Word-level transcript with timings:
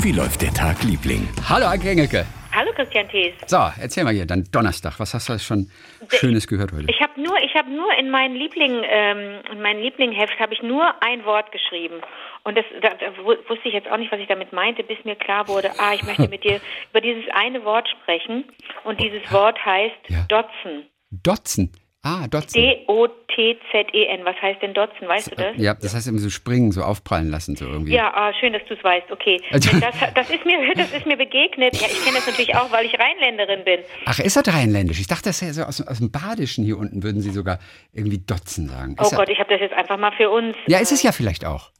Wie 0.00 0.12
läuft 0.12 0.42
der 0.42 0.54
Tag, 0.54 0.84
Liebling? 0.84 1.28
Hallo, 1.48 1.66
Anke 1.66 1.90
Engelke. 1.90 2.24
Hallo 2.54 2.70
Christian 2.72 3.08
Thees. 3.08 3.34
So, 3.46 3.58
erzähl 3.80 4.04
mal 4.04 4.12
hier, 4.14 4.26
dann 4.26 4.44
Donnerstag. 4.52 5.00
Was 5.00 5.12
hast 5.12 5.28
du 5.28 5.36
schon 5.40 5.70
Schönes 6.08 6.46
gehört 6.46 6.72
heute? 6.72 6.86
Ich 6.88 7.00
habe 7.00 7.20
nur, 7.20 7.36
ich 7.42 7.52
habe 7.56 7.68
nur 7.68 7.92
in 7.98 8.08
meinen 8.08 8.36
Liebling, 8.36 8.82
ähm, 8.88 9.40
in 9.50 9.60
meinem 9.60 9.82
Lieblingsheft 9.82 10.38
habe 10.38 10.54
ich 10.54 10.62
nur 10.62 10.94
ein 11.02 11.24
Wort 11.24 11.50
geschrieben. 11.50 11.96
Und 12.44 12.56
das, 12.56 12.64
da, 12.80 12.90
da 12.90 13.24
wusste 13.24 13.66
ich 13.68 13.74
jetzt 13.74 13.90
auch 13.90 13.96
nicht, 13.96 14.12
was 14.12 14.20
ich 14.20 14.28
damit 14.28 14.52
meinte, 14.52 14.84
bis 14.84 15.04
mir 15.04 15.16
klar 15.16 15.48
wurde, 15.48 15.72
ah, 15.78 15.92
ich 15.94 16.04
möchte 16.04 16.28
mit 16.28 16.44
dir 16.44 16.60
über 16.90 17.00
dieses 17.00 17.24
eine 17.32 17.64
Wort 17.64 17.88
sprechen. 17.88 18.44
Und 18.84 19.00
dieses 19.00 19.32
Wort 19.32 19.58
heißt 19.64 19.96
Ja. 20.08 20.24
Dotzen. 20.28 20.86
Dotzen. 21.10 21.72
Ah, 22.02 22.28
Dotzen. 22.28 22.62
D-O-T-Z-E-N. 22.62 24.24
Was 24.24 24.36
heißt 24.40 24.62
denn 24.62 24.72
Dotzen? 24.72 25.08
Weißt 25.08 25.30
du 25.32 25.34
das? 25.34 25.56
Ja, 25.56 25.74
das 25.74 25.94
heißt 25.94 26.06
immer 26.06 26.18
so 26.20 26.30
springen, 26.30 26.70
so 26.72 26.82
aufprallen 26.82 27.28
lassen, 27.28 27.56
so 27.56 27.66
irgendwie. 27.66 27.92
Ja, 27.92 28.12
ah, 28.14 28.32
schön, 28.38 28.52
dass 28.52 28.62
du 28.68 28.74
es 28.74 28.84
weißt. 28.84 29.10
Okay, 29.10 29.40
Also- 29.50 29.70
das, 29.80 29.94
das 30.14 30.30
ist 30.30 30.44
mir, 30.44 30.58
das 30.76 30.92
ist 30.92 31.06
mir 31.06 31.16
begegnet. 31.16 31.74
Ja, 31.76 31.86
ich 31.88 32.02
kenne 32.04 32.16
das 32.16 32.26
natürlich 32.26 32.54
auch, 32.54 32.70
weil 32.70 32.86
ich 32.86 32.94
Rheinländerin 32.98 33.64
bin. 33.64 33.80
Ach, 34.06 34.18
ist 34.20 34.36
das 34.36 34.46
rheinländisch? 34.54 35.00
Ich 35.00 35.08
dachte, 35.08 35.24
das 35.24 35.42
wäre 35.42 35.52
so 35.52 35.62
aus, 35.64 35.80
aus 35.86 35.98
dem 35.98 36.10
Badischen 36.10 36.64
hier 36.64 36.78
unten, 36.78 37.02
würden 37.02 37.20
sie 37.20 37.30
sogar 37.30 37.58
irgendwie 37.92 38.18
Dotzen 38.18 38.68
sagen. 38.68 38.94
Oh 38.98 39.02
Ist 39.02 39.12
ja- 39.12 39.18
Gott, 39.18 39.28
ich 39.28 39.38
habe 39.40 39.50
das 39.50 39.60
jetzt 39.60 39.74
einfach 39.74 39.98
mal 39.98 40.12
für 40.12 40.30
uns. 40.30 40.56
ja, 40.68 40.78
ist 40.78 40.92
es 40.92 41.02
ja 41.02 41.12
vielleicht 41.12 41.44
auch. 41.44 41.70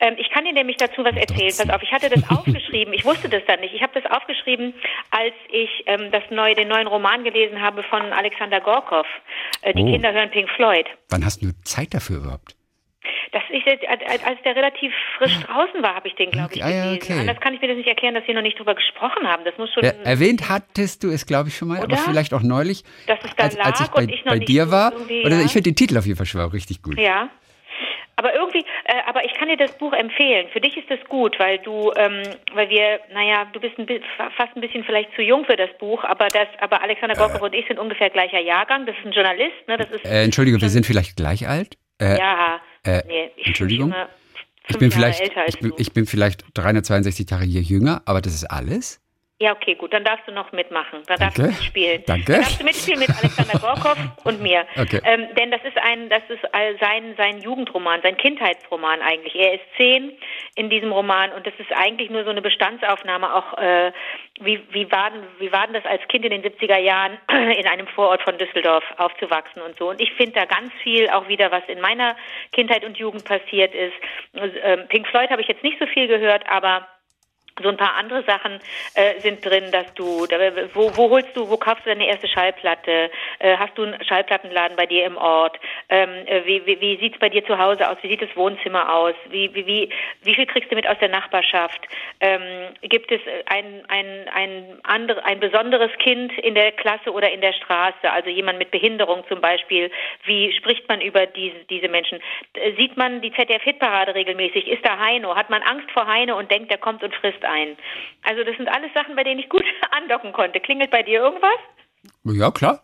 Ähm, 0.00 0.14
ich 0.18 0.30
kann 0.30 0.44
dir 0.44 0.52
nämlich 0.52 0.76
dazu 0.78 1.04
was 1.04 1.14
erzählen. 1.16 1.52
Pass 1.56 1.70
auf, 1.70 1.82
ich 1.82 1.92
hatte 1.92 2.08
das 2.08 2.28
aufgeschrieben. 2.30 2.92
Ich 2.94 3.04
wusste 3.04 3.28
das 3.28 3.42
dann 3.46 3.60
nicht. 3.60 3.74
Ich 3.74 3.82
habe 3.82 3.98
das 4.00 4.10
aufgeschrieben, 4.10 4.74
als 5.10 5.34
ich 5.50 5.68
ähm, 5.86 6.10
das 6.10 6.22
neue, 6.30 6.54
den 6.54 6.68
neuen 6.68 6.86
Roman 6.86 7.22
gelesen 7.24 7.60
habe 7.60 7.82
von 7.84 8.00
Alexander 8.12 8.60
Gorkov. 8.60 9.06
Äh, 9.62 9.74
die 9.74 9.82
Oh. 9.82 9.92
Kinder 9.92 10.12
hören 10.12 10.30
Pink 10.30 10.48
Floyd. 10.56 10.86
Wann 11.10 11.24
hast 11.24 11.42
du 11.42 11.48
Zeit 11.64 11.92
dafür 11.94 12.18
überhaupt? 12.18 12.56
Das 13.32 13.42
ist 13.50 13.64
als 14.26 14.42
der 14.44 14.56
relativ 14.56 14.92
frisch 15.16 15.38
draußen 15.46 15.80
war, 15.82 15.94
habe 15.94 16.08
ich 16.08 16.14
den, 16.16 16.30
glaube 16.32 16.52
ich, 16.52 16.64
Ah, 16.64 16.68
ja, 16.68 16.84
gelesen. 16.86 17.02
okay. 17.12 17.20
Anders 17.20 17.40
kann 17.40 17.54
ich 17.54 17.60
mir 17.60 17.68
das 17.68 17.76
nicht 17.76 17.86
erklären, 17.88 18.14
dass 18.14 18.26
wir 18.26 18.34
noch 18.34 18.42
nicht 18.42 18.58
drüber 18.58 18.74
gesprochen 18.74 19.26
haben. 19.26 19.44
Das 19.44 19.56
muss 19.56 19.72
schon. 19.72 19.84
Ja, 19.84 19.92
erwähnt 20.04 20.48
hattest 20.48 21.04
du 21.04 21.10
es, 21.10 21.26
glaube 21.26 21.48
ich, 21.48 21.56
schon 21.56 21.68
mal, 21.68 21.76
aber 21.78 21.84
Oder? 21.86 21.96
vielleicht 21.98 22.34
auch 22.34 22.42
neulich, 22.42 22.82
Dass 23.06 23.18
es 23.24 23.30
da 23.36 23.44
als, 23.44 23.56
als 23.58 23.80
ich 23.80 23.88
bei, 23.88 24.02
ich 24.04 24.24
bei 24.24 24.38
dir 24.40 24.70
war. 24.72 24.92
Oder 25.24 25.36
ja. 25.38 25.44
ich 25.44 25.52
finde 25.52 25.70
den 25.70 25.76
Titel 25.76 25.96
auf 25.96 26.06
jeden 26.06 26.16
Fall 26.16 26.26
schon 26.26 26.40
mal 26.40 26.48
richtig 26.48 26.82
gut. 26.82 26.98
Ja. 26.98 27.28
Aber 28.20 28.34
irgendwie, 28.34 28.66
äh, 28.84 29.00
aber 29.06 29.24
ich 29.24 29.32
kann 29.32 29.48
dir 29.48 29.56
das 29.56 29.72
Buch 29.78 29.94
empfehlen. 29.94 30.46
Für 30.52 30.60
dich 30.60 30.76
ist 30.76 30.90
das 30.90 30.98
gut, 31.08 31.38
weil 31.38 31.56
du, 31.60 31.90
ähm, 31.96 32.20
weil 32.52 32.68
wir, 32.68 33.00
naja, 33.14 33.46
du 33.50 33.60
bist 33.60 33.78
ein, 33.78 33.86
fast 34.36 34.54
ein 34.54 34.60
bisschen 34.60 34.84
vielleicht 34.84 35.14
zu 35.14 35.22
jung 35.22 35.46
für 35.46 35.56
das 35.56 35.70
Buch, 35.78 36.04
aber 36.04 36.28
das, 36.28 36.46
aber 36.60 36.82
Alexander 36.82 37.14
Gorkov 37.14 37.40
und 37.40 37.54
ich 37.54 37.66
sind 37.66 37.78
ungefähr 37.78 38.10
gleicher 38.10 38.38
Jahrgang. 38.38 38.84
Das 38.84 38.94
ist 38.98 39.06
ein 39.06 39.12
Journalist, 39.12 39.56
ne? 39.68 39.78
Das 39.78 39.90
ist 39.90 40.04
Äh, 40.04 40.24
Entschuldigung, 40.24 40.60
wir 40.60 40.68
sind 40.68 40.84
vielleicht 40.84 41.16
gleich 41.16 41.48
alt. 41.48 41.78
Äh, 41.98 42.18
ja, 42.18 42.60
äh, 42.84 43.00
nee, 43.06 43.30
ich 43.36 43.46
Entschuldigung? 43.46 43.94
Ich 44.68 44.76
bin 44.76 44.90
Jahre 44.90 45.14
vielleicht, 45.14 45.32
ich 45.48 45.58
bin, 45.58 45.72
ich 45.78 45.92
bin 45.94 46.04
vielleicht 46.04 46.44
362 46.52 47.24
Tage 47.24 47.46
hier 47.46 47.62
jünger, 47.62 48.02
aber 48.04 48.20
das 48.20 48.34
ist 48.34 48.44
alles. 48.44 49.00
Ja, 49.42 49.52
okay, 49.52 49.74
gut, 49.74 49.94
dann 49.94 50.04
darfst 50.04 50.28
du 50.28 50.32
noch 50.32 50.52
mitmachen. 50.52 51.02
Dann 51.06 51.18
darfst 51.18 51.38
Danke. 51.38 51.52
du 51.52 51.56
mitspielen. 51.56 52.04
Danke. 52.06 52.32
Dann 52.32 52.42
darfst 52.42 52.60
du 52.60 52.64
mitspielen 52.64 53.00
mit 53.00 53.08
Alexander 53.08 53.58
Gorkov 53.58 53.96
und 54.24 54.42
mir. 54.42 54.66
Okay. 54.78 55.00
Ähm, 55.02 55.28
denn 55.34 55.50
das 55.50 55.62
ist 55.64 55.78
ein, 55.78 56.10
das 56.10 56.20
ist 56.28 56.42
sein, 56.78 57.14
sein 57.16 57.40
Jugendroman, 57.40 58.02
sein 58.02 58.18
Kindheitsroman 58.18 59.00
eigentlich. 59.00 59.34
Er 59.34 59.54
ist 59.54 59.64
zehn 59.78 60.12
in 60.56 60.68
diesem 60.68 60.92
Roman 60.92 61.32
und 61.32 61.46
das 61.46 61.54
ist 61.56 61.72
eigentlich 61.72 62.10
nur 62.10 62.24
so 62.24 62.30
eine 62.30 62.42
Bestandsaufnahme 62.42 63.34
auch, 63.34 63.56
äh, 63.56 63.92
wie, 64.40 64.60
wie, 64.72 64.92
war 64.92 65.10
denn, 65.10 65.22
wie 65.38 65.50
war 65.50 65.64
denn 65.66 65.72
das 65.74 65.86
als 65.86 66.06
Kind 66.08 66.26
in 66.26 66.32
den 66.32 66.42
70er 66.42 66.78
Jahren 66.78 67.16
in 67.30 67.66
einem 67.66 67.86
Vorort 67.86 68.20
von 68.20 68.36
Düsseldorf 68.36 68.84
aufzuwachsen 68.98 69.62
und 69.62 69.78
so. 69.78 69.88
Und 69.88 70.02
ich 70.02 70.12
finde 70.12 70.32
da 70.32 70.44
ganz 70.44 70.70
viel 70.82 71.08
auch 71.08 71.28
wieder, 71.28 71.50
was 71.50 71.62
in 71.66 71.80
meiner 71.80 72.14
Kindheit 72.52 72.84
und 72.84 72.98
Jugend 72.98 73.24
passiert 73.24 73.74
ist. 73.74 73.94
Ähm, 74.34 74.86
Pink 74.88 75.08
Floyd 75.08 75.30
habe 75.30 75.40
ich 75.40 75.48
jetzt 75.48 75.62
nicht 75.62 75.78
so 75.78 75.86
viel 75.86 76.08
gehört, 76.08 76.44
aber 76.46 76.86
so 77.62 77.68
ein 77.68 77.76
paar 77.76 77.96
andere 77.96 78.22
Sachen 78.24 78.60
äh, 78.94 79.20
sind 79.20 79.44
drin, 79.44 79.70
dass 79.72 79.92
du, 79.94 80.26
da, 80.26 80.36
wo, 80.74 80.96
wo 80.96 81.10
holst 81.10 81.36
du, 81.36 81.48
wo 81.50 81.56
kaufst 81.56 81.84
du 81.84 81.90
deine 81.90 82.06
erste 82.06 82.28
Schallplatte? 82.28 83.10
Äh, 83.38 83.56
hast 83.56 83.76
du 83.76 83.82
einen 83.84 84.04
Schallplattenladen 84.04 84.76
bei 84.76 84.86
dir 84.86 85.04
im 85.04 85.16
Ort? 85.16 85.58
Ähm, 85.88 86.10
äh, 86.26 86.44
wie 86.46 86.60
wie, 86.66 86.80
wie 86.80 86.96
sieht 86.98 87.14
es 87.14 87.20
bei 87.20 87.28
dir 87.28 87.44
zu 87.44 87.58
Hause 87.58 87.88
aus? 87.88 87.96
Wie 88.02 88.08
sieht 88.08 88.22
das 88.22 88.34
Wohnzimmer 88.36 88.94
aus? 88.94 89.14
Wie, 89.28 89.52
wie, 89.54 89.66
wie, 89.66 89.90
wie 90.22 90.34
viel 90.34 90.46
kriegst 90.46 90.70
du 90.70 90.74
mit 90.74 90.86
aus 90.86 90.98
der 90.98 91.08
Nachbarschaft? 91.08 91.80
Ähm, 92.20 92.74
gibt 92.82 93.10
es 93.10 93.20
ein, 93.46 93.82
ein, 93.88 94.28
ein, 94.32 94.78
andere, 94.82 95.24
ein 95.24 95.40
besonderes 95.40 95.90
Kind 95.98 96.36
in 96.38 96.54
der 96.54 96.72
Klasse 96.72 97.12
oder 97.12 97.30
in 97.30 97.40
der 97.40 97.52
Straße? 97.52 98.10
Also 98.10 98.30
jemand 98.30 98.58
mit 98.58 98.70
Behinderung 98.70 99.24
zum 99.28 99.40
Beispiel? 99.40 99.90
Wie 100.24 100.52
spricht 100.52 100.88
man 100.88 101.00
über 101.00 101.26
diese, 101.26 101.64
diese 101.68 101.88
Menschen? 101.88 102.20
Äh, 102.54 102.72
Sieht 102.76 102.96
man 102.96 103.20
die 103.20 103.32
ZDF-Hitparade 103.32 104.14
regelmäßig? 104.14 104.68
Ist 104.68 104.84
da 104.84 104.98
Heino? 104.98 105.34
Hat 105.34 105.50
man 105.50 105.62
Angst 105.62 105.90
vor 105.92 106.06
Heino 106.06 106.38
und 106.38 106.50
denkt, 106.50 106.70
der 106.70 106.78
kommt 106.78 107.02
und 107.02 107.14
frisst 107.14 107.44
ein? 107.50 107.76
Also 108.24 108.44
das 108.44 108.56
sind 108.56 108.68
alles 108.68 108.92
Sachen, 108.94 109.16
bei 109.16 109.24
denen 109.24 109.40
ich 109.40 109.48
gut 109.48 109.64
andocken 109.90 110.32
konnte. 110.32 110.60
Klingelt 110.60 110.90
bei 110.90 111.02
dir 111.02 111.20
irgendwas? 111.20 111.58
Ja, 112.24 112.50
klar. 112.50 112.82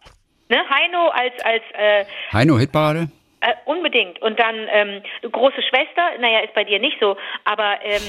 Ne? 0.49 0.59
Heino 0.69 1.09
als 1.09 1.35
als 1.45 1.63
äh, 1.73 2.05
Heino, 2.33 2.59
Hitparade. 2.59 3.09
äh, 3.41 3.55
unbedingt. 3.65 4.21
Und 4.23 4.39
dann 4.39 4.57
ähm, 4.71 5.03
große 5.23 5.63
Schwester, 5.63 6.19
naja, 6.21 6.41
ist 6.41 6.55
bei 6.55 6.65
dir 6.65 6.79
nicht 6.79 6.99
so, 7.01 7.17
aber 7.45 7.79
ähm, 7.83 8.03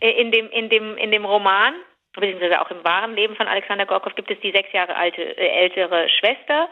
in 0.00 0.30
dem 0.32 0.50
in 0.50 0.68
dem 0.70 0.96
in 0.96 1.10
dem 1.10 1.24
Roman 1.24 1.74
beziehungsweise 2.16 2.60
auch 2.60 2.70
im 2.70 2.84
wahren 2.84 3.16
Leben 3.16 3.34
von 3.34 3.48
Alexander 3.48 3.86
Gorkov 3.86 4.14
gibt 4.14 4.30
es 4.30 4.38
die 4.40 4.52
sechs 4.52 4.72
Jahre 4.72 4.94
alte 4.96 5.20
äh, 5.20 5.62
ältere 5.64 6.08
Schwester, 6.08 6.68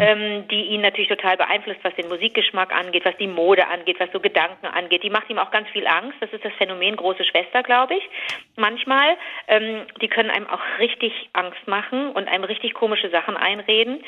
ähm, 0.00 0.48
die 0.48 0.62
ihn 0.72 0.80
natürlich 0.80 1.08
total 1.08 1.36
beeinflusst, 1.36 1.80
was 1.82 1.94
den 1.96 2.08
Musikgeschmack 2.08 2.74
angeht, 2.74 3.04
was 3.04 3.16
die 3.18 3.26
Mode 3.26 3.66
angeht, 3.66 4.00
was 4.00 4.10
so 4.12 4.20
Gedanken 4.20 4.66
angeht. 4.66 5.02
Die 5.02 5.10
macht 5.10 5.28
ihm 5.28 5.38
auch 5.38 5.50
ganz 5.50 5.68
viel 5.68 5.86
Angst. 5.86 6.16
Das 6.20 6.32
ist 6.32 6.44
das 6.44 6.52
Phänomen 6.54 6.96
große 6.96 7.24
Schwester, 7.24 7.62
glaube 7.62 7.94
ich. 7.94 8.08
Manchmal, 8.58 9.16
ähm, 9.48 9.86
die 10.00 10.08
können 10.08 10.30
einem 10.30 10.48
auch 10.48 10.60
richtig 10.78 11.12
Angst 11.34 11.66
machen 11.68 12.10
und 12.12 12.26
einem 12.26 12.44
richtig 12.44 12.72
komische 12.72 13.10
Sachen 13.10 13.36
einreden. 13.36 14.02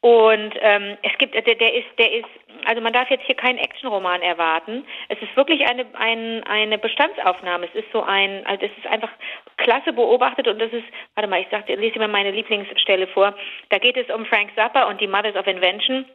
Und 0.00 0.54
ähm, 0.60 0.96
es 1.02 1.12
gibt, 1.18 1.34
der, 1.34 1.42
der 1.42 1.74
ist, 1.74 1.86
der 1.98 2.10
ist, 2.12 2.26
also 2.64 2.80
man 2.80 2.94
darf 2.94 3.10
jetzt 3.10 3.24
hier 3.26 3.34
keinen 3.34 3.58
Actionroman 3.58 4.22
erwarten. 4.22 4.86
Es 5.08 5.20
ist 5.20 5.36
wirklich 5.36 5.68
eine, 5.68 5.84
ein, 5.98 6.42
eine 6.44 6.78
Bestandsaufnahme. 6.78 7.66
Es 7.66 7.74
ist 7.74 7.92
so 7.92 8.02
ein, 8.02 8.46
also 8.46 8.64
es 8.64 8.72
ist 8.78 8.86
einfach 8.86 9.10
klasse 9.58 9.92
beobachtet 9.92 10.48
und 10.48 10.58
das 10.58 10.72
ist, 10.72 10.86
warte 11.14 11.28
mal, 11.28 11.40
ich 11.42 11.48
sag, 11.50 11.66
dir- 11.66 11.76
lese 11.76 11.92
dir 11.94 11.98
mal 12.00 12.08
meine 12.08 12.30
Lieblingsstelle 12.30 13.06
vor. 13.08 13.34
Da 13.68 13.76
geht 13.78 13.98
es 13.98 14.08
um 14.08 14.24
Frank 14.24 14.50
Zappa 14.54 14.84
und 14.84 15.00
die 15.02 15.08
Mothers 15.08 15.36
of 15.36 15.46
Invention. 15.46 16.06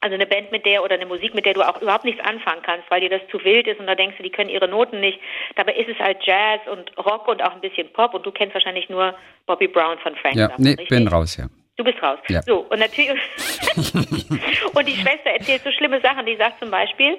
Also 0.00 0.14
eine 0.14 0.26
Band 0.26 0.52
mit 0.52 0.64
der 0.64 0.84
oder 0.84 0.94
eine 0.94 1.06
Musik, 1.06 1.34
mit 1.34 1.44
der 1.44 1.54
du 1.54 1.62
auch 1.62 1.82
überhaupt 1.82 2.04
nichts 2.04 2.24
anfangen 2.24 2.62
kannst, 2.62 2.88
weil 2.90 3.00
dir 3.00 3.10
das 3.10 3.22
zu 3.30 3.42
wild 3.44 3.66
ist 3.66 3.80
und 3.80 3.86
da 3.86 3.94
denkst 3.96 4.16
du, 4.16 4.22
die 4.22 4.30
können 4.30 4.50
ihre 4.50 4.68
Noten 4.68 5.00
nicht. 5.00 5.18
Dabei 5.56 5.74
ist 5.74 5.88
es 5.88 5.98
halt 5.98 6.18
Jazz 6.24 6.60
und 6.70 6.96
Rock 6.98 7.26
und 7.26 7.42
auch 7.42 7.52
ein 7.52 7.60
bisschen 7.60 7.92
Pop 7.92 8.14
und 8.14 8.24
du 8.24 8.30
kennst 8.30 8.54
wahrscheinlich 8.54 8.88
nur 8.88 9.14
Bobby 9.46 9.66
Brown 9.66 9.98
von 9.98 10.14
Frank 10.16 10.36
Ja, 10.36 10.48
Zappa, 10.48 10.62
nee, 10.62 10.70
richtig? 10.70 10.88
bin 10.88 11.08
raus, 11.08 11.36
ja. 11.36 11.46
Du 11.78 11.84
bist 11.84 12.02
raus. 12.02 12.18
Ja. 12.28 12.42
So, 12.42 12.66
und 12.70 12.80
natürlich. 12.80 13.10
und 14.74 14.88
die 14.88 14.96
Schwester 14.96 15.30
erzählt 15.30 15.62
so 15.62 15.70
schlimme 15.70 16.00
Sachen. 16.00 16.26
Die 16.26 16.34
sagt 16.34 16.58
zum 16.58 16.70
Beispiel, 16.70 17.18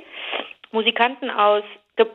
Musikanten 0.71 1.29
aus. 1.31 1.63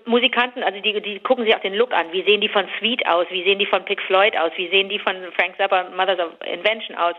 Musikanten, 0.07 0.63
also 0.63 0.81
die, 0.81 1.01
die 1.03 1.19
gucken 1.21 1.45
sich 1.45 1.55
auch 1.55 1.61
den 1.61 1.75
Look 1.75 1.93
an. 1.93 2.07
Wie 2.13 2.23
sehen 2.23 2.41
die 2.41 2.49
von 2.49 2.67
Sweet 2.79 3.07
aus? 3.07 3.27
Wie 3.31 3.45
sehen 3.45 3.59
die 3.59 3.67
von 3.67 3.85
Pink 3.85 4.01
Floyd 4.03 4.35
aus? 4.37 4.51
Wie 4.57 4.69
sehen 4.69 4.89
die 4.89 4.99
von 4.99 5.15
Frank 5.37 5.57
Zappa, 5.59 5.91
Mothers 5.91 6.19
of 6.19 6.33
Invention 6.47 6.97
aus? 6.97 7.15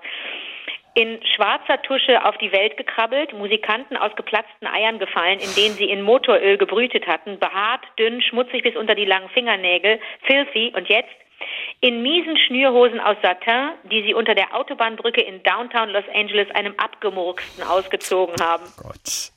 In 0.95 1.19
schwarzer 1.35 1.81
Tusche 1.81 2.25
auf 2.25 2.37
die 2.37 2.51
Welt 2.51 2.77
gekrabbelt, 2.77 3.33
Musikanten 3.33 3.97
aus 3.97 4.15
geplatzten 4.15 4.65
Eiern 4.65 4.97
gefallen, 4.97 5.39
in 5.39 5.53
denen 5.55 5.75
sie 5.75 5.89
in 5.89 6.01
Motoröl 6.01 6.57
gebrütet 6.57 7.05
hatten, 7.05 7.37
behaart, 7.37 7.81
dünn, 7.99 8.21
schmutzig 8.21 8.63
bis 8.63 8.75
unter 8.75 8.95
die 8.95 9.05
langen 9.05 9.29
Fingernägel, 9.29 9.99
filthy 10.23 10.71
und 10.75 10.87
jetzt 10.87 11.13
in 11.81 12.01
miesen 12.01 12.37
Schnürhosen 12.37 12.99
aus 12.99 13.17
Satin, 13.21 13.71
die 13.91 14.03
sie 14.03 14.13
unter 14.13 14.35
der 14.35 14.55
Autobahnbrücke 14.55 15.21
in 15.21 15.43
Downtown 15.43 15.89
Los 15.89 16.05
Angeles 16.13 16.49
einem 16.51 16.73
Abgemurksten 16.77 17.63
ausgezogen 17.63 18.35
haben. 18.41 18.63
Gott. 18.81 19.31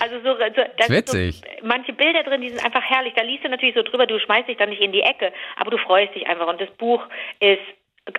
Also 0.00 0.16
so, 0.24 0.34
so 0.34 0.62
das 0.78 0.90
Witzig. 0.90 1.36
So, 1.36 1.66
manche 1.66 1.92
Bilder 1.92 2.22
drin, 2.22 2.40
die 2.40 2.48
sind 2.48 2.64
einfach 2.64 2.82
herrlich. 2.82 3.12
Da 3.14 3.22
liest 3.22 3.44
du 3.44 3.48
natürlich 3.48 3.74
so 3.74 3.82
drüber, 3.82 4.06
du 4.06 4.18
schmeißt 4.18 4.48
dich 4.48 4.56
dann 4.56 4.70
nicht 4.70 4.82
in 4.82 4.92
die 4.92 5.02
Ecke, 5.02 5.32
aber 5.56 5.70
du 5.70 5.78
freust 5.78 6.14
dich 6.14 6.26
einfach. 6.26 6.48
Und 6.48 6.60
das 6.60 6.70
Buch 6.70 7.04
ist 7.38 7.60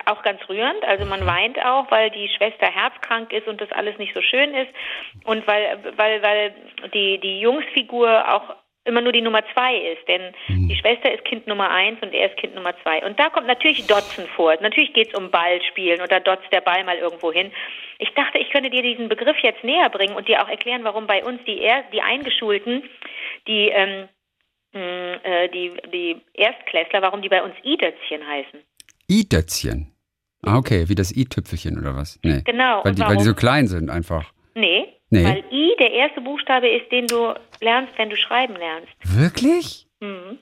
auch 0.06 0.22
ganz 0.22 0.40
rührend. 0.48 0.82
Also 0.84 1.04
man 1.04 1.26
weint 1.26 1.58
auch, 1.64 1.90
weil 1.90 2.10
die 2.10 2.28
Schwester 2.28 2.66
herzkrank 2.66 3.32
ist 3.32 3.46
und 3.46 3.60
das 3.60 3.70
alles 3.72 3.98
nicht 3.98 4.14
so 4.14 4.22
schön 4.22 4.54
ist. 4.54 4.70
Und 5.24 5.46
weil, 5.46 5.78
weil, 5.96 6.22
weil 6.22 6.54
die, 6.92 7.18
die 7.18 7.40
Jungsfigur 7.40 8.32
auch 8.32 8.56
immer 8.84 9.00
nur 9.00 9.12
die 9.12 9.22
Nummer 9.22 9.42
zwei 9.54 9.76
ist, 9.76 10.06
denn 10.08 10.34
die 10.48 10.76
Schwester 10.76 11.10
ist 11.10 11.24
Kind 11.24 11.46
Nummer 11.46 11.70
eins 11.70 11.98
und 12.02 12.12
er 12.12 12.30
ist 12.30 12.36
Kind 12.36 12.54
Nummer 12.54 12.74
zwei. 12.82 13.04
Und 13.04 13.18
da 13.18 13.30
kommt 13.30 13.46
natürlich 13.46 13.86
Dotzen 13.86 14.26
vor. 14.36 14.54
Natürlich 14.60 14.92
geht 14.92 15.08
es 15.08 15.18
um 15.18 15.30
Ballspielen 15.30 16.02
oder 16.02 16.20
dotzt 16.20 16.52
der 16.52 16.60
Ball 16.60 16.84
mal 16.84 16.98
irgendwo 16.98 17.32
hin. 17.32 17.50
Ich 17.98 18.12
dachte, 18.12 18.38
ich 18.38 18.50
könnte 18.50 18.70
dir 18.70 18.82
diesen 18.82 19.08
Begriff 19.08 19.38
jetzt 19.38 19.64
näher 19.64 19.88
bringen 19.88 20.14
und 20.14 20.28
dir 20.28 20.42
auch 20.42 20.48
erklären, 20.48 20.84
warum 20.84 21.06
bei 21.06 21.24
uns 21.24 21.42
die, 21.44 21.60
er 21.60 21.82
die 21.92 22.02
Eingeschulten, 22.02 22.82
die, 23.46 23.70
ähm, 23.70 24.08
mh, 24.74 25.14
äh, 25.22 25.48
die, 25.48 25.72
die 25.90 26.20
Erstklässler, 26.34 27.00
warum 27.00 27.22
die 27.22 27.30
bei 27.30 27.42
uns 27.42 27.54
I-Dötzchen 27.64 28.26
heißen. 28.26 28.62
I-Dötzchen. 29.10 29.90
Ah, 30.42 30.56
okay, 30.58 30.88
wie 30.88 30.94
das 30.94 31.14
I-Tüpfelchen 31.14 31.78
oder 31.78 31.96
was? 31.96 32.18
Nee. 32.22 32.42
Genau. 32.44 32.84
Weil 32.84 32.94
die, 32.94 33.02
weil 33.02 33.16
die 33.16 33.24
so 33.24 33.34
klein 33.34 33.66
sind 33.66 33.90
einfach. 33.90 34.32
Nee, 34.54 34.88
Nee. 35.10 35.24
weil 35.24 35.44
I 35.52 35.74
der 35.78 35.92
erste 35.92 36.20
Buchstabe 36.20 36.68
ist, 36.68 36.90
den 36.92 37.06
du 37.06 37.34
lernst, 37.60 37.92
wenn 37.96 38.10
du 38.10 38.16
schreiben 38.16 38.56
lernst. 38.56 38.92
Wirklich? 39.04 39.86
Mhm. 40.00 40.38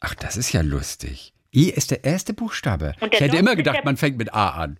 Ach, 0.00 0.14
das 0.14 0.36
ist 0.36 0.52
ja 0.52 0.62
lustig. 0.62 1.32
I 1.54 1.70
ist 1.70 1.90
der 1.90 2.04
erste 2.04 2.34
Buchstabe. 2.34 2.92
Der 3.00 3.12
ich 3.12 3.20
hätte 3.20 3.30
Dot 3.32 3.40
immer 3.40 3.56
gedacht, 3.56 3.84
man 3.84 3.96
fängt 3.96 4.18
mit 4.18 4.34
A 4.34 4.50
an. 4.50 4.78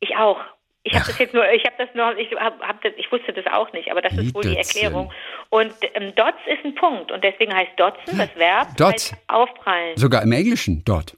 Ich 0.00 0.16
auch. 0.16 0.40
Ich 0.84 0.94
habe 0.94 1.04
das 1.06 1.18
jetzt 1.18 1.32
nur, 1.32 1.48
ich 1.52 1.64
habe 1.64 1.76
das 1.78 1.88
nur, 1.94 2.16
ich 2.18 2.28
hab, 2.32 2.60
hab 2.60 2.82
das, 2.82 2.92
ich 2.96 3.10
wusste 3.12 3.32
das 3.32 3.46
auch 3.52 3.72
nicht, 3.72 3.88
aber 3.90 4.00
das 4.02 4.14
ist 4.14 4.34
wohl 4.34 4.42
die. 4.42 4.56
Erklärung. 4.56 5.12
Und 5.48 5.72
ähm, 5.94 6.12
Dots 6.16 6.38
ist 6.46 6.64
ein 6.64 6.74
Punkt 6.74 7.12
und 7.12 7.22
deswegen 7.22 7.54
heißt 7.54 7.70
Dotzen, 7.76 8.18
das 8.18 8.34
Verb, 8.34 8.76
Dots. 8.76 9.12
heißt 9.12 9.22
aufprallen. 9.28 9.96
Sogar 9.96 10.22
im 10.22 10.32
Englischen, 10.32 10.82
dort. 10.84 11.16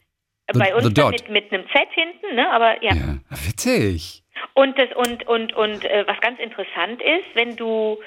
The- 0.52 0.58
Bei 0.58 0.75
uns 0.75 0.85
mit, 0.85 1.29
mit 1.31 1.52
einem 1.52 1.64
Z 1.70 1.88
hinten, 1.93 2.35
ne? 2.35 2.50
Aber 2.50 2.82
ja. 2.82 2.94
Ja, 2.94 3.19
witzig. 3.46 4.23
Und 4.55 4.79
das 4.79 4.88
und 4.94 5.26
und 5.26 5.52
und 5.55 5.85
äh, 5.85 6.05
was 6.06 6.20
ganz 6.20 6.38
interessant 6.38 7.00
ist, 7.02 7.25
wenn 7.35 7.56
du 7.56 7.99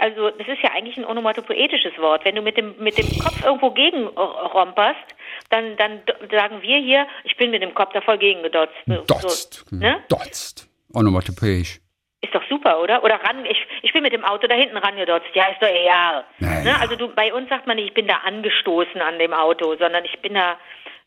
also 0.00 0.30
das 0.30 0.48
ist 0.48 0.62
ja 0.62 0.70
eigentlich 0.72 0.96
ein 0.96 1.04
onomatopoetisches 1.04 1.98
Wort. 1.98 2.24
Wenn 2.24 2.34
du 2.34 2.40
mit 2.42 2.56
dem 2.56 2.74
mit 2.78 2.96
dem 2.96 3.06
Kopf 3.18 3.44
irgendwo 3.44 3.70
gegen 3.72 4.04
äh, 4.04 4.08
romperst, 4.20 4.98
dann 5.50 5.76
dann 5.76 6.00
sagen 6.30 6.62
wir 6.62 6.78
hier, 6.78 7.06
ich 7.24 7.36
bin 7.36 7.50
mit 7.50 7.62
dem 7.62 7.74
Kopf 7.74 7.92
da 7.92 8.00
voll 8.00 8.18
gegen 8.18 8.42
gedotzt. 8.42 8.74
Dotzt. 8.86 9.66
So, 9.68 9.76
ne? 9.76 10.02
Dotzt. 10.08 10.68
Onomatopoeisch. 10.94 11.80
Ist 12.22 12.34
doch 12.34 12.42
super, 12.48 12.80
oder? 12.80 13.04
Oder 13.04 13.16
ran, 13.22 13.44
ich, 13.44 13.58
ich 13.82 13.92
bin 13.92 14.02
mit 14.02 14.12
dem 14.14 14.24
Auto 14.24 14.46
da 14.46 14.54
hinten 14.54 14.78
rangedotzt. 14.78 15.28
Ja, 15.34 15.44
ist 15.48 15.60
doch 15.60 15.68
egal. 15.68 16.24
Naja. 16.38 16.64
Ne? 16.64 16.80
Also 16.80 16.96
du, 16.96 17.14
bei 17.14 17.32
uns 17.34 17.48
sagt 17.50 17.66
man 17.66 17.76
nicht, 17.76 17.88
ich 17.88 17.94
bin 17.94 18.06
da 18.06 18.16
angestoßen 18.24 19.00
an 19.02 19.18
dem 19.18 19.34
Auto, 19.34 19.76
sondern 19.76 20.04
ich 20.06 20.18
bin 20.22 20.32
da, 20.34 20.56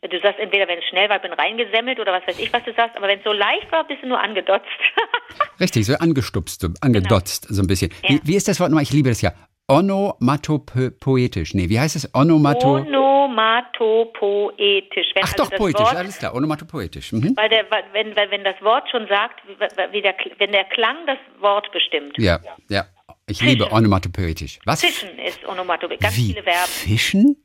du 0.02 0.20
sagst 0.20 0.40
entweder, 0.40 0.66
wenn 0.68 0.78
es 0.78 0.84
schnell 0.86 1.08
war, 1.08 1.18
bin 1.18 1.32
reingesemmelt 1.32 1.98
oder 2.00 2.12
was 2.12 2.26
weiß 2.26 2.38
ich, 2.38 2.52
was 2.52 2.64
du 2.64 2.72
sagst, 2.74 2.96
aber 2.96 3.08
wenn 3.08 3.18
es 3.18 3.24
so 3.24 3.32
leicht 3.32 3.70
war, 3.70 3.86
bist 3.86 4.02
du 4.02 4.08
nur 4.08 4.20
angedotzt. 4.20 4.66
Richtig, 5.60 5.86
so 5.86 5.94
angestupst, 5.94 6.60
so 6.60 6.68
angedotzt, 6.80 7.46
so 7.48 7.62
ein 7.62 7.66
bisschen. 7.66 7.92
Wie, 8.06 8.14
Ja. 8.14 8.20
wie 8.24 8.36
ist 8.36 8.48
das 8.48 8.58
Wort 8.60 8.70
nochmal? 8.70 8.82
Ich 8.84 8.92
liebe 8.92 9.08
das 9.10 9.20
ja. 9.22 9.32
Onomatopoetisch. 9.68 11.54
Nee, 11.54 11.68
wie 11.68 11.78
heißt 11.78 11.96
es? 11.96 12.12
Onomato. 12.14 12.76
Onomatopoetisch. 12.78 15.08
Wenn 15.14 15.22
Ach 15.24 15.32
also 15.32 15.44
doch, 15.44 15.50
das 15.50 15.58
poetisch, 15.58 15.80
Wort, 15.86 15.96
alles 15.96 16.18
klar. 16.18 16.34
Onomatopoetisch. 16.34 17.12
Mhm. 17.12 17.36
weil 17.36 17.48
der, 17.48 17.64
wenn, 17.92 18.16
weil, 18.16 18.30
wenn 18.30 18.42
das 18.44 18.60
Wort 18.62 18.88
schon 18.90 19.06
sagt, 19.06 19.40
wie, 19.46 19.56
wie 19.92 20.02
der, 20.02 20.14
wenn 20.38 20.50
der 20.52 20.64
Klang 20.64 20.96
das 21.06 21.18
Wort 21.40 21.70
bestimmt. 21.72 22.16
Ja, 22.18 22.40
ja. 22.68 22.86
Ich 23.28 23.40
liebe 23.40 23.64
Fischen. 23.64 23.76
Onomatopoetisch. 23.76 24.58
Was? 24.64 24.80
Fischen 24.80 25.16
ist 25.20 25.46
Onomatopoetisch. 25.46 26.02
Ganz 26.02 26.16
Wie? 26.16 26.26
viele 26.32 26.42
Verben. 26.42 26.66
Fischen? 26.66 27.36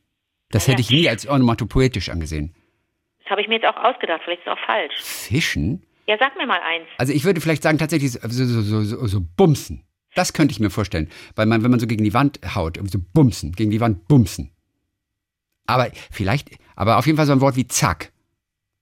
Das 0.49 0.67
Ja, 0.67 0.71
hätte 0.73 0.81
ich 0.81 0.89
nie 0.91 1.09
als 1.09 1.27
onomatopoetisch 1.27 2.09
angesehen. 2.09 2.55
Das 3.23 3.31
habe 3.31 3.41
ich 3.41 3.47
mir 3.47 3.55
jetzt 3.55 3.65
auch 3.65 3.77
ausgedacht. 3.83 4.21
Vielleicht 4.23 4.41
ist 4.41 4.47
es 4.47 4.53
auch 4.53 4.65
falsch. 4.65 4.93
Fischen? 5.01 5.83
Ja, 6.07 6.15
sag 6.19 6.37
mir 6.37 6.45
mal 6.45 6.59
eins. 6.61 6.85
Also 6.97 7.13
ich 7.13 7.23
würde 7.25 7.41
vielleicht 7.41 7.63
sagen, 7.63 7.77
tatsächlich 7.79 8.11
so, 8.11 8.19
so, 8.29 8.81
so, 8.83 9.07
so, 9.07 9.21
bumsen. 9.35 9.83
Das 10.13 10.33
könnte 10.33 10.51
ich 10.51 10.59
mir 10.59 10.69
vorstellen. 10.69 11.09
Weil 11.35 11.47
man, 11.47 11.63
wenn 11.63 11.71
man 11.71 11.79
so 11.79 11.87
gegen 11.87 12.03
die 12.03 12.13
Wand 12.13 12.39
haut, 12.55 12.77
so 12.89 12.99
bumsen, 13.13 13.51
gegen 13.53 13.71
die 13.71 13.81
Wand 13.81 14.07
bumsen. 14.07 14.51
Aber 15.65 15.87
vielleicht, 16.11 16.49
aber 16.75 16.97
auf 16.97 17.07
jeden 17.07 17.17
Fall 17.17 17.25
so 17.25 17.31
ein 17.31 17.41
Wort 17.41 17.55
wie 17.55 17.65
zack. 17.67 18.11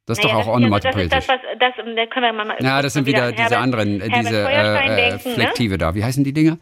Das 0.05 0.17
ist 0.19 0.25
Naja, 0.25 0.35
doch 0.35 0.47
auch 0.47 0.59
das, 0.59 0.63
ja, 0.63 0.69
das 0.69 0.79
ist 0.79 0.85
onomatopoetisch. 0.91 1.09
das, 1.11 1.27
was, 1.29 1.39
das, 1.59 1.95
da 1.95 2.05
können 2.07 2.35
wir 2.35 2.43
mal. 2.45 2.57
Ja, 2.59 2.81
das 2.81 2.91
sind 2.93 3.05
wieder 3.05 3.23
an 3.23 3.31
diese 3.31 3.43
Herbert- 3.43 3.57
anderen, 3.59 4.01
äh, 4.01 4.09
Herbert 4.09 4.25
diese 4.25 4.49
äh, 4.49 4.97
äh, 4.97 5.09
denken, 5.11 5.29
ne? 5.29 5.33
Flektive 5.35 5.77
da. 5.77 5.95
Wie 5.95 6.03
heißen 6.03 6.23
die 6.25 6.33
Dinger? 6.33 6.57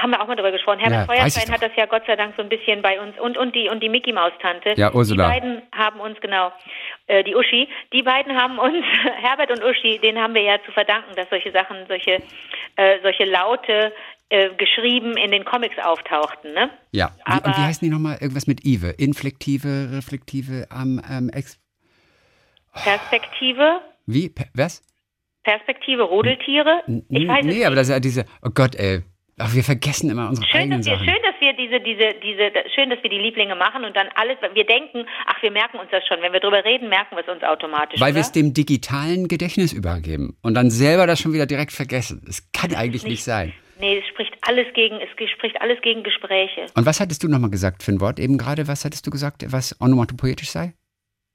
Haben 0.00 0.10
wir 0.10 0.20
auch 0.20 0.26
mal 0.26 0.36
drüber 0.36 0.52
gesprochen. 0.52 0.78
Herbert 0.78 1.08
Ja, 1.08 1.14
Feuerstein 1.14 1.52
hat 1.52 1.62
das 1.62 1.72
ja 1.76 1.86
Gott 1.86 2.02
sei 2.06 2.16
Dank 2.16 2.34
so 2.36 2.42
ein 2.42 2.48
bisschen 2.48 2.82
bei 2.82 3.00
uns 3.00 3.18
und 3.18 3.36
und 3.36 3.54
die 3.54 3.68
und 3.68 3.82
die 3.82 3.88
Mickey 3.88 4.12
Maus 4.12 4.32
Tante. 4.40 4.74
Ja, 4.76 4.92
Ursula. 4.92 5.28
Die 5.28 5.40
beiden 5.40 5.62
haben 5.74 6.00
uns 6.00 6.20
genau 6.20 6.52
äh, 7.06 7.24
die 7.24 7.34
Uschi. 7.34 7.68
Die 7.92 8.02
beiden 8.02 8.36
haben 8.36 8.58
uns 8.58 8.84
Herbert 9.22 9.50
und 9.50 9.62
Uschi, 9.64 9.98
denen 9.98 10.18
haben 10.18 10.34
wir 10.34 10.42
ja 10.42 10.58
zu 10.64 10.72
verdanken, 10.72 11.14
dass 11.16 11.28
solche 11.30 11.52
Sachen, 11.52 11.86
solche 11.88 12.22
äh, 12.76 12.98
solche 13.02 13.24
Laute 13.24 13.92
äh, 14.28 14.50
geschrieben 14.56 15.16
in 15.16 15.30
den 15.30 15.44
Comics 15.44 15.76
auftauchten, 15.78 16.52
ne? 16.52 16.70
Ja. 16.90 17.12
Wie, 17.26 17.32
und 17.32 17.44
Aber- 17.46 17.56
wie 17.56 17.62
heißen 17.62 17.86
die 17.86 17.92
nochmal? 17.94 18.18
Irgendwas 18.20 18.46
mit 18.46 18.64
Ive. 18.64 18.90
Inflektive, 18.98 19.90
reflektive, 19.92 20.66
am, 20.70 21.00
ähm, 21.10 21.30
ex. 21.32 21.60
Perspektive, 22.74 23.80
Wie? 24.06 24.28
Pe 24.28 24.44
was? 24.54 24.82
Perspektive, 25.42 26.02
Rudeltiere. 26.02 26.82
Ich 27.08 27.26
weiß 27.28 27.46
es 27.46 27.54
nee, 27.54 27.64
aber 27.64 27.76
das 27.76 27.86
ist 27.88 27.92
ja 27.94 28.00
diese. 28.00 28.24
Oh 28.42 28.50
Gott, 28.52 28.74
ey. 28.74 29.02
Ach, 29.38 29.52
wir 29.54 29.62
vergessen 29.62 30.08
immer 30.08 30.30
unsere 30.30 30.46
Schön 30.46 30.60
eigenen 30.60 30.80
dass, 30.80 30.86
wir, 30.86 30.94
Sachen. 30.94 31.08
schön, 31.08 31.22
dass 31.22 31.40
wir 31.40 31.52
diese, 31.52 31.80
diese, 31.80 32.14
diese, 32.22 32.70
schön, 32.74 32.88
dass 32.88 33.02
wir 33.02 33.10
die 33.10 33.18
Lieblinge 33.18 33.54
machen 33.54 33.84
und 33.84 33.94
dann 33.94 34.08
alles, 34.14 34.38
wir 34.40 34.64
denken, 34.64 35.04
ach, 35.26 35.42
wir 35.42 35.50
merken 35.50 35.78
uns 35.78 35.90
das 35.90 36.06
schon. 36.06 36.22
Wenn 36.22 36.32
wir 36.32 36.40
drüber 36.40 36.64
reden, 36.64 36.88
merken 36.88 37.16
wir 37.16 37.22
es 37.22 37.28
uns 37.28 37.42
automatisch. 37.42 38.00
Weil 38.00 38.14
wir 38.14 38.22
es 38.22 38.32
dem 38.32 38.54
digitalen 38.54 39.28
Gedächtnis 39.28 39.74
übergeben 39.74 40.38
und 40.42 40.54
dann 40.54 40.70
selber 40.70 41.06
das 41.06 41.20
schon 41.20 41.34
wieder 41.34 41.44
direkt 41.44 41.72
vergessen. 41.72 42.22
Das 42.24 42.50
kann 42.52 42.74
eigentlich 42.74 43.04
nicht, 43.04 43.24
sein. 43.24 43.52
Nee, 43.78 43.98
es 43.98 44.06
spricht 44.06 44.32
alles 44.40 44.72
gegen, 44.72 44.96
es 44.96 45.30
spricht 45.30 45.60
alles 45.60 45.82
gegen 45.82 46.02
Gespräche. 46.02 46.66
Und 46.74 46.86
was 46.86 46.98
hattest 46.98 47.22
du 47.22 47.28
nochmal 47.28 47.50
gesagt 47.50 47.82
für 47.82 47.92
ein 47.92 48.00
Wort 48.00 48.18
eben 48.18 48.38
gerade? 48.38 48.68
Was 48.68 48.86
hattest 48.86 49.06
du 49.06 49.10
gesagt, 49.10 49.44
was 49.52 49.78
onomatopoetisch 49.82 50.48
sei? 50.48 50.72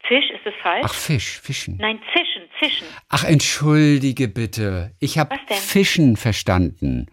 Fisch, 0.08 0.26
ist 0.32 0.44
das 0.44 0.56
falsch? 0.64 0.86
Ach, 0.86 0.94
Fisch, 0.96 1.40
Fischen. 1.40 1.78
Nein, 1.80 2.00
zischen, 2.12 2.50
zischen. 2.60 2.88
Ach, 3.10 3.24
entschuldige 3.26 4.28
bitte. 4.28 4.92
Ich 5.00 5.20
habe? 5.20 5.36
Fischen 5.52 6.18
verstanden. 6.18 7.06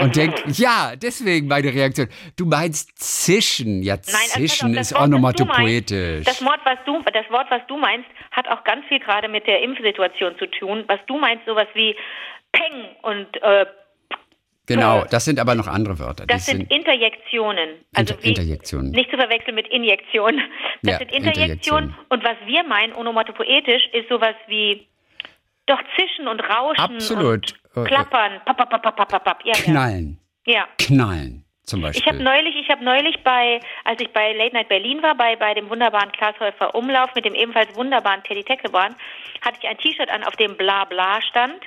Und 0.00 0.16
denk, 0.16 0.42
ja, 0.58 0.94
deswegen 0.96 1.46
meine 1.48 1.72
Reaktion. 1.72 2.08
Du 2.36 2.46
meinst 2.46 2.98
Zischen. 2.98 3.82
Ja, 3.82 3.96
Nein, 3.96 4.14
also 4.34 4.38
Zischen 4.40 4.70
auf, 4.70 4.76
das 4.76 4.90
ist 4.92 4.98
onomatopoetisch. 4.98 6.24
Das 6.24 6.44
Wort, 6.44 6.60
was 6.64 6.78
du, 6.86 7.02
das 7.12 7.30
Wort, 7.30 7.46
was 7.50 7.62
du 7.68 7.76
meinst, 7.76 8.08
hat 8.32 8.48
auch 8.48 8.64
ganz 8.64 8.84
viel 8.86 9.00
gerade 9.00 9.28
mit 9.28 9.46
der 9.46 9.62
Impfsituation 9.62 10.36
zu 10.38 10.46
tun. 10.46 10.84
Was 10.86 11.00
du 11.06 11.18
meinst, 11.18 11.44
sowas 11.46 11.66
wie 11.74 11.94
Peng 12.52 12.88
und 13.02 13.42
äh, 13.42 13.66
Genau, 14.66 15.04
das 15.10 15.24
sind 15.24 15.40
aber 15.40 15.56
noch 15.56 15.66
andere 15.66 15.98
Wörter. 15.98 16.26
Das 16.26 16.44
Die 16.46 16.52
sind 16.52 16.70
Interjektionen. 16.72 17.70
Also 17.92 18.14
Inter- 18.14 18.24
Interjektionen. 18.28 18.90
Nicht 18.92 19.10
zu 19.10 19.16
verwechseln 19.16 19.56
mit 19.56 19.66
Injektion. 19.66 20.36
Das 20.82 20.92
Ja, 20.92 20.98
sind 20.98 21.10
Interjektionen. 21.10 21.88
Interjektionen. 21.88 21.94
Und 22.08 22.22
was 22.24 22.36
wir 22.46 22.62
meinen, 22.64 22.92
onomatopoetisch, 22.94 23.82
ist 23.92 24.08
sowas 24.08 24.34
wie 24.46 24.86
doch 25.66 25.80
zischen 25.98 26.28
und 26.28 26.38
rauschen 26.40 26.78
Absolut. 26.96 27.54
Äh, 27.76 27.84
klappern. 27.84 28.40
Papp, 28.44 28.56
papp, 28.56 28.82
papp, 28.82 28.96
papp, 28.96 29.24
papp. 29.24 29.40
Ja, 29.44 29.54
Knallen. 29.54 30.18
ja. 30.46 30.66
Knallen 30.78 31.44
zum 31.64 31.80
Ich 31.80 31.84
habe 32.06 32.18
Beispiel. 32.18 32.22
neulich, 32.24 32.56
ich 32.56 32.68
habe 32.68 32.84
neulich 32.84 33.22
bei, 33.22 33.60
als 33.84 34.00
ich 34.00 34.12
bei 34.12 34.32
Late 34.32 34.54
Night 34.54 34.68
Berlin 34.68 35.02
war, 35.02 35.14
bei, 35.14 35.36
bei 35.36 35.54
dem 35.54 35.70
wunderbaren 35.70 36.10
Klaas 36.12 36.38
Häufer 36.40 36.74
Umlauf 36.74 37.14
mit 37.14 37.24
dem 37.24 37.34
ebenfalls 37.34 37.74
wunderbaren 37.76 38.22
Teddy 38.24 38.42
Teckleborn, 38.42 38.96
hatte 39.42 39.58
ich 39.62 39.68
ein 39.68 39.78
T-Shirt 39.78 40.10
an, 40.10 40.24
auf 40.24 40.34
dem 40.36 40.56
Bla 40.56 40.84
Bla 40.84 41.22
stand. 41.22 41.60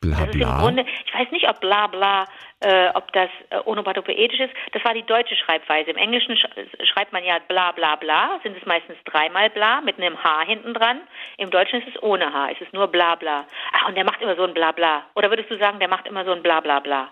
Bla 0.00 0.16
Das 0.18 0.28
ist 0.28 0.34
im 0.34 0.40
bla. 0.40 0.60
Grunde, 0.60 0.84
ich 1.06 1.12
weiß 1.14 1.30
nicht, 1.30 1.46
ob 1.48 1.60
bla 1.60 1.86
bla, 1.86 2.24
äh, 2.60 2.88
ob 2.94 3.12
das 3.12 3.28
äh, 3.50 3.58
onomatopoetisch 3.66 4.40
ist. 4.40 4.54
Das 4.72 4.82
war 4.84 4.94
die 4.94 5.02
deutsche 5.02 5.36
Schreibweise. 5.36 5.90
Im 5.90 5.96
Englischen 5.98 6.36
sch 6.38 6.46
schreibt 6.92 7.12
man 7.12 7.22
ja 7.22 7.38
bla 7.48 7.72
bla 7.72 7.96
bla, 7.96 8.40
sind 8.42 8.56
es 8.56 8.64
meistens 8.64 8.96
dreimal 9.04 9.50
bla 9.50 9.82
mit 9.82 9.98
einem 9.98 10.16
H 10.22 10.42
hinten 10.46 10.72
dran. 10.72 11.00
Im 11.36 11.50
Deutschen 11.50 11.82
ist 11.82 11.88
es 11.94 12.02
ohne 12.02 12.32
H, 12.32 12.50
es 12.52 12.60
ist 12.62 12.72
nur 12.72 12.88
bla 12.88 13.14
bla. 13.16 13.44
Ach, 13.72 13.88
und 13.88 13.94
der 13.94 14.04
macht 14.04 14.22
immer 14.22 14.36
so 14.36 14.44
ein 14.44 14.54
bla 14.54 14.72
bla. 14.72 15.02
Oder 15.16 15.28
würdest 15.30 15.50
du 15.50 15.58
sagen, 15.58 15.78
der 15.80 15.88
macht 15.88 16.06
immer 16.06 16.24
so 16.24 16.32
ein 16.32 16.42
bla 16.42 16.60
bla 16.60 16.80
bla? 16.80 17.08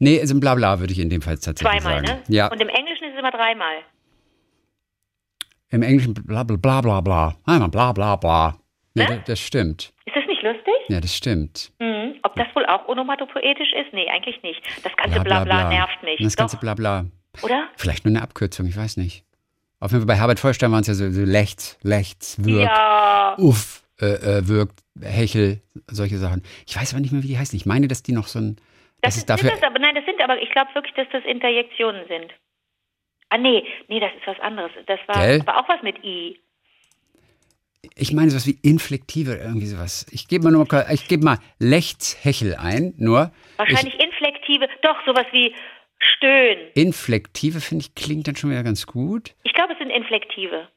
Nee, 0.00 0.16
ist 0.16 0.30
ein 0.30 0.40
Blabla, 0.40 0.80
würde 0.80 0.92
ich 0.92 0.98
in 0.98 1.08
dem 1.08 1.22
Fall 1.22 1.36
tatsächlich 1.36 1.80
Zweimal, 1.82 2.04
sagen. 2.06 2.18
ne? 2.18 2.22
Ja, 2.28 2.50
Und 2.50 2.60
im 2.60 2.68
Englischen 2.68 3.04
ist 3.04 3.12
es 3.14 3.18
immer 3.18 3.30
dreimal. 3.30 3.76
im 5.70 5.82
Englischen 5.82 6.12
bla 6.14 6.42
bla 6.44 6.56
bla 6.56 6.80
bla 6.82 7.00
bla. 7.00 7.34
Einmal 7.46 7.68
bla 7.70 7.92
bla 7.92 8.16
bla. 8.16 8.54
Ne? 8.94 9.06
das, 9.06 9.24
das 9.24 9.40
stimmt. 9.40 9.92
Ist 10.04 10.16
das 10.16 10.26
nicht 10.26 10.42
lustig? 10.42 10.74
Ja, 10.88 11.00
das 11.00 11.14
stimmt. 11.16 11.72
Mhm. 11.78 12.16
Ob 12.22 12.34
das 12.36 12.46
wohl 12.54 12.66
auch 12.66 12.88
onomatopoetisch 12.88 13.72
ist? 13.72 13.92
Nee, 13.92 14.08
eigentlich 14.10 14.42
nicht. 14.42 14.60
Das 14.84 14.94
ganze 14.96 15.20
Bla, 15.20 15.22
bla 15.22 15.44
bla, 15.44 15.44
bla, 15.44 15.60
bla. 15.60 15.68
nervt 15.70 16.02
mich. 16.02 16.20
Das 16.20 16.36
ganze 16.36 16.56
Doch, 16.56 16.60
Blabla. 16.60 17.06
oder? 17.42 17.68
Vielleicht 17.76 18.04
nur 18.04 18.12
eine 18.14 18.22
Abkürzung, 18.22 18.66
ich 18.66 18.76
weiß 18.76 18.96
nicht. 18.98 19.24
Auf 19.80 19.90
jeden 19.92 20.02
Fall 20.02 20.14
bei 20.14 20.20
Herbert 20.20 20.38
Feuerstein 20.38 20.70
waren 20.72 20.82
es 20.82 20.86
ja 20.88 20.94
so, 20.94 21.10
so 21.10 21.22
Lechts, 21.24 21.78
Lechts, 21.82 22.36
Wirk, 22.44 22.64
Ja. 22.70 23.34
Uff, 23.38 23.82
äh, 24.00 24.06
äh, 24.38 24.46
Wirkt, 24.48 24.78
Hechel, 25.00 25.60
solche 25.88 26.18
Sachen. 26.18 26.42
Ich 26.66 26.76
weiß 26.76 26.92
aber 26.92 27.00
nicht 27.00 27.12
mehr, 27.12 27.22
wie 27.22 27.28
die 27.28 27.38
heißen. 27.38 27.56
Ich 27.56 27.66
meine, 27.66 27.88
dass 27.88 28.02
die 28.02 28.12
noch 28.12 28.26
so 28.28 28.38
ein. 28.38 28.56
Das, 29.00 29.14
Das, 29.14 29.16
ist 29.18 29.30
dafür. 29.30 29.48
sind 29.50 29.60
das 29.62 29.68
aber, 29.68 29.78
nein, 29.80 29.94
das 29.96 30.04
sind 30.04 30.22
aber, 30.22 30.40
ich 30.40 30.50
glaube 30.50 30.72
wirklich, 30.74 30.94
dass 30.94 31.08
das 31.12 31.24
Interjektionen 31.24 32.06
sind. 32.06 32.30
Ah, 33.30 33.38
nee, 33.38 33.64
nee, 33.88 33.98
das 33.98 34.12
ist 34.14 34.26
was 34.26 34.38
anderes. 34.40 34.70
Das 34.86 35.00
war 35.08 35.16
Gell? 35.26 35.40
aber 35.40 35.58
auch 35.58 35.68
was 35.68 35.82
mit 35.82 36.04
I. 36.04 36.38
Ich 37.96 38.12
meine 38.12 38.30
sowas 38.30 38.46
wie 38.46 38.58
inflektive, 38.62 39.34
irgendwie 39.34 39.66
sowas. 39.66 40.06
Ich 40.12 40.28
gebe 40.28 40.44
mal 40.44 40.52
nur 40.52 40.66
mal, 40.70 40.86
ich 40.92 41.08
gebe 41.08 41.24
mal 41.24 41.38
Lechts, 41.58 42.16
Hechel 42.22 42.54
ein, 42.54 42.94
nur. 42.96 43.32
Wahrscheinlich 43.56 43.94
inflektive, 43.94 44.68
doch, 44.82 44.96
sowas 45.04 45.26
wie 45.32 45.52
Stöhn. 45.98 46.58
Ich, 46.74 46.82
inflektive, 46.82 47.60
finde 47.60 47.84
ich, 47.84 47.94
klingt 47.94 48.28
dann 48.28 48.36
schon 48.36 48.50
wieder 48.50 48.62
ganz 48.62 48.86
gut. 48.86 49.34
Ich 49.42 49.52
glaube, 49.52 49.72
es 49.72 49.78
sind 49.78 49.90
inflektive. 49.90 50.68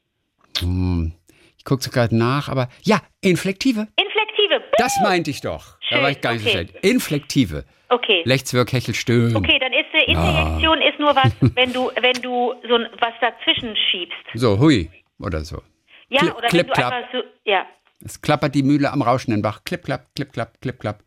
Hm. 0.60 1.14
Ich 1.58 1.64
gucke 1.64 1.90
gerade 1.90 2.16
nach, 2.16 2.50
aber 2.50 2.70
ja, 2.84 3.02
inflektive. 3.22 3.88
Inflektive. 3.98 4.64
Das 4.78 5.00
meinte 5.02 5.30
ich 5.30 5.42
doch. 5.42 5.78
Da 5.90 5.96
Schön, 5.96 6.04
war 6.04 6.12
ich 6.12 6.22
gar 6.22 6.34
nicht 6.34 6.44
so 6.44 6.50
okay. 6.50 6.68
schlecht. 6.68 6.86
Inflektive. 6.86 7.66
Okay. 7.90 8.24
Lechtswirk, 8.26 8.74
Hechel, 8.74 8.96
Stöhn. 8.96 9.36
Okay, 9.36 9.60
dann 9.60 9.74
ist 9.74 9.86
eine 9.94 10.04
Interjektion 10.06 10.82
ist 10.82 11.00
nur 11.00 11.16
was, 11.16 11.36
wenn 11.56 11.72
du, 11.72 11.92
wenn 12.02 12.22
du 12.22 12.54
so 12.68 12.76
ein, 12.76 12.88
was 13.00 13.14
dazwischen 13.22 13.76
schiebst. 13.76 14.18
So, 14.34 14.60
hui. 14.60 14.90
Oder 15.20 15.42
so. 15.42 15.62
Ja, 16.10 16.20
Klipp, 16.20 16.36
oder 16.38 16.48
klipp, 16.48 16.62
wenn 16.64 16.68
du 16.68 16.74
klapp. 16.74 16.94
einfach 16.94 17.12
so, 17.12 17.24
ja. 17.46 17.66
Es 18.04 18.22
klappert 18.22 18.54
die 18.56 18.64
Mühle 18.64 18.92
am 18.92 19.02
rauschenden 19.02 19.42
Bach. 19.42 19.62
Klipp, 19.66 19.84
klapp, 19.86 20.08
klipp, 20.16 20.34
klapp, 20.34 20.60
klipp, 20.62 20.80
klapp. 20.80 21.00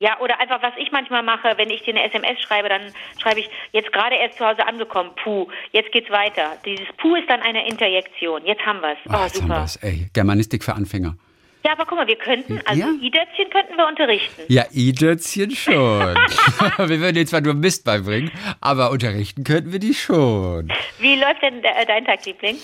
Ja, 0.00 0.18
oder 0.20 0.38
einfach, 0.40 0.62
was 0.62 0.74
ich 0.76 0.92
manchmal 0.92 1.22
mache, 1.22 1.54
wenn 1.56 1.70
ich 1.70 1.82
dir 1.82 1.94
eine 1.94 2.04
SMS 2.04 2.40
schreibe, 2.42 2.68
dann 2.68 2.82
schreibe 3.20 3.40
ich, 3.40 3.48
jetzt 3.72 3.90
gerade 3.92 4.16
erst 4.16 4.36
zu 4.38 4.44
Hause 4.44 4.66
angekommen, 4.66 5.10
puh, 5.22 5.46
jetzt 5.72 5.92
geht's 5.92 6.10
weiter. 6.10 6.56
Dieses 6.66 6.86
puh 6.98 7.14
ist 7.16 7.28
dann 7.30 7.40
eine 7.40 7.66
Interjektion. 7.66 8.44
Jetzt 8.44 8.64
haben 8.66 8.80
wir's. 8.82 8.98
Oh, 9.06 9.10
Ach, 9.12 9.24
jetzt 9.24 9.36
haben 9.40 9.48
super. 9.48 9.60
wir's, 9.62 9.76
ey. 9.76 10.08
Germanistik 10.12 10.62
für 10.62 10.74
Anfänger. 10.74 11.16
Ja, 11.64 11.72
aber 11.72 11.86
guck 11.86 11.96
mal, 11.96 12.06
wir 12.06 12.16
könnten, 12.16 12.60
also 12.66 12.78
Ja. 12.82 12.88
I-Dötzchen 13.00 13.48
könnten 13.50 13.76
wir 13.78 13.86
unterrichten. 13.88 14.42
Ja, 14.48 14.64
I-Dötzchen 14.74 15.50
schon. 15.52 15.72
wir 16.76 17.00
würden 17.00 17.14
dir 17.14 17.24
zwar 17.24 17.40
nur 17.40 17.54
Mist 17.54 17.86
beibringen, 17.86 18.30
aber 18.60 18.90
unterrichten 18.90 19.44
könnten 19.44 19.72
wir 19.72 19.78
die 19.78 19.94
schon. 19.94 20.70
Wie 20.98 21.16
läuft 21.18 21.40
denn 21.40 21.64
äh, 21.64 21.86
dein 21.86 22.04
Tag, 22.04 22.26
Liebling? 22.26 22.58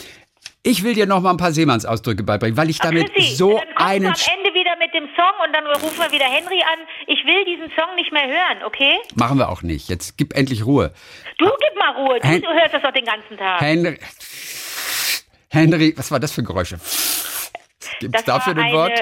Ich 0.62 0.85
will 0.85 0.93
dir 0.95 1.07
noch 1.07 1.21
mal 1.23 1.31
ein 1.31 1.38
paar 1.38 1.52
Seemannsausdrücke 1.52 2.23
beibringen, 2.23 2.57
weil 2.57 2.69
ich 2.69 2.79
damit 2.79 3.14
Chrissy, 3.14 3.35
so 3.35 3.59
dann 3.59 3.87
einen... 3.87 4.07
am 4.09 4.12
Ende 4.12 4.52
wieder 4.55 4.76
mit 4.76 4.93
dem 4.93 5.09
Song 5.17 5.33
und 5.47 5.52
dann 5.55 5.67
rufen 5.67 5.99
wir 5.99 6.12
wieder 6.12 6.26
Henry 6.26 6.62
an. 6.62 6.79
Ich 7.07 7.25
will 7.25 7.45
diesen 7.47 7.71
Song 7.79 7.95
nicht 7.97 8.12
mehr 8.12 8.26
hören, 8.26 8.62
okay? 8.67 8.99
Machen 9.14 9.38
wir 9.38 9.49
auch 9.49 9.62
nicht. 9.62 9.88
Jetzt 9.88 10.19
gib 10.19 10.37
endlich 10.37 10.67
Ruhe. 10.67 10.93
Du 11.38 11.47
gib 11.47 11.79
mal 11.79 11.93
Ruhe, 11.97 12.21
du, 12.21 12.29
Hen- 12.29 12.43
du 12.43 12.49
hörst 12.49 12.75
das 12.75 12.83
doch 12.83 12.93
den 12.93 13.07
ganzen 13.07 13.38
Tag. 13.38 13.61
Henry... 13.62 13.99
Henry, 15.49 15.95
was 15.97 16.11
war 16.11 16.21
das 16.21 16.31
für 16.33 16.43
Geräusche? 16.43 16.79
Gibt 17.99 18.14
es 18.17 18.25
dafür 18.25 18.55
ein 18.57 18.73
Wort? 18.73 18.93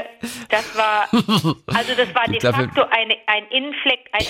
das 0.49 0.77
war, 0.77 1.09
also 1.13 1.95
das 1.97 2.15
war 2.15 2.25
de 2.25 2.33
Gibt's 2.33 2.45
dafür- 2.45 2.65
facto 2.67 2.83
eine, 2.91 3.17
ein 3.27 3.47
Inflekt, 3.51 4.09
eine, 4.13 4.27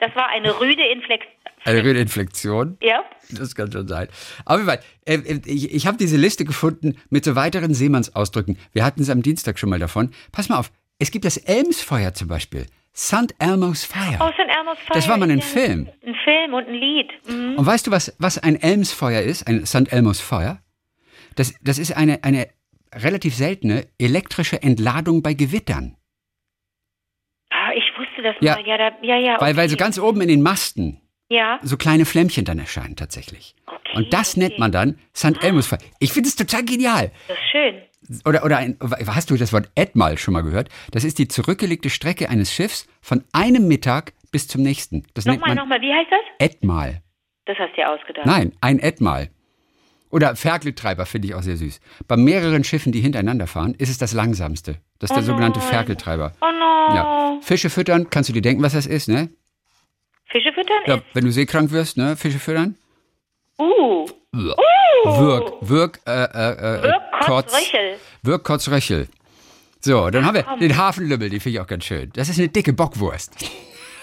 das 0.00 0.14
war 0.16 0.28
eine 0.28 0.58
rüde 0.60 0.82
Inflekt, 0.92 1.26
Eine 1.64 1.84
Röhrinflexion? 1.84 2.78
ja? 2.80 3.04
Das 3.30 3.54
kann 3.54 3.70
schon 3.70 3.86
sein. 3.86 4.08
Jeden 4.48 4.66
Fall, 4.66 4.80
äh, 5.06 5.14
äh, 5.14 5.40
ich, 5.46 5.72
ich 5.72 5.86
habe 5.86 5.96
diese 5.98 6.16
Liste 6.16 6.44
gefunden 6.44 6.96
mit 7.10 7.24
so 7.24 7.36
weiteren 7.36 7.74
Seemannsausdrücken. 7.74 8.58
Wir 8.72 8.84
hatten 8.84 9.02
es 9.02 9.10
am 9.10 9.22
Dienstag 9.22 9.58
schon 9.58 9.70
mal 9.70 9.78
davon. 9.78 10.10
Pass 10.32 10.48
mal 10.48 10.58
auf, 10.58 10.72
es 10.98 11.10
gibt 11.10 11.24
das 11.24 11.36
Elmsfeuer 11.36 12.14
zum 12.14 12.28
Beispiel. 12.28 12.66
St. 12.94 13.34
Elmo's 13.38 13.84
Fire. 13.84 14.18
Oh, 14.20 14.30
St. 14.32 14.40
Elmo's 14.40 14.78
Fire. 14.78 14.94
Das 14.94 15.08
war 15.08 15.16
mal 15.16 15.30
ein 15.30 15.38
ja, 15.38 15.44
Film. 15.44 15.88
Ein 16.04 16.14
Film 16.24 16.54
und 16.54 16.66
ein 16.66 16.74
Lied. 16.74 17.10
Mhm. 17.28 17.54
Und 17.56 17.66
weißt 17.66 17.86
du, 17.86 17.90
was, 17.90 18.14
was 18.18 18.38
ein 18.38 18.56
Elmsfeuer 18.60 19.22
ist? 19.22 19.46
Ein 19.46 19.64
St. 19.64 19.92
Elmo's 19.92 20.20
Fire? 20.20 20.58
Das, 21.36 21.54
das 21.62 21.78
ist 21.78 21.96
eine, 21.96 22.24
eine 22.24 22.48
relativ 22.94 23.34
seltene 23.34 23.86
elektrische 23.98 24.62
Entladung 24.62 25.22
bei 25.22 25.34
Gewittern. 25.34 25.96
Ah, 28.24 28.28
wusste 28.28 28.38
das 28.40 28.44
Ja. 28.44 28.54
mal. 28.56 28.66
Ja, 28.66 28.78
da, 28.78 28.96
ja, 29.02 29.16
ja. 29.16 29.40
Weil, 29.40 29.50
okay. 29.52 29.56
weil 29.56 29.68
so 29.68 29.76
ganz 29.76 29.98
oben 29.98 30.20
in 30.20 30.28
den 30.28 30.42
Masten 30.42 31.00
Ja, 31.28 31.58
so 31.62 31.76
kleine 31.76 32.04
Flämmchen 32.04 32.44
dann 32.44 32.58
erscheinen 32.58 32.96
tatsächlich. 32.96 33.54
Okay, 33.66 33.96
Und 33.96 34.12
das 34.12 34.32
okay. 34.32 34.40
nennt 34.40 34.58
man 34.58 34.72
dann 34.72 34.98
St. 35.16 35.42
Elmo's 35.42 35.66
Fire. 35.66 35.80
Ich 35.98 36.12
finde 36.12 36.28
es 36.28 36.36
total 36.36 36.64
genial. 36.64 37.10
das 37.28 37.36
ist 37.36 37.50
schön. 37.50 37.82
Oder, 38.24 38.44
oder 38.44 38.56
ein, 38.58 38.76
hast 39.06 39.30
du 39.30 39.36
das 39.36 39.52
Wort 39.52 39.70
Etmal 39.76 40.18
schon 40.18 40.34
mal 40.34 40.42
gehört? 40.42 40.68
Das 40.90 41.04
ist 41.04 41.18
die 41.18 41.28
zurückgelegte 41.28 41.90
Strecke 41.90 42.28
eines 42.28 42.52
Schiffs 42.52 42.88
von 43.00 43.22
einem 43.32 43.68
Mittag 43.68 44.14
bis 44.32 44.48
zum 44.48 44.62
nächsten. 44.62 45.04
Das 45.14 45.26
nennt 45.26 45.38
Nochmal, 45.40 45.54
man 45.54 45.64
nochmal, 45.64 45.80
wie 45.80 45.92
heißt 45.92 46.10
das? 46.10 46.20
Etmal. 46.48 47.02
Das 47.46 47.56
hast 47.58 47.70
du 47.72 47.76
dir 47.76 47.90
ausgedacht. 47.90 48.26
Nein, 48.26 48.52
ein 48.60 48.78
Etmal. 48.80 49.28
Oder 50.10 50.34
Ferkeltreiber 50.34 51.06
finde 51.06 51.28
ich 51.28 51.34
auch 51.34 51.42
sehr 51.42 51.56
süß. 51.56 51.80
Bei 52.08 52.16
mehreren 52.16 52.64
Schiffen, 52.64 52.92
die 52.92 53.00
hintereinander 53.00 53.46
fahren, 53.46 53.74
ist 53.78 53.88
es 53.88 53.98
das 53.98 54.12
langsamste. 54.12 54.76
Das 54.98 55.10
ist 55.10 55.16
der 55.16 55.22
sogenannte 55.22 55.60
Ferkeltreiber. 55.60 56.32
Oh 56.40 56.46
no. 56.46 56.94
Ja. 56.94 57.38
Fische 57.42 57.70
füttern, 57.70 58.10
kannst 58.10 58.28
du 58.28 58.32
dir 58.32 58.42
denken, 58.42 58.62
was 58.62 58.72
das 58.72 58.86
ist, 58.86 59.08
ne? 59.08 59.30
Fische 60.26 60.52
füttern 60.52 60.82
Ja, 60.86 61.00
wenn 61.14 61.24
du 61.24 61.30
seekrank 61.30 61.70
wirst, 61.70 61.96
ne? 61.96 62.16
Fische 62.16 62.38
füttern. 62.38 62.76
Uh. 63.58 64.06
Wirk, 64.32 65.52
wirk, 65.60 66.00
äh, 66.06 66.24
äh, 66.24 66.78
äh, 66.78 66.82
Wirk, 66.82 67.02
Kotz, 67.24 67.54
Röchel. 67.54 67.96
Wirk, 68.22 68.44
Kotz, 68.44 68.68
Röchel. 68.68 69.08
So, 69.80 70.10
dann 70.10 70.26
haben 70.26 70.34
wir 70.34 70.44
den 70.60 70.76
Hafenlümmel, 70.76 71.30
den 71.30 71.40
finde 71.40 71.56
ich 71.56 71.60
auch 71.60 71.66
ganz 71.66 71.84
schön. 71.84 72.10
Das 72.12 72.28
ist 72.28 72.38
eine 72.38 72.48
dicke 72.48 72.72
Bockwurst. 72.72 73.32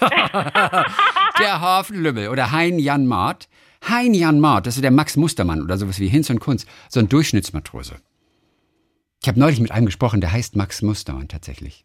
der 0.00 1.60
Hafenlümmel 1.60 2.28
oder 2.28 2.52
Hein 2.52 2.78
Jan 2.78 3.06
Maat. 3.06 3.48
Hein 3.82 4.14
Jan 4.14 4.40
Maat, 4.40 4.66
das 4.66 4.76
ist 4.76 4.82
der 4.82 4.90
Max 4.90 5.16
Mustermann 5.16 5.62
oder 5.62 5.78
sowas 5.78 6.00
wie 6.00 6.08
Hinz 6.08 6.30
und 6.30 6.40
Kunz, 6.40 6.66
so 6.88 7.00
ein 7.00 7.08
Durchschnittsmatrose. 7.08 7.96
Ich 9.22 9.28
habe 9.28 9.40
neulich 9.40 9.60
mit 9.60 9.72
einem 9.72 9.86
gesprochen, 9.86 10.20
der 10.20 10.32
heißt 10.32 10.56
Max 10.56 10.82
Mustermann 10.82 11.28
tatsächlich. 11.28 11.84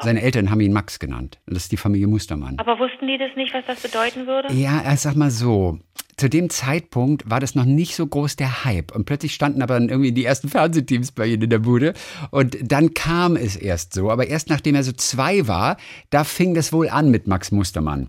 Seine 0.00 0.22
Eltern 0.22 0.50
haben 0.50 0.60
ihn 0.60 0.72
Max 0.72 0.98
genannt. 0.98 1.38
Das 1.46 1.64
ist 1.64 1.72
die 1.72 1.76
Familie 1.76 2.06
Mustermann. 2.06 2.58
Aber 2.58 2.78
wussten 2.78 3.06
die 3.06 3.18
das 3.18 3.34
nicht, 3.36 3.54
was 3.54 3.64
das 3.66 3.80
bedeuten 3.80 4.26
würde? 4.26 4.52
Ja, 4.52 4.82
äh, 4.82 4.96
sag 4.96 5.16
mal 5.16 5.30
so. 5.30 5.78
Zu 6.16 6.30
dem 6.30 6.48
Zeitpunkt 6.48 7.28
war 7.28 7.40
das 7.40 7.54
noch 7.54 7.66
nicht 7.66 7.94
so 7.94 8.06
groß 8.06 8.36
der 8.36 8.64
Hype. 8.64 8.94
Und 8.94 9.04
plötzlich 9.04 9.34
standen 9.34 9.62
aber 9.62 9.74
dann 9.74 9.88
irgendwie 9.88 10.12
die 10.12 10.24
ersten 10.24 10.48
Fernsehteams 10.48 11.12
bei 11.12 11.26
ihnen 11.26 11.42
in 11.42 11.50
der 11.50 11.58
Bude. 11.58 11.94
Und 12.30 12.56
dann 12.60 12.94
kam 12.94 13.36
es 13.36 13.56
erst 13.56 13.94
so. 13.94 14.10
Aber 14.10 14.26
erst 14.26 14.48
nachdem 14.48 14.74
er 14.74 14.82
so 14.82 14.92
zwei 14.92 15.46
war, 15.46 15.76
da 16.10 16.24
fing 16.24 16.54
das 16.54 16.72
wohl 16.72 16.88
an 16.88 17.10
mit 17.10 17.26
Max 17.26 17.52
Mustermann. 17.52 18.08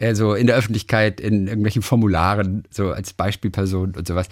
Also 0.00 0.34
in 0.34 0.46
der 0.46 0.56
Öffentlichkeit, 0.56 1.20
in 1.20 1.46
irgendwelchen 1.46 1.82
Formularen, 1.82 2.64
so 2.70 2.90
als 2.90 3.12
Beispielperson 3.12 3.94
und 3.96 4.06
sowas. 4.08 4.28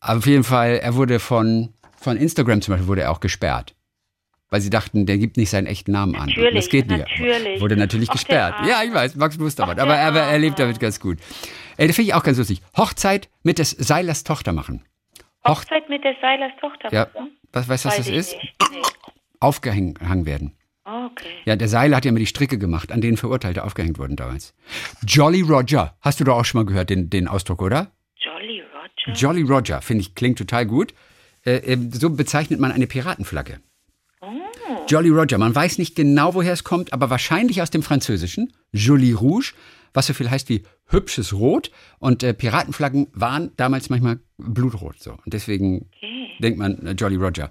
Aber 0.00 0.18
auf 0.18 0.26
jeden 0.26 0.44
Fall, 0.44 0.78
er 0.82 0.94
wurde 0.94 1.18
von, 1.20 1.74
von 2.00 2.16
Instagram 2.16 2.62
zum 2.62 2.72
Beispiel, 2.72 2.88
wurde 2.88 3.02
er 3.02 3.10
auch 3.10 3.20
gesperrt. 3.20 3.74
Weil 4.48 4.60
sie 4.60 4.70
dachten, 4.70 5.06
der 5.06 5.16
gibt 5.18 5.36
nicht 5.38 5.50
seinen 5.50 5.66
echten 5.66 5.92
Namen 5.92 6.14
an. 6.14 6.22
Und 6.22 6.28
Natürlich, 6.36 6.54
das 6.64 6.68
geht 6.68 6.88
nicht. 6.88 6.98
natürlich. 6.98 7.60
Wurde 7.60 7.76
natürlich 7.76 8.08
der 8.08 8.12
gesperrt. 8.14 8.54
Ja, 8.66 8.82
ich 8.82 8.92
weiß, 8.92 9.16
Max 9.16 9.38
Mustermann. 9.38 9.78
Aber 9.78 9.94
er, 9.94 10.14
er 10.14 10.38
lebt 10.38 10.58
damit 10.58 10.78
ganz 10.78 11.00
gut. 11.00 11.18
Äh, 11.78 11.86
das 11.86 11.96
finde 11.96 12.08
ich 12.10 12.14
auch 12.14 12.22
ganz 12.22 12.36
lustig. 12.38 12.60
Hochzeit 12.76 13.30
mit 13.42 13.58
des 13.58 13.70
Seilers 13.70 14.24
Tochter 14.24 14.52
machen. 14.52 14.84
Hoch 15.46 15.56
Hochzeit 15.60 15.88
mit 15.88 16.04
der 16.04 16.14
Seilers 16.20 16.52
Tochter. 16.60 16.92
ja, 16.92 17.08
machen? 17.14 17.30
was 17.52 17.68
weißt 17.68 17.84
du, 17.84 17.88
was 17.88 17.98
Weiß 17.98 18.06
das 18.06 18.14
ist? 18.14 18.36
Nicht. 18.36 18.54
Aufgehangen 19.40 20.26
werden. 20.26 20.52
Okay. 20.92 21.28
Ja, 21.46 21.56
der 21.56 21.68
Seiler 21.68 21.96
hat 21.96 22.04
ja 22.04 22.10
immer 22.10 22.18
die 22.18 22.26
Stricke 22.26 22.58
gemacht, 22.58 22.92
an 22.92 23.00
denen 23.00 23.16
Verurteilte 23.16 23.64
aufgehängt 23.64 23.98
wurden 23.98 24.16
damals. 24.16 24.52
Jolly 25.06 25.40
Roger. 25.40 25.96
Hast 26.02 26.20
du 26.20 26.24
doch 26.24 26.36
auch 26.36 26.44
schon 26.44 26.60
mal 26.60 26.66
gehört, 26.66 26.90
den, 26.90 27.08
den 27.08 27.28
Ausdruck, 27.28 27.62
oder? 27.62 27.92
Jolly 28.16 28.60
Roger. 28.60 29.18
Jolly 29.18 29.42
Roger, 29.42 29.80
finde 29.80 30.02
ich, 30.02 30.14
klingt 30.14 30.36
total 30.38 30.66
gut. 30.66 30.92
Äh, 31.46 31.56
äh, 31.72 31.78
so 31.92 32.10
bezeichnet 32.10 32.60
man 32.60 32.72
eine 32.72 32.86
Piratenflagge. 32.86 33.60
Oh. 34.20 34.28
Jolly 34.86 35.08
Roger, 35.08 35.38
man 35.38 35.54
weiß 35.54 35.78
nicht 35.78 35.94
genau, 35.96 36.34
woher 36.34 36.52
es 36.52 36.62
kommt, 36.64 36.92
aber 36.92 37.08
wahrscheinlich 37.10 37.62
aus 37.62 37.70
dem 37.70 37.82
Französischen. 37.82 38.52
Joli 38.72 39.12
Rouge, 39.12 39.54
was 39.94 40.06
so 40.06 40.14
viel 40.14 40.30
heißt 40.30 40.48
wie 40.50 40.62
hübsches 40.86 41.32
Rot. 41.32 41.70
Und 42.00 42.22
äh, 42.22 42.34
Piratenflaggen 42.34 43.08
waren 43.14 43.52
damals 43.56 43.88
manchmal 43.88 44.20
blutrot. 44.36 45.00
So. 45.00 45.12
Und 45.12 45.32
deswegen 45.32 45.88
Okay. 45.96 46.30
denkt 46.40 46.58
man 46.58 46.86
äh, 46.86 46.92
Jolly 46.92 47.16
Roger. 47.16 47.50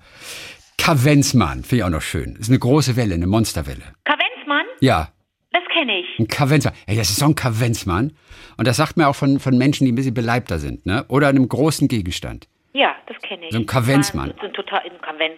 Kavenzmann, 0.86 1.64
finde 1.64 1.76
ich 1.76 1.84
auch 1.84 1.90
noch 1.90 2.02
schön. 2.02 2.36
Ist 2.38 2.50
eine 2.50 2.58
große 2.58 2.96
Welle, 2.96 3.14
eine 3.14 3.28
Monsterwelle. 3.28 3.84
Kavenzmann? 4.04 4.66
Ja, 4.80 5.12
Das 5.52 5.62
kenne 5.72 6.00
ich. 6.00 6.20
ein 6.20 6.28
Kavenzmann. 6.28 6.74
Ey, 6.88 6.96
das 6.98 7.12
ist 7.12 7.18
so 7.20 7.26
ein 7.26 7.36
Kavenzmann. 7.36 8.14
Und 8.58 8.68
das 8.68 8.78
sagt 8.78 8.98
man 8.98 9.06
auch 9.06 9.16
von, 9.16 9.40
von 9.40 9.56
Menschen, 9.60 9.86
die 9.86 9.92
ein 9.92 9.96
bisschen 9.96 10.16
beleibter 10.16 10.58
sind, 10.58 10.88
ne? 10.88 11.06
Oder 11.08 11.28
einem 11.28 11.48
großen 11.48 11.88
Gegenstand. 11.88 12.48
Ja, 12.74 12.96
das 13.08 13.18
kenne 13.22 13.46
ich. 13.46 13.52
So 13.54 13.60
ein 13.60 13.68
Kavenzmann. 13.68 14.34
So 14.42 14.48
ein, 14.48 14.54
total, 14.54 14.82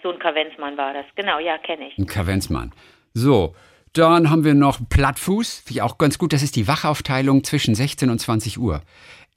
so 0.01 0.11
ein 0.11 0.19
Kavenzmann 0.19 0.77
war 0.77 0.93
das. 0.93 1.05
Genau, 1.17 1.39
ja, 1.39 1.57
kenne 1.57 1.87
ich. 1.89 1.97
Ein 1.97 2.05
Kavenzmann. 2.07 2.71
So, 3.13 3.53
dann 3.91 4.29
haben 4.29 4.45
wir 4.45 4.53
noch 4.53 4.79
Plattfuß. 4.87 5.63
Finde 5.65 5.71
ich 5.73 5.81
auch 5.81 5.97
ganz 5.97 6.17
gut. 6.17 6.31
Das 6.31 6.41
ist 6.41 6.55
die 6.55 6.69
Wachaufteilung 6.69 7.43
zwischen 7.43 7.75
16 7.75 8.09
und 8.09 8.19
20 8.19 8.59
Uhr. 8.59 8.81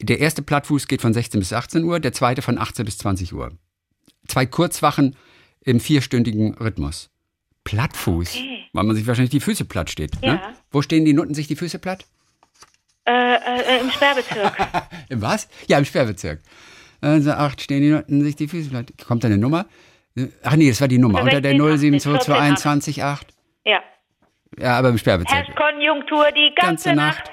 Der 0.01 0.21
erste 0.21 0.43
Plattfuß 0.43 0.87
geht 0.87 1.03
von 1.03 1.13
16 1.13 1.41
bis 1.41 1.53
18 1.53 1.83
Uhr, 1.83 1.99
der 1.99 2.13
zweite 2.13 2.43
von 2.43 2.59
18 2.59 2.85
bis 2.85 2.99
20 2.99 3.33
Uhr. 3.35 3.51
Zwei 4.29 4.47
Kurzwachen 4.47 5.17
im 5.67 5.81
vierstündigen 5.81 6.55
Rhythmus. 6.55 7.11
Plattfuß, 7.65 8.31
Okay. 8.37 8.65
weil 8.73 8.85
man 8.85 8.97
sich 8.97 9.07
wahrscheinlich 9.07 9.31
die 9.33 9.41
Füße 9.41 9.65
platt 9.65 9.91
steht. 9.91 10.23
Ne? 10.23 10.29
Ja. 10.43 10.55
Wo 10.71 10.81
stehen 10.81 11.05
die 11.05 11.13
Nutten 11.13 11.35
sich 11.35 11.49
die 11.49 11.57
Füße 11.57 11.79
platt? 11.79 12.07
Äh, 13.05 13.35
äh, 13.35 13.81
Im 13.81 13.91
Sperrbezirk. 13.91 14.57
Im 15.09 15.21
was? 15.23 15.49
Ja, 15.69 15.79
im 15.79 15.85
Sperrbezirk. 15.85 16.41
Also 17.01 17.33
acht 17.33 17.61
stehen 17.61 17.83
die 17.83 17.91
Nutten 17.91 18.23
sich 18.25 18.37
die 18.37 18.49
Füße 18.49 18.71
platt. 18.71 18.93
Kommt 19.07 19.23
da 19.25 19.29
eine 19.29 19.39
Nummer? 19.39 19.67
Ach 20.43 20.57
nee, 20.57 20.69
das 20.71 20.81
war 20.81 20.89
die 20.89 20.99
Nummer. 20.99 21.23
Unter 21.23 21.41
der 21.41 21.53
16, 21.57 22.01
0722128. 22.01 22.97
ja. 22.99 23.19
Ja, 24.59 24.79
aber 24.79 24.89
im 24.89 24.97
Sperrbezirk. 24.99 25.37
Herrscht 25.37 25.57
Konjunktur 25.57 26.25
die 26.33 26.53
ganze, 26.55 26.91
Ganze 26.91 26.95
Nacht. 26.95 27.31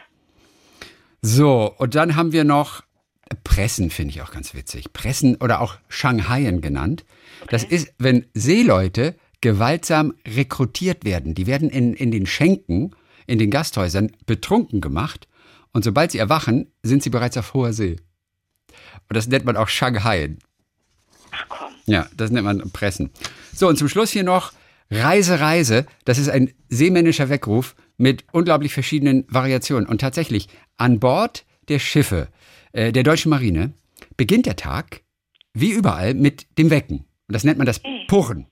So, 1.22 1.74
und 1.78 1.96
dann 1.96 2.16
haben 2.18 2.34
wir 2.34 2.44
noch 2.44 2.84
Pressen, 3.34 3.90
finde 3.90 4.13
ich 4.13 4.22
auch 4.22 4.32
ganz 4.32 4.54
witzig. 4.54 4.94
Pressen 4.94 5.36
oder 5.38 5.62
auch 5.62 5.78
Shanghaien 5.88 6.62
genannt. 6.62 7.06
Das 7.50 7.63
ist, 7.63 7.94
wenn 7.98 8.25
Seeleute 8.34 9.16
gewaltsam 9.42 10.13
rekrutiert 10.25 11.04
werden. 11.04 11.36
Die 11.36 11.48
werden 11.48 11.70
in, 11.70 11.94
in 11.94 12.12
den 12.12 12.25
Schenken, 12.25 12.92
in 13.28 13.40
den 13.40 13.52
Gasthäusern 13.52 14.12
betrunken 14.25 14.82
gemacht. 14.82 15.28
Und 15.74 15.84
sobald 15.84 16.12
sie 16.12 16.18
erwachen, 16.18 16.72
sind 16.82 17.04
sie 17.04 17.10
bereits 17.10 17.38
auf 17.38 17.54
hoher 17.54 17.74
See. 17.74 17.98
Und 19.10 19.18
das 19.18 19.28
nennt 19.28 19.46
man 19.46 19.58
auch. 19.58 19.68
Ach 21.32 21.46
komm. 21.50 21.74
Ja, 21.86 22.08
das 22.16 22.32
nennt 22.32 22.46
man 22.46 22.72
Pressen. 22.72 23.10
So, 23.54 23.68
und 23.68 23.78
zum 23.78 23.90
Schluss 23.90 24.12
hier 24.12 24.24
noch 24.24 24.54
Reise, 24.90 25.40
Reise. 25.40 25.86
Das 26.06 26.18
ist 26.18 26.30
ein 26.30 26.54
seemännischer 26.70 27.30
Weckruf 27.30 27.75
mit 27.98 28.24
unglaublich 28.32 28.74
verschiedenen 28.74 29.25
Variationen. 29.28 29.88
Und 29.88 30.00
tatsächlich, 30.02 30.48
an 30.78 31.00
Bord 31.00 31.46
der 31.68 31.80
Schiffe 31.80 32.30
äh, 32.74 32.92
der 32.92 33.03
deutschen 33.03 33.30
Marine 33.30 33.74
beginnt 34.18 34.46
der 34.46 34.56
Tag, 34.56 35.01
wie 35.53 35.72
überall, 35.72 36.13
mit 36.13 36.48
dem 36.58 36.70
Wecken. 36.70 37.06
Und 37.27 37.34
das 37.34 37.44
nennt 37.44 37.58
man 37.58 37.68
das 37.68 37.82
Purren. 38.08 38.48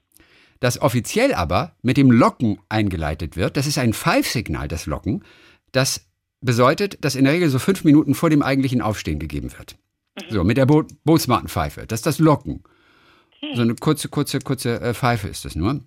das 0.60 0.80
offiziell 0.82 1.34
aber 1.34 1.76
mit 1.82 1.98
dem 1.98 2.12
Locken 2.12 2.60
eingeleitet 2.70 3.36
wird. 3.36 3.58
Das 3.58 3.68
ist 3.68 3.78
ein 3.78 3.94
Pfeifsignal, 3.94 4.68
das 4.68 4.86
Locken. 4.86 5.24
Das 5.72 6.08
bedeutet, 6.40 7.04
dass 7.04 7.16
in 7.16 7.26
der 7.26 7.34
Regel 7.34 7.50
so 7.50 7.60
fünf 7.60 7.84
Minuten 7.84 8.14
vor 8.14 8.30
dem 8.30 8.42
eigentlichen 8.42 8.82
Aufstehen 8.82 9.20
gegeben 9.20 9.52
wird. 9.58 9.76
So, 10.30 10.44
mit 10.44 10.58
der 10.58 10.66
Bo 10.66 10.84
Bootsmartenpfeife. 11.04 11.88
Das 11.88 12.00
ist 12.00 12.06
das 12.06 12.20
Locken. 12.20 12.64
So 13.56 13.64
eine 13.64 13.76
kurze, 13.76 14.08
kurze, 14.08 14.40
kurze 14.40 14.80
äh, 14.80 14.94
Pfeife 14.94 15.28
ist 15.28 15.46
das 15.46 15.56
nur. 15.56 15.82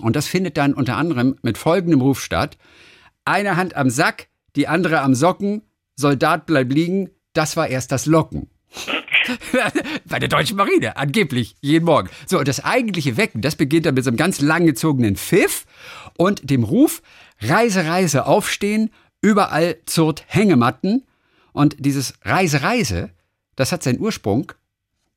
Und 0.00 0.16
das 0.16 0.26
findet 0.26 0.56
dann 0.56 0.74
unter 0.74 0.96
anderem 0.96 1.36
mit 1.42 1.58
folgendem 1.58 2.00
Ruf 2.00 2.22
statt. 2.22 2.56
Eine 3.24 3.56
Hand 3.56 3.76
am 3.76 3.90
Sack, 3.90 4.28
die 4.56 4.68
andere 4.68 5.00
am 5.00 5.14
Socken, 5.14 5.62
Soldat 5.96 6.46
bleibt 6.46 6.72
liegen, 6.72 7.10
das 7.38 7.56
war 7.56 7.68
erst 7.68 7.92
das 7.92 8.06
Locken. 8.06 8.48
Bei 10.06 10.18
der 10.18 10.28
deutschen 10.28 10.56
Marine, 10.56 10.96
angeblich, 10.96 11.54
jeden 11.60 11.84
Morgen. 11.84 12.10
So, 12.26 12.40
und 12.40 12.48
das 12.48 12.64
eigentliche 12.64 13.16
Wecken, 13.16 13.42
das 13.42 13.54
beginnt 13.54 13.86
dann 13.86 13.94
mit 13.94 14.02
so 14.02 14.10
einem 14.10 14.16
ganz 14.16 14.40
langgezogenen 14.40 15.14
Pfiff 15.14 15.64
und 16.16 16.50
dem 16.50 16.64
Ruf, 16.64 17.00
Reise, 17.40 17.86
Reise, 17.86 18.26
aufstehen, 18.26 18.90
überall 19.22 19.76
zurt 19.86 20.24
Hängematten. 20.26 21.06
Und 21.52 21.76
dieses 21.78 22.14
Reise, 22.22 22.62
Reise, 22.62 23.10
das 23.54 23.70
hat 23.70 23.84
seinen 23.84 24.00
Ursprung 24.00 24.52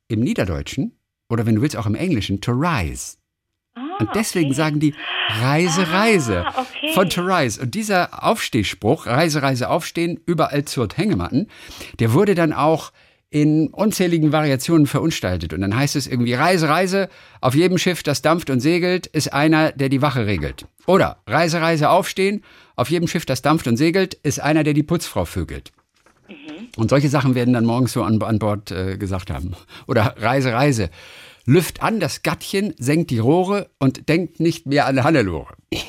im 0.08 0.20
Niederdeutschen 0.20 0.96
oder 1.28 1.48
wenn 1.48 1.56
du 1.56 1.62
willst 1.64 1.76
auch 1.76 1.88
im 1.88 1.96
Englischen, 1.96 2.40
to 2.40 2.52
rise. 2.52 3.18
Und 4.02 4.10
deswegen 4.16 4.48
okay. 4.48 4.56
sagen 4.56 4.80
die 4.80 4.94
Reise, 5.42 5.92
Reise 5.92 6.46
Ah, 6.46 6.62
okay. 6.62 6.94
von 6.94 7.10
to 7.10 7.22
rise. 7.22 7.62
Und 7.62 7.76
dieser 7.76 8.24
Aufstehspruch, 8.24 9.06
Reise, 9.08 9.42
Reise, 9.42 9.70
aufstehen, 9.70 10.20
überall 10.26 10.66
zurt 10.66 10.98
Hängematten, 10.98 11.48
der 12.00 12.14
wurde 12.14 12.36
dann 12.36 12.54
auch 12.54 12.92
in 13.30 13.70
unzähligen 13.70 14.34
Variationen 14.34 14.88
verunstaltet. 14.88 15.54
Und 15.54 15.62
dann 15.62 15.76
heißt 15.76 15.96
es 15.96 16.06
irgendwie 16.06 16.34
Reise, 16.34 16.68
Reise, 16.68 17.08
auf 17.40 17.56
jedem 17.56 17.78
Schiff, 17.78 18.04
das 18.04 18.22
dampft 18.22 18.50
und 18.50 18.60
segelt, 18.60 19.08
ist 19.08 19.32
einer, 19.32 19.72
der 19.72 19.88
die 19.88 20.02
Wache 20.02 20.26
regelt. 20.26 20.66
Oder 20.86 21.18
Reise, 21.26 21.62
Reise, 21.62 21.90
aufstehen, 21.90 22.44
auf 22.76 22.90
jedem 22.90 23.08
Schiff, 23.08 23.26
das 23.26 23.42
dampft 23.42 23.68
und 23.68 23.78
segelt, 23.78 24.16
ist 24.16 24.42
einer, 24.42 24.64
der 24.64 24.74
die 24.74 24.84
Putzfrau 24.84 25.24
vögelt. 25.24 25.72
Und 26.76 26.90
solche 26.90 27.10
Sachen 27.10 27.36
werden 27.36 27.54
dann 27.54 27.66
morgens 27.66 27.94
so 27.94 28.04
an, 28.04 28.22
an 28.22 28.40
Bord 28.40 28.72
äh, 28.72 28.98
gesagt 28.98 29.30
haben. 29.32 29.54
Oder 29.88 30.16
Reise, 30.18 30.54
Reise. 30.54 30.90
Lüft 31.52 31.84
an 31.84 32.00
das 32.00 32.24
Gattchen, 32.24 32.74
senkt 32.78 33.12
die 33.12 33.20
Rohre 33.20 33.70
und 33.78 34.08
denkt 34.08 34.40
nicht 34.40 34.68
mehr 34.68 34.86
an 34.86 35.04
Hannelore. 35.04 35.54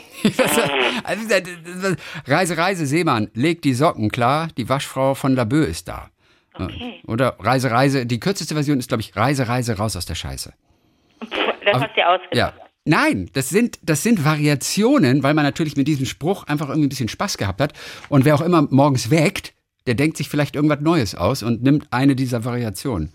Also, 1.04 1.96
Reise, 2.28 2.56
Reise, 2.56 2.86
Seemann, 2.86 3.28
legt 3.34 3.64
die 3.64 3.74
Socken 3.74 4.08
klar, 4.08 4.48
die 4.56 4.68
Waschfrau 4.68 5.14
von 5.14 5.34
Laboe 5.34 5.64
ist 5.64 5.88
da. 5.88 6.10
Okay. 6.54 7.00
Oder 7.08 7.36
Reise, 7.40 7.72
Reise, 7.72 8.06
die 8.06 8.20
kürzeste 8.20 8.54
Version 8.54 8.78
ist, 8.78 8.86
glaube 8.86 9.00
ich, 9.00 9.16
Reise, 9.16 9.48
Reise, 9.48 9.76
raus 9.78 9.96
aus 9.96 10.06
der 10.06 10.14
Scheiße. 10.14 10.52
Das 11.64 11.80
hast 11.80 11.96
du 11.96 12.06
ausgedacht. 12.06 12.36
Ja. 12.36 12.52
Nein, 12.84 13.30
das 13.32 13.48
sind, 13.48 13.78
das 13.82 14.02
sind 14.02 14.24
Variationen, 14.24 15.22
weil 15.22 15.34
man 15.34 15.44
natürlich 15.44 15.76
mit 15.76 15.86
diesem 15.88 16.06
Spruch 16.06 16.44
einfach 16.44 16.68
irgendwie 16.68 16.86
ein 16.86 16.90
bisschen 16.90 17.08
Spaß 17.08 17.38
gehabt 17.38 17.60
hat. 17.60 17.72
Und 18.08 18.24
wer 18.24 18.34
auch 18.34 18.40
immer 18.40 18.62
morgens 18.70 19.10
weckt, 19.10 19.54
der 19.86 19.94
denkt 19.94 20.16
sich 20.16 20.28
vielleicht 20.28 20.56
irgendwas 20.56 20.80
Neues 20.80 21.14
aus 21.14 21.42
und 21.44 21.62
nimmt 21.62 21.86
eine 21.92 22.16
dieser 22.16 22.44
Variationen. 22.44 23.12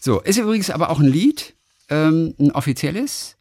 So, 0.00 0.20
ist 0.20 0.38
übrigens 0.38 0.70
aber 0.70 0.90
auch 0.90 1.00
ein 1.00 1.06
Lied, 1.06 1.54
ähm, 1.88 2.34
ein 2.38 2.52
offizielles, 2.52 3.36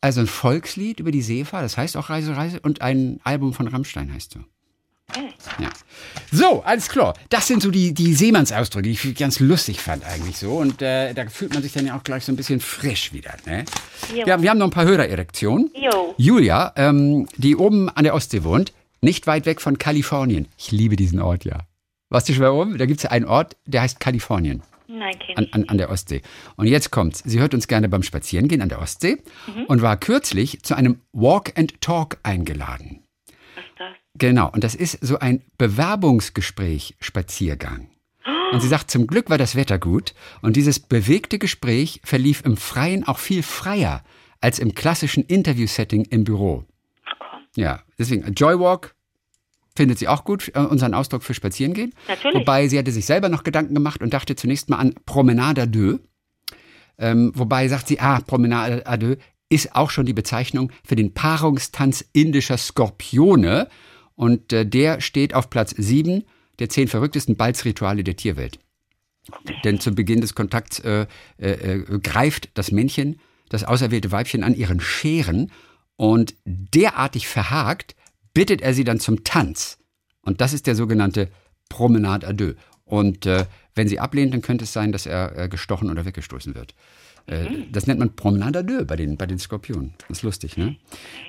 also 0.00 0.20
ein 0.20 0.26
Volkslied 0.26 1.00
über 1.00 1.10
die 1.10 1.22
Seefahrt, 1.22 1.64
das 1.64 1.76
heißt 1.76 1.96
auch 1.96 2.10
Reise, 2.10 2.36
Reise 2.36 2.60
und 2.60 2.82
ein 2.82 3.20
Album 3.24 3.52
von 3.54 3.68
Rammstein 3.68 4.12
heißt 4.12 4.32
so. 4.32 4.40
Ja. 5.58 5.68
So, 6.30 6.62
alles 6.62 6.88
klar. 6.88 7.14
Das 7.28 7.46
sind 7.46 7.62
so 7.62 7.70
die, 7.70 7.92
die 7.92 8.14
Seemannsausdrücke, 8.14 8.88
die 8.88 8.92
ich 8.92 9.14
ganz 9.14 9.40
lustig 9.40 9.80
fand 9.80 10.04
eigentlich 10.04 10.38
so. 10.38 10.52
Und 10.52 10.80
äh, 10.80 11.12
da 11.12 11.26
fühlt 11.26 11.52
man 11.52 11.62
sich 11.62 11.72
dann 11.72 11.86
ja 11.86 11.98
auch 11.98 12.02
gleich 12.02 12.24
so 12.24 12.32
ein 12.32 12.36
bisschen 12.36 12.60
frisch 12.60 13.12
wieder. 13.12 13.34
Ne? 13.44 13.64
Jo. 14.14 14.26
Ja, 14.26 14.40
wir 14.40 14.48
haben 14.48 14.58
noch 14.58 14.68
ein 14.68 14.70
paar 14.70 14.86
Hörererektionen. 14.86 15.70
Jo. 15.74 16.14
Julia, 16.16 16.72
ähm, 16.76 17.28
die 17.36 17.56
oben 17.56 17.90
an 17.90 18.04
der 18.04 18.14
Ostsee 18.14 18.42
wohnt, 18.42 18.72
nicht 19.02 19.26
weit 19.26 19.44
weg 19.44 19.60
von 19.60 19.78
Kalifornien. 19.78 20.48
Ich 20.56 20.70
liebe 20.70 20.96
diesen 20.96 21.20
Ort, 21.20 21.44
ja. 21.44 21.58
Warst 22.08 22.28
du 22.28 22.32
schon 22.32 22.42
mal 22.42 22.50
oben? 22.50 22.78
Da 22.78 22.86
gibt 22.86 23.00
es 23.00 23.04
ja 23.04 23.10
einen 23.10 23.26
Ort, 23.26 23.56
der 23.66 23.82
heißt 23.82 24.00
Kalifornien 24.00 24.62
Nein, 24.94 25.16
an, 25.36 25.48
an, 25.52 25.68
an 25.68 25.78
der 25.78 25.88
Ostsee. 25.88 26.20
Und 26.56 26.66
jetzt 26.66 26.90
kommt's. 26.90 27.22
Sie 27.24 27.40
hört 27.40 27.54
uns 27.54 27.66
gerne 27.66 27.88
beim 27.88 28.02
Spazierengehen 28.02 28.60
an 28.60 28.68
der 28.68 28.80
Ostsee 28.80 29.16
und 29.68 29.80
war 29.80 29.96
kürzlich 29.96 30.62
zu 30.62 30.74
einem 30.74 31.00
Walk 31.12 31.58
and 31.58 31.80
Talk 31.80 32.18
eingeladen. 32.22 33.02
Was 33.54 33.64
ist 33.64 33.72
das? 33.78 33.92
Genau, 34.18 34.50
und 34.50 34.64
das 34.64 34.74
ist 34.74 34.98
so 35.00 35.18
ein 35.18 35.42
Bewerbungsgespräch, 35.56 36.96
Spaziergang. 37.00 37.88
Und 38.52 38.60
sie 38.60 38.68
sagt, 38.68 38.90
zum 38.90 39.06
Glück 39.06 39.30
war 39.30 39.38
das 39.38 39.56
Wetter 39.56 39.78
gut 39.78 40.12
und 40.42 40.56
dieses 40.56 40.78
bewegte 40.78 41.38
Gespräch 41.38 42.02
verlief 42.04 42.42
im 42.44 42.58
Freien 42.58 43.08
auch 43.08 43.18
viel 43.18 43.42
freier 43.42 44.04
als 44.42 44.58
im 44.58 44.74
klassischen 44.74 45.24
Interview-Setting 45.24 46.04
im 46.10 46.24
Büro. 46.24 46.66
Ja, 47.56 47.80
deswegen 47.98 48.30
Joywalk 48.34 48.94
findet 49.74 49.98
sie 49.98 50.08
auch 50.08 50.24
gut, 50.24 50.52
äh, 50.54 50.60
unseren 50.60 50.94
Ausdruck 50.94 51.22
für 51.22 51.34
Spazierengehen. 51.34 51.94
Natürlich. 52.08 52.40
Wobei 52.40 52.68
sie 52.68 52.78
hatte 52.78 52.92
sich 52.92 53.06
selber 53.06 53.28
noch 53.28 53.44
Gedanken 53.44 53.74
gemacht 53.74 54.02
und 54.02 54.12
dachte 54.12 54.36
zunächst 54.36 54.68
mal 54.68 54.76
an 54.76 54.94
Promenade 55.06 55.62
à 55.62 55.66
deux. 55.66 56.00
Ähm, 56.98 57.32
wobei 57.34 57.68
sagt 57.68 57.88
sie, 57.88 58.00
ah, 58.00 58.20
Promenade 58.20 58.86
à 58.86 58.96
deux 58.96 59.18
ist 59.48 59.74
auch 59.74 59.90
schon 59.90 60.06
die 60.06 60.12
Bezeichnung 60.12 60.72
für 60.84 60.96
den 60.96 61.14
Paarungstanz 61.14 62.04
indischer 62.12 62.58
Skorpione. 62.58 63.68
Und 64.14 64.52
äh, 64.52 64.66
der 64.66 65.00
steht 65.00 65.34
auf 65.34 65.50
Platz 65.50 65.74
7 65.76 66.24
der 66.58 66.68
zehn 66.68 66.86
verrücktesten 66.86 67.36
Balzrituale 67.36 68.04
der 68.04 68.16
Tierwelt. 68.16 68.58
Denn 69.64 69.80
zu 69.80 69.94
Beginn 69.94 70.20
des 70.20 70.34
Kontakts 70.34 70.80
äh, 70.80 71.06
äh, 71.38 71.50
äh, 71.50 71.98
greift 72.00 72.50
das 72.54 72.72
Männchen 72.72 73.18
das 73.48 73.64
auserwählte 73.64 74.10
Weibchen 74.10 74.44
an 74.44 74.54
ihren 74.54 74.80
Scheren 74.80 75.52
und 75.96 76.34
derartig 76.44 77.28
verhakt 77.28 77.94
bittet 78.34 78.62
er 78.62 78.74
sie 78.74 78.84
dann 78.84 79.00
zum 79.00 79.24
Tanz. 79.24 79.78
Und 80.22 80.40
das 80.40 80.52
ist 80.52 80.66
der 80.66 80.74
sogenannte 80.74 81.28
Promenade 81.68 82.26
à 82.28 82.32
deux. 82.32 82.56
Und 82.84 83.26
äh, 83.26 83.46
wenn 83.74 83.88
sie 83.88 83.98
ablehnt, 83.98 84.34
dann 84.34 84.42
könnte 84.42 84.64
es 84.64 84.72
sein, 84.72 84.92
dass 84.92 85.06
er 85.06 85.36
äh, 85.38 85.48
gestochen 85.48 85.90
oder 85.90 86.04
weggestoßen 86.04 86.54
wird. 86.54 86.74
Äh, 87.26 87.46
das 87.70 87.86
nennt 87.86 88.00
man 88.00 88.14
Promenade 88.14 88.60
à 88.60 88.62
deux 88.62 88.86
bei 88.86 88.96
den, 88.96 89.16
bei 89.16 89.26
den 89.26 89.38
Skorpionen. 89.38 89.94
Das 90.08 90.18
ist 90.18 90.22
lustig, 90.22 90.56
ne? 90.56 90.76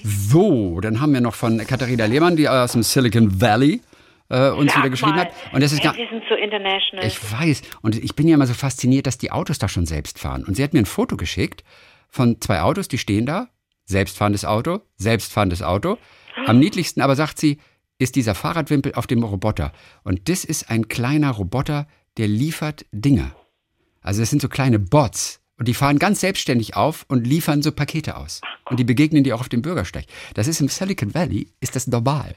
So, 0.03 0.81
dann 0.81 0.99
haben 0.99 1.13
wir 1.13 1.21
noch 1.21 1.35
von 1.35 1.57
Katharina 1.59 2.05
Lehmann, 2.05 2.35
die 2.35 2.49
aus 2.49 2.73
dem 2.73 2.83
Silicon 2.83 3.39
Valley 3.41 3.81
äh, 4.29 4.49
uns 4.49 4.71
Sag 4.71 4.81
wieder 4.81 4.89
geschrieben 4.89 5.15
mal, 5.15 5.25
hat. 5.25 5.33
Und 5.53 5.61
das 5.61 5.71
ist 5.71 5.79
ey, 5.79 5.83
gar, 5.85 5.93
Sie 5.93 6.07
sind 6.09 6.23
so 6.27 6.35
international. 6.35 7.05
ich 7.05 7.31
weiß. 7.31 7.61
Und 7.81 7.95
ich 7.95 8.15
bin 8.15 8.27
ja 8.27 8.35
immer 8.35 8.47
so 8.47 8.53
fasziniert, 8.53 9.07
dass 9.07 9.17
die 9.17 9.31
Autos 9.31 9.59
da 9.59 9.67
schon 9.67 9.85
selbst 9.85 10.19
fahren. 10.19 10.43
Und 10.43 10.55
sie 10.55 10.63
hat 10.63 10.73
mir 10.73 10.79
ein 10.79 10.85
Foto 10.85 11.17
geschickt 11.17 11.63
von 12.09 12.41
zwei 12.41 12.61
Autos, 12.61 12.87
die 12.87 12.97
stehen 12.97 13.25
da. 13.25 13.49
Selbstfahrendes 13.85 14.45
Auto, 14.45 14.81
selbstfahrendes 14.97 15.61
Auto. 15.61 15.97
Am 16.45 16.59
niedlichsten 16.59 17.01
aber, 17.01 17.15
sagt 17.15 17.39
sie, 17.39 17.59
ist 17.99 18.15
dieser 18.15 18.35
Fahrradwimpel 18.35 18.95
auf 18.95 19.07
dem 19.07 19.23
Roboter. 19.23 19.71
Und 20.03 20.29
das 20.29 20.43
ist 20.43 20.69
ein 20.69 20.87
kleiner 20.87 21.31
Roboter, 21.31 21.87
der 22.17 22.27
liefert 22.27 22.85
Dinge. 22.91 23.31
Also 24.01 24.21
das 24.21 24.29
sind 24.29 24.41
so 24.41 24.49
kleine 24.49 24.79
Bots. 24.79 25.39
Und 25.57 25.67
die 25.67 25.73
fahren 25.73 25.99
ganz 25.99 26.19
selbstständig 26.19 26.75
auf 26.75 27.05
und 27.07 27.25
liefern 27.25 27.61
so 27.61 27.71
Pakete 27.71 28.17
aus. 28.17 28.41
Und 28.69 28.79
die 28.79 28.83
begegnen 28.83 29.23
dir 29.23 29.35
auch 29.35 29.41
auf 29.41 29.49
dem 29.49 29.61
Bürgersteig. 29.61 30.05
Das 30.33 30.47
ist 30.47 30.59
im 30.61 30.67
Silicon 30.67 31.13
Valley, 31.13 31.47
ist 31.59 31.75
das 31.75 31.87
normal. 31.87 32.35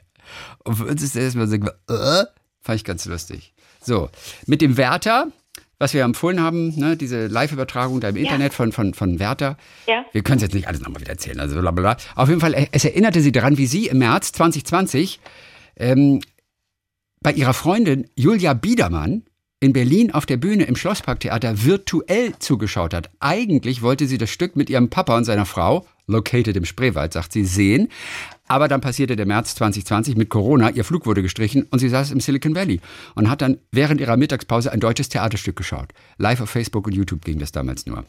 Und 0.63 0.75
für 0.75 0.85
uns 0.85 1.01
ist 1.01 1.15
das 1.15 1.23
erstmal 1.23 1.47
so, 1.47 1.55
äh, 1.55 2.25
fand 2.61 2.75
ich 2.75 2.83
ganz 2.83 3.05
lustig. 3.05 3.53
So, 3.81 4.09
mit 4.45 4.61
dem 4.61 4.77
Wärter, 4.77 5.31
was 5.79 5.93
wir 5.93 6.03
empfohlen 6.03 6.41
haben, 6.41 6.75
ne, 6.77 6.97
diese 6.97 7.27
Live-Übertragung 7.27 7.99
da 7.99 8.09
im 8.09 8.15
Internet 8.15 8.53
von, 8.53 8.71
von, 8.71 8.93
von 8.93 9.19
Wärter. 9.19 9.57
Ja. 9.87 10.05
Wir 10.11 10.23
können 10.23 10.37
es 10.37 10.43
jetzt 10.43 10.55
nicht 10.55 10.67
alles 10.67 10.81
nochmal 10.81 11.01
wieder 11.01 11.11
erzählen, 11.11 11.39
also 11.39 11.59
bla 11.59 11.71
bla 11.71 11.93
bla. 11.93 11.97
Auf 12.15 12.29
jeden 12.29 12.41
Fall, 12.41 12.53
äh, 12.53 12.67
es 12.71 12.85
erinnerte 12.85 13.21
sie 13.21 13.31
daran, 13.31 13.57
wie 13.57 13.67
sie 13.67 13.87
im 13.87 13.99
März 13.99 14.31
2020 14.31 15.19
ähm, 15.75 16.21
bei 17.21 17.31
ihrer 17.31 17.53
Freundin 17.53 18.09
Julia 18.15 18.53
Biedermann 18.53 19.23
in 19.59 19.73
Berlin 19.73 20.11
auf 20.11 20.25
der 20.25 20.37
Bühne 20.37 20.65
im 20.65 20.75
Schlossparktheater 20.75 21.63
virtuell 21.63 22.33
zugeschaut 22.39 22.93
hat. 22.93 23.09
Eigentlich 23.19 23.81
wollte 23.81 24.07
sie 24.07 24.17
das 24.17 24.29
Stück 24.29 24.55
mit 24.55 24.69
ihrem 24.69 24.89
Papa 24.89 25.17
und 25.17 25.25
seiner 25.25 25.45
Frau, 25.45 25.85
located 26.05 26.55
im 26.55 26.65
Spreewald, 26.65 27.13
sagt 27.13 27.33
sie, 27.33 27.43
sehen. 27.43 27.89
Aber 28.47 28.67
dann 28.67 28.81
passierte 28.81 29.15
der 29.15 29.25
März 29.25 29.55
2020 29.55 30.15
mit 30.15 30.29
Corona, 30.29 30.69
ihr 30.69 30.83
Flug 30.83 31.05
wurde 31.05 31.21
gestrichen 31.21 31.67
und 31.69 31.79
sie 31.79 31.89
saß 31.89 32.11
im 32.11 32.19
Silicon 32.19 32.55
Valley 32.55 32.79
und 33.15 33.29
hat 33.29 33.41
dann 33.41 33.57
während 33.71 34.01
ihrer 34.01 34.17
Mittagspause 34.17 34.71
ein 34.71 34.79
deutsches 34.79 35.09
Theaterstück 35.09 35.55
geschaut. 35.55 35.93
Live 36.17 36.41
auf 36.41 36.49
Facebook 36.49 36.87
und 36.87 36.93
YouTube 36.93 37.25
ging 37.25 37.39
das 37.39 37.51
damals 37.51 37.85
nur. 37.85 38.05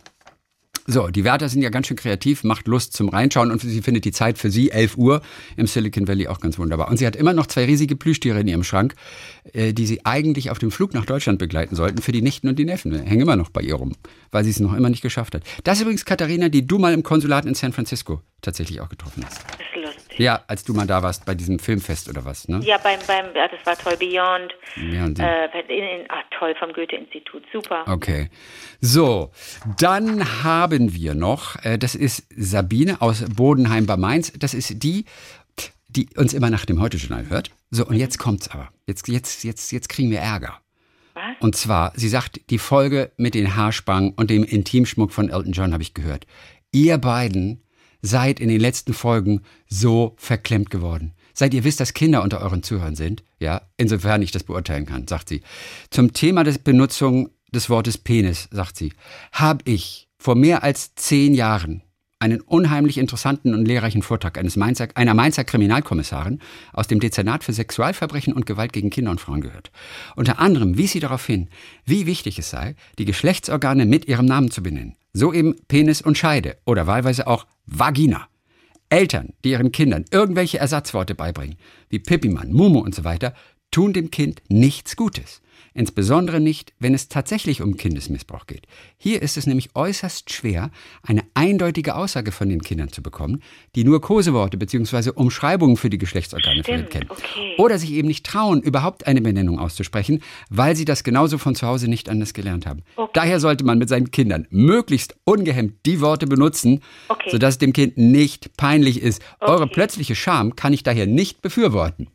So, 0.91 1.09
die 1.09 1.23
Wärter 1.23 1.51
sind 1.51 1.61
ja 1.61 1.69
ganz 1.69 1.87
schön 1.87 1.99
kreativ, 1.99 2.45
macht 2.45 2.67
Lust 2.67 2.95
zum 2.95 3.11
Reinschauen 3.11 3.51
und 3.51 3.61
sie 3.61 3.83
findet 3.83 4.07
die 4.07 4.11
Zeit 4.11 4.39
für 4.39 4.51
sie, 4.51 4.71
11 4.71 4.97
Uhr, 4.97 5.21
im 5.59 5.67
Silicon 5.67 6.09
Valley 6.09 6.29
auch 6.29 6.41
ganz 6.41 6.59
wunderbar. 6.59 6.89
Und 6.89 6.97
sie 6.97 7.07
hat 7.07 7.15
immer 7.15 7.35
noch 7.35 7.47
zwei 7.47 7.67
riesige 7.67 7.95
Plüschtiere 7.95 8.41
in 8.41 8.49
ihrem 8.49 8.65
Schrank, 8.65 8.95
äh, 9.53 9.75
die 9.75 9.85
sie 9.85 10.07
eigentlich 10.07 10.49
auf 10.49 10.59
dem 10.59 10.71
Flug 10.71 10.95
nach 10.95 11.05
Deutschland 11.05 11.39
begleiten 11.39 11.77
sollten 11.77 12.01
für 12.01 12.13
die 12.13 12.23
Nichten 12.23 12.49
und 12.49 12.59
die 12.59 12.65
Neffen. 12.65 12.95
Hängen 12.95 13.21
immer 13.21 13.37
noch 13.37 13.51
bei 13.51 13.61
ihr 13.61 13.75
rum, 13.75 13.97
weil 14.31 14.45
sie 14.45 14.51
es 14.51 14.61
noch 14.61 14.75
immer 14.75 14.89
nicht 14.91 15.03
geschafft 15.03 15.35
hat. 15.35 15.43
Das 15.65 15.77
ist 15.79 15.83
übrigens 15.83 16.05
Katharina, 16.05 16.49
die 16.49 16.67
du 16.67 16.79
mal 16.79 16.93
im 16.93 17.03
Konsulat 17.03 17.45
in 17.47 17.55
San 17.55 17.73
Francisco 17.73 18.23
tatsächlich 18.43 18.81
auch 18.81 18.89
getroffen 18.89 19.25
hast. 19.25 19.39
Das 19.51 19.61
ist 19.61 19.85
lustig. 19.85 20.19
Ja, 20.19 20.43
als 20.49 20.65
du 20.65 20.75
mal 20.75 20.87
da 20.87 21.03
warst 21.03 21.25
bei 21.27 21.35
diesem 21.35 21.59
Filmfest 21.59 22.09
oder 22.09 22.25
was, 22.25 22.49
ne? 22.49 22.61
Ja, 22.65 22.79
beim, 22.79 22.99
beim, 23.07 23.27
ja, 23.35 23.49
das 23.49 23.65
war 23.65 23.77
toll, 23.77 23.97
Beyond. 23.99 24.53
Ja, 24.93 25.05
und 25.05 25.19
die- 25.19 25.23
äh, 25.23 25.61
in, 25.69 26.01
in, 26.03 26.11
ah, 26.11 26.23
toll, 26.39 26.55
vom 26.59 26.73
Goethe-Institut, 26.73 27.43
super. 27.53 27.85
Okay. 27.87 28.29
So, 28.81 29.31
dann 29.79 30.43
haben 30.45 30.95
wir 30.95 31.15
noch, 31.15 31.57
äh, 31.65 31.79
das 31.79 31.95
ist 31.95 32.27
Sabine 32.37 33.01
aus 33.01 33.25
Bodenheim 33.35 33.87
bei 33.87 33.97
Mainz. 33.97 34.33
Das 34.39 34.55
ist 34.55 34.83
die, 34.83 35.05
die 35.89 36.09
uns 36.17 36.35
immer 36.35 36.51
nach 36.51 36.65
dem 36.65 36.81
Heute-Journal 36.81 37.29
hört. 37.29 37.51
So, 37.71 37.87
und 37.87 37.97
jetzt 37.97 38.19
kommt's 38.19 38.49
aber. 38.49 38.71
Jetzt, 38.87 39.09
jetzt, 39.09 39.45
jetzt, 39.45 39.71
jetzt 39.73 39.89
kriegen 39.89 40.11
wir 40.11 40.21
Ärger. 40.21 40.61
Und 41.41 41.55
zwar, 41.57 41.93
sie 41.97 42.09
sagt, 42.09 42.41
die 42.51 42.59
Folge 42.59 43.13
mit 43.17 43.35
den 43.35 43.57
Haarspangen 43.57 44.13
und 44.15 44.31
dem 44.31 44.45
Intimschmuck 44.45 45.13
von 45.13 45.29
Elton 45.29 45.53
John 45.53 45.73
habe 45.73 45.83
ich 45.83 45.95
gehört. 45.95 46.27
Ihr 46.73 46.99
beiden 46.99 47.63
seid 48.03 48.41
in 48.41 48.49
den 48.49 48.61
letzten 48.61 48.93
Folgen 48.95 49.43
so 49.69 50.15
verklemmt 50.17 50.71
geworden. 50.71 51.15
Seit 51.33 51.55
ihr 51.55 51.65
wisst, 51.65 51.81
dass 51.81 51.95
Kinder 51.95 52.23
unter 52.23 52.41
euren 52.41 52.63
Zuhörern 52.63 52.97
sind, 52.97 53.23
ja, 53.39 53.63
insofern 53.77 54.23
ich 54.23 54.33
das 54.33 54.45
beurteilen 54.45 54.87
kann, 54.87 55.07
sagt 55.07 55.29
sie. 55.29 55.43
Zum 55.91 56.13
Thema 56.13 56.43
des 56.43 56.59
Benutzung 56.59 57.31
des 57.53 57.71
Wortes 57.71 57.99
Penis, 57.99 58.49
sagt 58.51 58.77
sie, 58.77 58.93
habe 59.33 59.63
ich 59.65 60.09
vor 60.19 60.35
mehr 60.35 60.65
als 60.65 60.95
zehn 60.97 61.35
Jahren 61.35 61.83
einen 62.21 62.41
unheimlich 62.41 62.99
interessanten 62.99 63.55
und 63.55 63.67
lehrreichen 63.67 64.03
Vortrag 64.03 64.39
eines 64.39 64.57
Mainzer, 64.57 64.89
einer 64.95 65.15
Mainzer 65.15 65.45
Kriminalkommissarin 65.45 66.41
aus 66.73 66.89
dem 66.89 67.01
Dezernat 67.01 67.45
für 67.45 67.53
Sexualverbrechen 67.53 68.33
und 68.33 68.47
Gewalt 68.47 68.73
gegen 68.73 68.91
Kinder 68.91 69.11
und 69.11 69.21
Frauen 69.21 69.41
gehört. 69.41 69.71
Unter 70.17 70.39
anderem 70.39 70.77
wies 70.77 70.93
sie 70.93 71.01
darauf 71.01 71.25
hin, 71.25 71.49
wie 71.85 72.07
wichtig 72.07 72.39
es 72.39 72.51
sei, 72.51 72.75
die 72.99 73.05
Geschlechtsorgane 73.05 73.87
mit 73.87 74.09
ihrem 74.09 74.27
Namen 74.27 74.51
zu 74.51 74.63
benennen. 74.63 74.97
So 75.13 75.33
eben 75.33 75.55
Penis 75.69 76.03
und 76.03 76.19
Scheide 76.19 76.57
oder 76.65 76.87
wahlweise 76.87 77.27
auch 77.27 77.47
Vagina. 77.67 78.29
Eltern, 78.91 79.35
die 79.45 79.51
ihren 79.51 79.71
Kindern 79.71 80.05
irgendwelche 80.11 80.59
Ersatzworte 80.59 81.15
beibringen, 81.15 81.57
wie 81.91 81.99
Pippimann, 81.99 82.53
Mumu 82.53 82.81
und 82.81 82.95
so 82.95 83.05
weiter, 83.05 83.35
tun 83.71 83.93
dem 83.93 84.11
Kind 84.11 84.43
nichts 84.49 84.97
Gutes. 84.97 85.43
Insbesondere 85.79 86.41
nicht, 86.41 86.73
wenn 86.81 86.93
es 86.93 87.07
tatsächlich 87.07 87.63
um 87.63 87.77
Kindesmissbrauch 87.77 88.47
geht. 88.49 88.67
Hier 88.97 89.23
ist 89.23 89.37
es 89.37 89.47
nämlich 89.47 89.77
äußerst 89.77 90.33
schwer, 90.33 90.73
eine 91.05 91.23
eindeutige 91.35 91.95
Aussage 91.95 92.33
von 92.33 92.49
den 92.49 92.63
Kindern 92.63 92.89
zu 92.89 93.01
bekommen, 93.01 93.45
die 93.77 93.85
nur 93.85 94.01
Koseworte 94.01 94.57
bzw. 94.57 95.11
Umschreibungen 95.11 95.77
für 95.77 95.89
die 95.89 95.99
Geschlechtsorgane 95.99 96.65
Stimmt, 96.65 96.91
kennen. 96.91 97.07
okay. 97.09 97.55
Oder 97.59 97.79
sich 97.79 97.93
eben 97.93 98.09
nicht 98.09 98.27
trauen, 98.27 98.61
überhaupt 98.61 99.07
eine 99.07 99.21
Benennung 99.21 99.61
auszusprechen, 99.61 100.21
weil 100.51 100.75
sie 100.75 100.85
das 100.85 101.05
genauso 101.05 101.39
von 101.39 101.55
zu 101.55 101.65
Hause 101.69 101.87
nicht 101.87 102.09
anders 102.09 102.35
gelernt 102.35 102.67
haben. 102.67 102.83
Okay. 102.97 103.13
Daher 103.15 103.39
sollte 103.39 103.65
man 103.65 103.79
mit 103.79 103.89
seinen 103.89 104.11
Kindern 104.11 104.49
möglichst 104.51 105.15
ungehemmt 105.23 105.75
die 105.87 106.01
Worte 106.01 106.27
benutzen, 106.27 106.81
Okay. 107.07 107.31
sodass 107.31 107.55
es 107.55 107.59
dem 107.59 107.73
Kind 107.73 107.97
nicht 107.97 108.57
peinlich 108.57 109.01
ist. 109.01 109.23
Eure 109.39 109.69
plötzliche 109.69 110.17
Scham 110.17 110.57
kann 110.57 110.73
ich 110.73 110.83
daher 110.83 111.07
nicht 111.07 111.41
befürworten. 111.41 112.09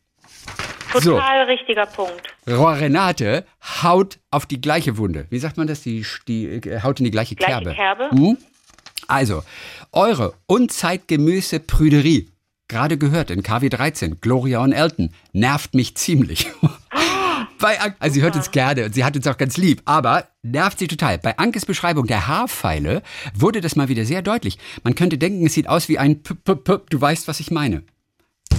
Total 1.02 1.44
richtiger 1.44 1.86
Punkt. 1.86 2.22
Rohr 2.48 2.78
Renate 2.78 3.46
haut 3.84 4.20
auf 4.32 4.46
die 4.46 4.62
gleiche 4.62 4.98
Wunde. 4.98 5.26
Wie 5.30 5.40
sagt 5.40 5.58
man 5.58 5.68
das? 5.68 5.82
Die, 5.82 6.06
die 6.28 6.46
äh, 6.46 6.82
haut 6.82 7.00
in 7.00 7.06
die 7.06 7.12
gleiche, 7.12 7.36
Gleiche 7.36 7.52
Kerbe. 7.64 7.74
Kerbe? 7.74 8.12
Hm? 8.12 8.38
Also, 9.08 9.44
eure 9.92 10.34
unzeitgemäße 10.48 11.60
Prüderie, 11.60 12.30
gerade 12.68 12.98
gehört 12.98 13.32
in 13.32 13.44
KW 13.44 13.70
13, 13.70 14.20
Gloria 14.22 14.60
und 14.60 14.72
Elton, 14.72 15.14
nervt 15.34 15.74
mich 15.76 15.96
ziemlich. 15.96 16.48
Bei, 17.60 17.80
An- 17.80 17.96
also 18.00 18.14
sie 18.16 18.22
hört 18.22 18.36
uns 18.36 18.52
gerne 18.52 18.86
und 18.86 18.94
sie 18.94 19.06
hat 19.06 19.16
uns 19.16 19.26
auch 19.28 19.38
ganz 19.38 19.56
lieb, 19.58 19.82
aber 19.86 20.28
nervt 20.42 20.80
sie 20.80 20.88
total. 20.88 21.18
Bei 21.18 21.38
Ankes 21.38 21.66
Beschreibung 21.66 22.08
der 22.08 22.28
Haarpfeile 22.28 23.02
wurde 23.34 23.62
das 23.62 23.76
mal 23.78 23.88
wieder 23.88 24.04
sehr 24.04 24.22
deutlich. 24.22 24.58
Man 24.84 24.96
könnte 24.96 25.18
denken, 25.18 25.46
es 25.46 25.54
sieht 25.54 25.70
aus 25.70 25.88
wie 25.88 25.98
ein 25.98 26.24
P 26.24 26.34
-P 26.34 26.56
-P 26.62 26.82
Du 26.90 27.00
weißt, 27.00 27.28
was 27.30 27.40
ich 27.40 27.52
meine. 27.52 27.84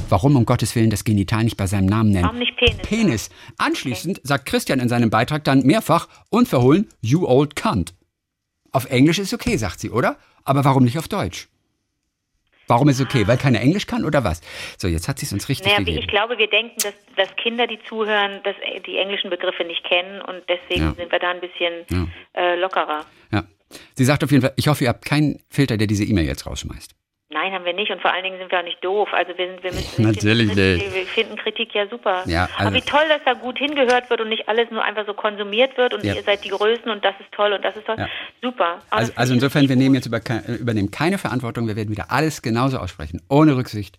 Warum 0.09 0.37
um 0.37 0.45
Gottes 0.45 0.75
Willen 0.77 0.91
das 0.91 1.05
Genital 1.05 1.45
nicht 1.45 1.57
bei 1.57 1.67
seinem 1.67 1.87
Namen 1.87 2.11
nennen? 2.11 2.25
Warum 2.25 2.39
nicht 2.39 2.57
Penis? 2.57 2.77
Penis. 2.83 3.31
Anschließend 3.59 4.21
sagt 4.23 4.47
Christian 4.47 4.81
in 4.81 4.89
seinem 4.89 5.11
Beitrag 5.11 5.45
dann 5.45 5.63
mehrfach 5.63 6.09
unverhohlen, 6.31 6.89
you 7.01 7.27
old 7.27 7.57
cunt. 7.57 7.95
Auf 8.71 8.87
Englisch 8.91 9.19
ist 9.19 9.33
okay, 9.33 9.57
sagt 9.57 9.81
sie, 9.81 9.91
oder? 9.91 10.17
Aber 10.45 10.65
warum 10.65 10.85
nicht 10.85 10.99
auf 10.99 11.09
Deutsch? 11.09 11.49
Warum 12.67 12.89
ist 12.89 13.01
okay? 13.01 13.27
Weil 13.27 13.37
keiner 13.37 13.61
Englisch 13.61 13.87
kann 13.87 14.05
oder 14.05 14.25
was? 14.25 14.41
So, 14.79 14.89
jetzt 14.89 15.07
hat 15.07 15.19
sie 15.19 15.27
es 15.27 15.33
uns 15.33 15.49
richtig 15.49 15.67
Naja, 15.67 15.79
gegeben. 15.81 15.99
ich 15.99 16.09
glaube, 16.09 16.39
wir 16.39 16.49
denken, 16.49 16.77
dass, 16.83 16.95
dass 17.17 17.37
Kinder, 17.37 17.67
die 17.67 17.79
zuhören, 17.89 18.41
dass 18.43 18.57
äh, 18.57 18.81
die 18.81 18.97
englischen 18.97 19.29
Begriffe 19.31 19.65
nicht 19.65 19.85
kennen 19.85 20.23
und 20.23 20.43
deswegen 20.49 20.83
Ja. 20.87 20.95
sind 20.95 21.13
wir 21.13 21.19
da 21.19 21.31
ein 21.31 21.41
bisschen 21.41 22.09
äh, 22.35 22.57
lockerer. 22.57 23.05
Ja. 23.33 23.45
Sie 23.95 24.05
sagt 24.05 24.25
auf 24.25 24.31
jeden 24.31 24.43
Fall, 24.43 24.55
ich 24.57 24.69
hoffe, 24.69 24.85
ihr 24.85 24.89
habt 24.91 25.05
keinen 25.05 25.41
Filter, 25.51 25.77
der 25.77 25.87
diese 25.87 26.05
E-Mail 26.05 26.25
jetzt 26.27 26.47
rausschmeißt. 26.47 26.95
Nein, 27.31 27.53
haben 27.53 27.65
wir 27.65 27.73
nicht 27.73 27.91
und 27.91 28.01
vor 28.03 28.13
allen 28.13 28.23
Dingen 28.23 28.39
sind 28.39 28.51
wir 28.53 28.61
auch 28.61 28.65
nicht 28.65 28.85
doof. 28.85 29.09
Also 29.13 29.37
wir, 29.37 29.47
sind, 29.49 29.63
wir 29.65 29.73
müssen 29.73 29.99
wir 29.99 30.13
Natürlich 30.13 30.53
finden, 30.53 30.77
nicht. 30.79 30.95
Wir 30.95 31.07
finden 31.07 31.37
Kritik 31.37 31.75
ja 31.75 31.89
super. 31.89 32.23
Ja, 32.27 32.45
also- 32.57 32.69
Aber 32.69 32.77
wie 32.77 32.83
toll, 32.83 33.01
dass 33.09 33.21
da 33.25 33.33
gut 33.33 33.59
hingehört 33.59 34.11
wird 34.11 34.21
und 34.21 34.29
nicht 34.29 34.47
alles 34.49 34.71
nur 34.71 34.85
einfach 34.85 35.07
so 35.07 35.15
konsumiert 35.15 35.77
wird 35.79 35.95
und 35.95 36.05
Ja. 36.05 36.15
ihr 36.15 36.23
seid 36.23 36.45
die 36.45 36.51
Größten 36.51 36.91
und 36.91 37.05
das 37.05 37.15
ist 37.19 37.33
toll 37.33 37.53
und 37.55 37.65
das 37.65 37.77
ist 37.77 37.87
toll. 37.87 37.97
Ja. 37.99 38.09
Super. 38.43 38.79
Aber 38.91 39.01
Also, 39.01 39.13
also 39.17 39.35
insofern, 39.35 39.69
wir 39.69 39.77
nehmen 39.77 39.95
jetzt 39.95 40.07
über, 40.07 40.21
übernehmen 40.47 40.91
keine 40.91 41.17
Verantwortung. 41.19 41.67
Wir 41.67 41.77
werden 41.77 41.91
wieder 41.91 42.11
alles 42.13 42.43
genauso 42.43 42.79
aussprechen, 42.79 43.23
ohne 43.29 43.57
Rücksicht. 43.57 43.97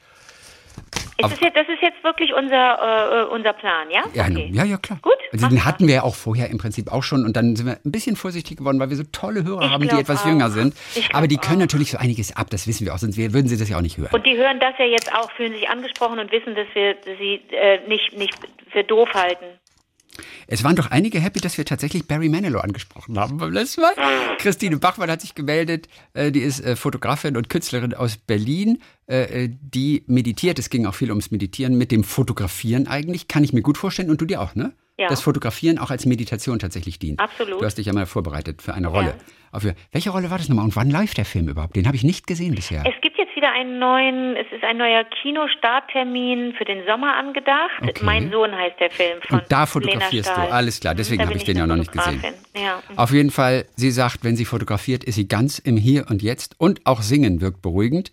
Ist 1.17 1.31
das, 1.31 1.39
jetzt, 1.39 1.55
das 1.55 1.67
ist 1.69 1.81
jetzt 1.81 2.03
wirklich 2.03 2.33
unser, 2.33 3.23
äh, 3.23 3.33
unser 3.33 3.53
Plan, 3.53 3.89
ja? 3.89 4.03
Ja, 4.13 4.25
okay. 4.25 4.49
ja, 4.53 4.65
ja, 4.65 4.77
klar. 4.77 4.99
Gut, 5.01 5.13
Also 5.31 5.47
den 5.47 5.63
hatten 5.63 5.87
wir 5.87 5.95
ja 5.95 6.03
auch 6.03 6.13
vorher 6.13 6.49
im 6.49 6.57
Prinzip 6.57 6.91
auch 6.91 7.03
schon 7.03 7.23
und 7.25 7.37
dann 7.37 7.55
sind 7.55 7.65
wir 7.67 7.77
ein 7.85 7.91
bisschen 7.91 8.17
vorsichtig 8.17 8.57
geworden, 8.57 8.79
weil 8.81 8.89
wir 8.89 8.97
so 8.97 9.03
tolle 9.13 9.45
Hörer 9.45 9.63
Ich 9.63 9.69
haben, 9.71 9.87
die 9.87 9.95
etwas 9.95 10.23
auch. 10.23 10.27
jünger 10.27 10.49
sind. 10.49 10.75
Aber 11.13 11.27
die 11.29 11.37
können 11.37 11.55
auch. 11.57 11.59
natürlich 11.61 11.91
so 11.91 11.97
einiges 11.97 12.35
ab, 12.35 12.47
das 12.49 12.67
wissen 12.67 12.85
wir 12.85 12.93
auch, 12.93 12.97
sonst 12.97 13.15
wir- 13.15 13.31
würden 13.33 13.47
sie 13.47 13.57
das 13.57 13.69
ja 13.69 13.77
auch 13.77 13.81
nicht 13.81 13.97
hören. 13.97 14.09
Und 14.13 14.25
die 14.25 14.35
hören 14.35 14.59
das 14.59 14.73
ja 14.77 14.85
jetzt 14.85 15.09
auch, 15.15 15.31
fühlen 15.31 15.53
sich 15.53 15.69
angesprochen 15.69 16.19
und 16.19 16.31
wissen, 16.33 16.53
dass 16.53 16.67
wir 16.73 16.95
sie 17.17 17.41
äh, 17.55 17.79
nicht, 17.87 18.17
nicht 18.17 18.35
für 18.71 18.83
doof 18.83 19.07
halten. 19.13 19.45
Es 20.47 20.63
waren 20.63 20.75
doch 20.75 20.91
einige 20.91 21.19
happy, 21.19 21.39
dass 21.39 21.57
wir 21.57 21.65
tatsächlich 21.65 22.07
Barry 22.07 22.29
Manilow 22.29 22.59
angesprochen 22.59 23.17
haben 23.19 23.37
beim 23.37 23.51
letzten 23.51 23.81
Mal. 23.81 23.93
Christine 24.39 24.77
Bachmann 24.77 25.09
hat 25.09 25.21
sich 25.21 25.35
gemeldet. 25.35 25.87
Äh, 26.13 26.31
Die 26.31 26.41
ist 26.41 26.59
äh, 26.61 26.75
Fotografin 26.75 27.37
und 27.37 27.49
Künstlerin 27.49 27.93
aus 27.93 28.17
Berlin. 28.17 28.79
äh, 29.07 29.49
Die 29.61 30.03
meditiert. 30.07 30.59
Es 30.59 30.69
ging 30.69 30.85
auch 30.85 30.95
viel 30.95 31.09
ums 31.09 31.31
Meditieren 31.31 31.77
mit 31.77 31.91
dem 31.91 32.03
Fotografieren 32.03 32.87
eigentlich. 32.87 33.27
Kann 33.27 33.43
ich 33.43 33.53
mir 33.53 33.61
gut 33.61 33.77
vorstellen. 33.77 34.09
Und 34.09 34.21
du 34.21 34.25
dir 34.25 34.41
auch, 34.41 34.55
ne? 34.55 34.73
Ja. 34.97 35.09
Das 35.09 35.21
Fotografieren 35.21 35.77
auch 35.77 35.91
als 35.91 36.05
Meditation 36.05 36.57
tatsächlich 36.57 36.99
dient. 36.99 37.19
Absolut. 37.19 37.61
Du 37.61 37.65
hast 37.65 37.77
dich 37.77 37.87
ja 37.87 37.93
mal 37.93 38.05
vorbereitet 38.05 38.61
für 38.61 38.73
eine 38.73 38.87
Rolle. 38.87 39.15
Ja. 39.53 39.73
Welche 39.91 40.09
Rolle 40.09 40.29
war 40.29 40.37
das 40.37 40.49
nochmal? 40.49 40.65
Und 40.65 40.75
wann 40.75 40.89
läuft 40.89 41.17
der 41.17 41.25
Film 41.25 41.47
überhaupt? 41.47 41.75
Den 41.75 41.85
habe 41.87 41.95
ich 41.95 42.03
nicht 42.03 42.27
gesehen 42.27 42.55
bisher. 42.55 42.83
Es 42.85 43.01
gibt 43.01 43.17
jetzt 43.17 43.35
wieder 43.35 43.51
einen 43.51 43.79
neuen, 43.79 44.35
es 44.35 44.47
ist 44.53 44.63
ein 44.63 44.77
neuer 44.77 45.05
Kinostarttermin 45.21 46.53
für 46.57 46.65
den 46.65 46.85
Sommer 46.85 47.15
angedacht. 47.17 47.81
Okay. 47.81 48.03
Mein 48.03 48.31
Sohn 48.31 48.53
heißt 48.53 48.79
der 48.79 48.89
Film 48.89 49.21
von 49.21 49.39
Und 49.39 49.51
da 49.51 49.65
fotografierst 49.65 50.29
du. 50.29 50.41
Alles 50.51 50.79
klar, 50.79 50.95
deswegen 50.95 51.21
habe 51.21 51.31
bin 51.31 51.39
ich 51.39 51.45
den 51.45 51.57
ja 51.57 51.67
noch 51.67 51.77
nicht 51.77 51.91
gesehen. 51.91 52.21
Ja. 52.55 52.81
Auf 52.95 53.11
jeden 53.11 53.31
Fall, 53.31 53.65
sie 53.75 53.91
sagt, 53.91 54.23
wenn 54.23 54.35
sie 54.35 54.45
fotografiert, 54.45 55.03
ist 55.03 55.15
sie 55.15 55.27
ganz 55.27 55.59
im 55.59 55.77
Hier 55.77 56.05
und 56.09 56.21
Jetzt 56.21 56.55
und 56.57 56.85
auch 56.85 57.01
singen 57.01 57.39
wirkt 57.41 57.61
beruhigend. 57.61 58.11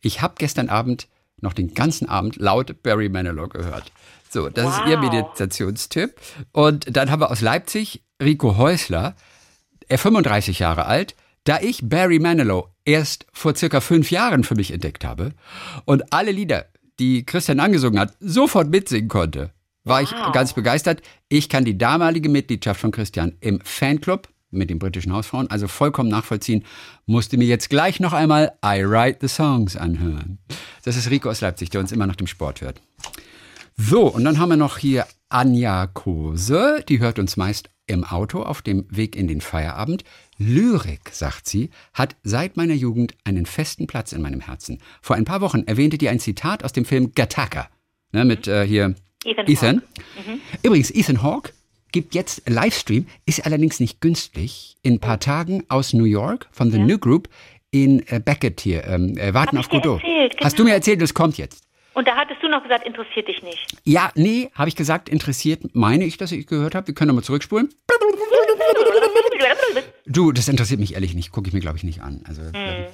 Ich 0.00 0.22
habe 0.22 0.34
gestern 0.38 0.68
Abend 0.68 1.08
noch 1.40 1.52
den 1.52 1.74
ganzen 1.74 2.08
Abend 2.08 2.36
laut 2.36 2.82
Barry 2.82 3.08
Manilow 3.08 3.48
gehört. 3.48 3.90
So, 4.34 4.48
das 4.48 4.78
ist 4.78 4.86
ihr 4.88 5.00
Wow. 5.00 5.12
Meditationstipp. 5.12 6.16
Und 6.50 6.96
dann 6.96 7.08
haben 7.12 7.20
wir 7.20 7.30
aus 7.30 7.40
Leipzig 7.40 8.02
Rico 8.20 8.56
Häusler, 8.56 9.14
er 9.86 9.96
35 9.96 10.58
Jahre 10.58 10.86
alt, 10.86 11.14
da 11.44 11.60
ich 11.60 11.88
Barry 11.88 12.18
Manilow 12.18 12.68
erst 12.84 13.26
vor 13.32 13.54
circa 13.54 13.80
fünf 13.80 14.10
Jahren 14.10 14.42
für 14.42 14.56
mich 14.56 14.72
entdeckt 14.72 15.04
habe 15.04 15.34
und 15.84 16.12
alle 16.12 16.32
Lieder, 16.32 16.66
die 16.98 17.24
Christian 17.24 17.60
angesungen 17.60 18.00
hat, 18.00 18.16
sofort 18.18 18.70
mitsingen 18.70 19.08
konnte, 19.08 19.52
war 19.84 20.02
ich 20.02 20.10
ganz 20.32 20.52
begeistert. 20.52 21.00
Ich 21.28 21.48
kann 21.48 21.64
die 21.64 21.78
damalige 21.78 22.28
Mitgliedschaft 22.28 22.80
von 22.80 22.90
Christian 22.90 23.36
im 23.38 23.60
Fanclub 23.62 24.28
mit 24.50 24.68
den 24.68 24.80
britischen 24.80 25.12
Hausfrauen 25.12 25.48
also 25.48 25.68
vollkommen 25.68 26.08
nachvollziehen, 26.10 26.64
musste 27.06 27.36
mir 27.36 27.46
jetzt 27.46 27.70
gleich 27.70 28.00
noch 28.00 28.12
einmal 28.12 28.54
I 28.64 28.84
Write 28.84 29.18
the 29.20 29.28
Songs 29.28 29.76
anhören. 29.76 30.38
Das 30.84 30.96
ist 30.96 31.08
Rico 31.10 31.30
aus 31.30 31.40
Leipzig, 31.40 31.70
der 31.70 31.80
uns 31.80 31.92
immer 31.92 32.08
nach 32.08 32.16
dem 32.16 32.26
Sport 32.26 32.62
hört. 32.62 32.80
So, 33.76 34.06
und 34.06 34.24
dann 34.24 34.38
haben 34.38 34.50
wir 34.50 34.56
noch 34.56 34.78
hier 34.78 35.06
Anja 35.28 35.86
Kose, 35.88 36.84
die 36.88 37.00
hört 37.00 37.18
uns 37.18 37.36
meist 37.36 37.70
im 37.86 38.04
Auto 38.04 38.42
auf 38.42 38.62
dem 38.62 38.86
Weg 38.88 39.16
in 39.16 39.26
den 39.26 39.40
Feierabend. 39.40 40.04
Lyrik, 40.38 41.10
sagt 41.10 41.48
sie, 41.48 41.70
hat 41.92 42.16
seit 42.22 42.56
meiner 42.56 42.74
Jugend 42.74 43.14
einen 43.24 43.46
festen 43.46 43.86
Platz 43.86 44.12
in 44.12 44.22
meinem 44.22 44.40
Herzen. 44.40 44.80
Vor 45.02 45.16
ein 45.16 45.24
paar 45.24 45.40
Wochen 45.40 45.64
erwähnte 45.64 45.98
die 45.98 46.08
ein 46.08 46.20
Zitat 46.20 46.64
aus 46.64 46.72
dem 46.72 46.84
Film 46.84 47.12
Gattaca, 47.14 47.68
ne, 48.12 48.24
mit 48.24 48.46
äh, 48.46 48.66
hier 48.66 48.94
Ethan 49.24 49.46
Ethan. 49.46 49.82
Übrigens, 50.62 50.90
Ethan 50.90 51.22
Hawke 51.22 51.52
gibt 51.92 52.14
jetzt 52.14 52.48
Livestream, 52.48 53.06
ist 53.26 53.44
allerdings 53.44 53.80
nicht 53.80 54.00
günstig, 54.00 54.76
in 54.82 54.94
ein 54.94 55.00
paar 55.00 55.20
Tagen 55.20 55.64
aus 55.68 55.92
New 55.92 56.04
York 56.04 56.48
von 56.52 56.70
The 56.70 56.78
New 56.78 56.98
Group 56.98 57.28
in 57.70 58.06
äh, 58.08 58.20
Beckett 58.24 58.60
hier, 58.60 58.84
ähm, 58.86 59.16
äh, 59.18 59.34
Warten 59.34 59.58
Hab 59.58 59.66
auf 59.66 59.70
Godot. 59.70 60.00
erzählt, 60.00 60.36
Hast 60.42 60.52
du 60.54 60.62
genau. 60.62 60.68
mir 60.70 60.74
erzählt, 60.74 61.02
das 61.02 61.12
kommt 61.12 61.38
jetzt? 61.38 61.64
Und 61.94 62.08
da 62.08 62.16
hattest 62.16 62.42
du 62.42 62.48
noch 62.48 62.62
gesagt, 62.62 62.84
interessiert 62.86 63.28
dich 63.28 63.42
nicht. 63.42 63.76
Ja, 63.84 64.10
nee, 64.14 64.50
habe 64.54 64.68
ich 64.68 64.76
gesagt, 64.76 65.08
interessiert, 65.08 65.62
meine 65.74 66.04
ich, 66.04 66.16
dass 66.16 66.32
ich 66.32 66.46
gehört 66.46 66.74
habe. 66.74 66.88
Wir 66.88 66.94
können 66.94 67.08
nochmal 67.08 67.24
zurückspulen. 67.24 67.68
Du, 70.06 70.32
das 70.32 70.48
interessiert 70.48 70.80
mich 70.80 70.94
ehrlich 70.94 71.14
nicht, 71.14 71.32
gucke 71.32 71.48
ich 71.48 71.54
mir, 71.54 71.60
glaube 71.60 71.76
ich, 71.78 71.82
nicht 71.84 72.02
an. 72.02 72.22
Also, 72.26 72.42
Hm. 72.42 72.52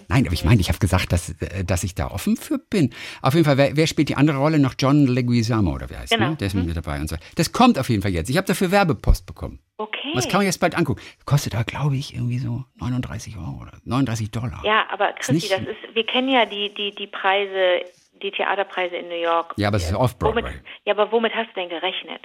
Nein, 0.08 0.24
aber 0.26 0.32
ich 0.32 0.44
meine, 0.44 0.60
ich 0.60 0.68
habe 0.68 0.78
gesagt, 0.78 1.12
dass, 1.12 1.30
äh, 1.42 1.64
dass 1.64 1.82
ich 1.82 1.94
da 1.94 2.08
offen 2.08 2.36
für 2.36 2.58
bin. 2.58 2.90
Auf 3.20 3.34
jeden 3.34 3.44
Fall, 3.44 3.56
wer, 3.56 3.76
wer 3.76 3.86
spielt 3.86 4.08
die 4.08 4.16
andere 4.16 4.38
Rolle? 4.38 4.58
Noch 4.58 4.74
John 4.78 5.06
Leguizamo 5.06 5.74
oder 5.74 5.90
wer 5.90 6.00
heißt 6.00 6.12
Genau. 6.12 6.30
ne? 6.30 6.36
Der 6.36 6.46
ist 6.46 6.54
mit 6.54 6.66
mir 6.66 6.74
dabei 6.74 7.00
und 7.00 7.08
so. 7.08 7.16
Das 7.36 7.52
kommt 7.52 7.78
auf 7.78 7.88
jeden 7.88 8.02
Fall 8.02 8.12
jetzt. 8.12 8.30
Ich 8.30 8.36
habe 8.36 8.46
dafür 8.46 8.70
Werbepost 8.70 9.26
bekommen. 9.26 9.58
Okay. 9.78 10.12
Das 10.14 10.28
kann 10.28 10.38
man 10.38 10.46
jetzt 10.46 10.60
bald 10.60 10.76
angucken. 10.76 11.00
Kostet 11.24 11.54
da, 11.54 11.62
glaube 11.62 11.96
ich, 11.96 12.14
irgendwie 12.14 12.38
so 12.38 12.64
39 12.80 13.36
Euro 13.36 13.58
oder 13.62 13.72
39 13.84 14.30
Dollar. 14.30 14.62
Ja, 14.64 14.86
aber 14.90 15.12
Christi, 15.18 15.48
das 15.48 15.60
ist, 15.62 15.94
wir 15.94 16.04
kennen 16.06 16.28
ja 16.28 16.46
die, 16.46 16.72
die, 16.74 16.94
die 16.94 17.06
Preise, 17.06 17.82
die 18.22 18.30
Theaterpreise 18.30 18.96
in 18.96 19.08
New 19.08 19.20
York. 19.20 19.54
Ja, 19.56 19.68
aber 19.68 19.76
es 19.78 19.84
ist 19.86 19.94
Off-Broadway. 19.94 20.42
Womit, 20.42 20.62
ja, 20.84 20.92
aber 20.94 21.10
womit 21.12 21.32
hast 21.34 21.48
du 21.50 21.60
denn 21.60 21.68
gerechnet? 21.68 22.22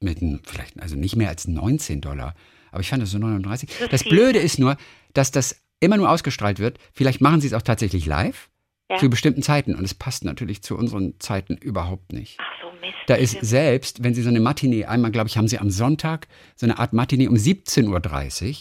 Mit 0.00 0.18
vielleicht, 0.48 0.80
also 0.80 0.96
nicht 0.96 1.16
mehr 1.16 1.28
als 1.28 1.46
19 1.46 2.00
Dollar. 2.00 2.34
Aber 2.70 2.80
ich 2.80 2.88
fand 2.88 3.02
das 3.02 3.10
so 3.10 3.18
39. 3.18 3.68
Das 3.78 3.88
Das. 3.90 4.04
Blöde 4.04 4.38
ist 4.38 4.58
nur, 4.58 4.76
dass 5.14 5.30
das 5.30 5.62
immer 5.80 5.96
nur 5.96 6.10
ausgestrahlt 6.10 6.58
wird. 6.58 6.78
Vielleicht 6.92 7.20
machen 7.20 7.40
sie 7.40 7.46
es 7.48 7.52
auch 7.54 7.62
tatsächlich 7.62 8.06
live 8.06 8.50
Ja. 8.90 8.96
zu 8.98 9.10
bestimmten 9.10 9.42
Zeiten. 9.42 9.74
Und 9.74 9.84
es 9.84 9.94
passt 9.94 10.24
natürlich 10.24 10.62
zu 10.62 10.76
unseren 10.76 11.18
Zeiten 11.20 11.56
überhaupt 11.56 12.12
nicht. 12.12 12.38
Ach 12.40 12.62
so, 12.62 12.70
Mist. 12.80 12.94
Da 13.06 13.14
ist 13.14 13.38
selbst, 13.42 14.02
wenn 14.02 14.14
Sie 14.14 14.22
so 14.22 14.28
eine 14.28 14.40
Matinee, 14.40 14.84
einmal 14.86 15.10
glaube 15.12 15.28
ich, 15.28 15.36
haben 15.36 15.48
Sie 15.48 15.58
am 15.58 15.70
Sonntag 15.70 16.26
so 16.56 16.66
eine 16.66 16.78
Art 16.78 16.92
Matinee 16.92 17.28
um 17.28 17.34
17.30 17.34 17.88
Uhr. 17.88 18.54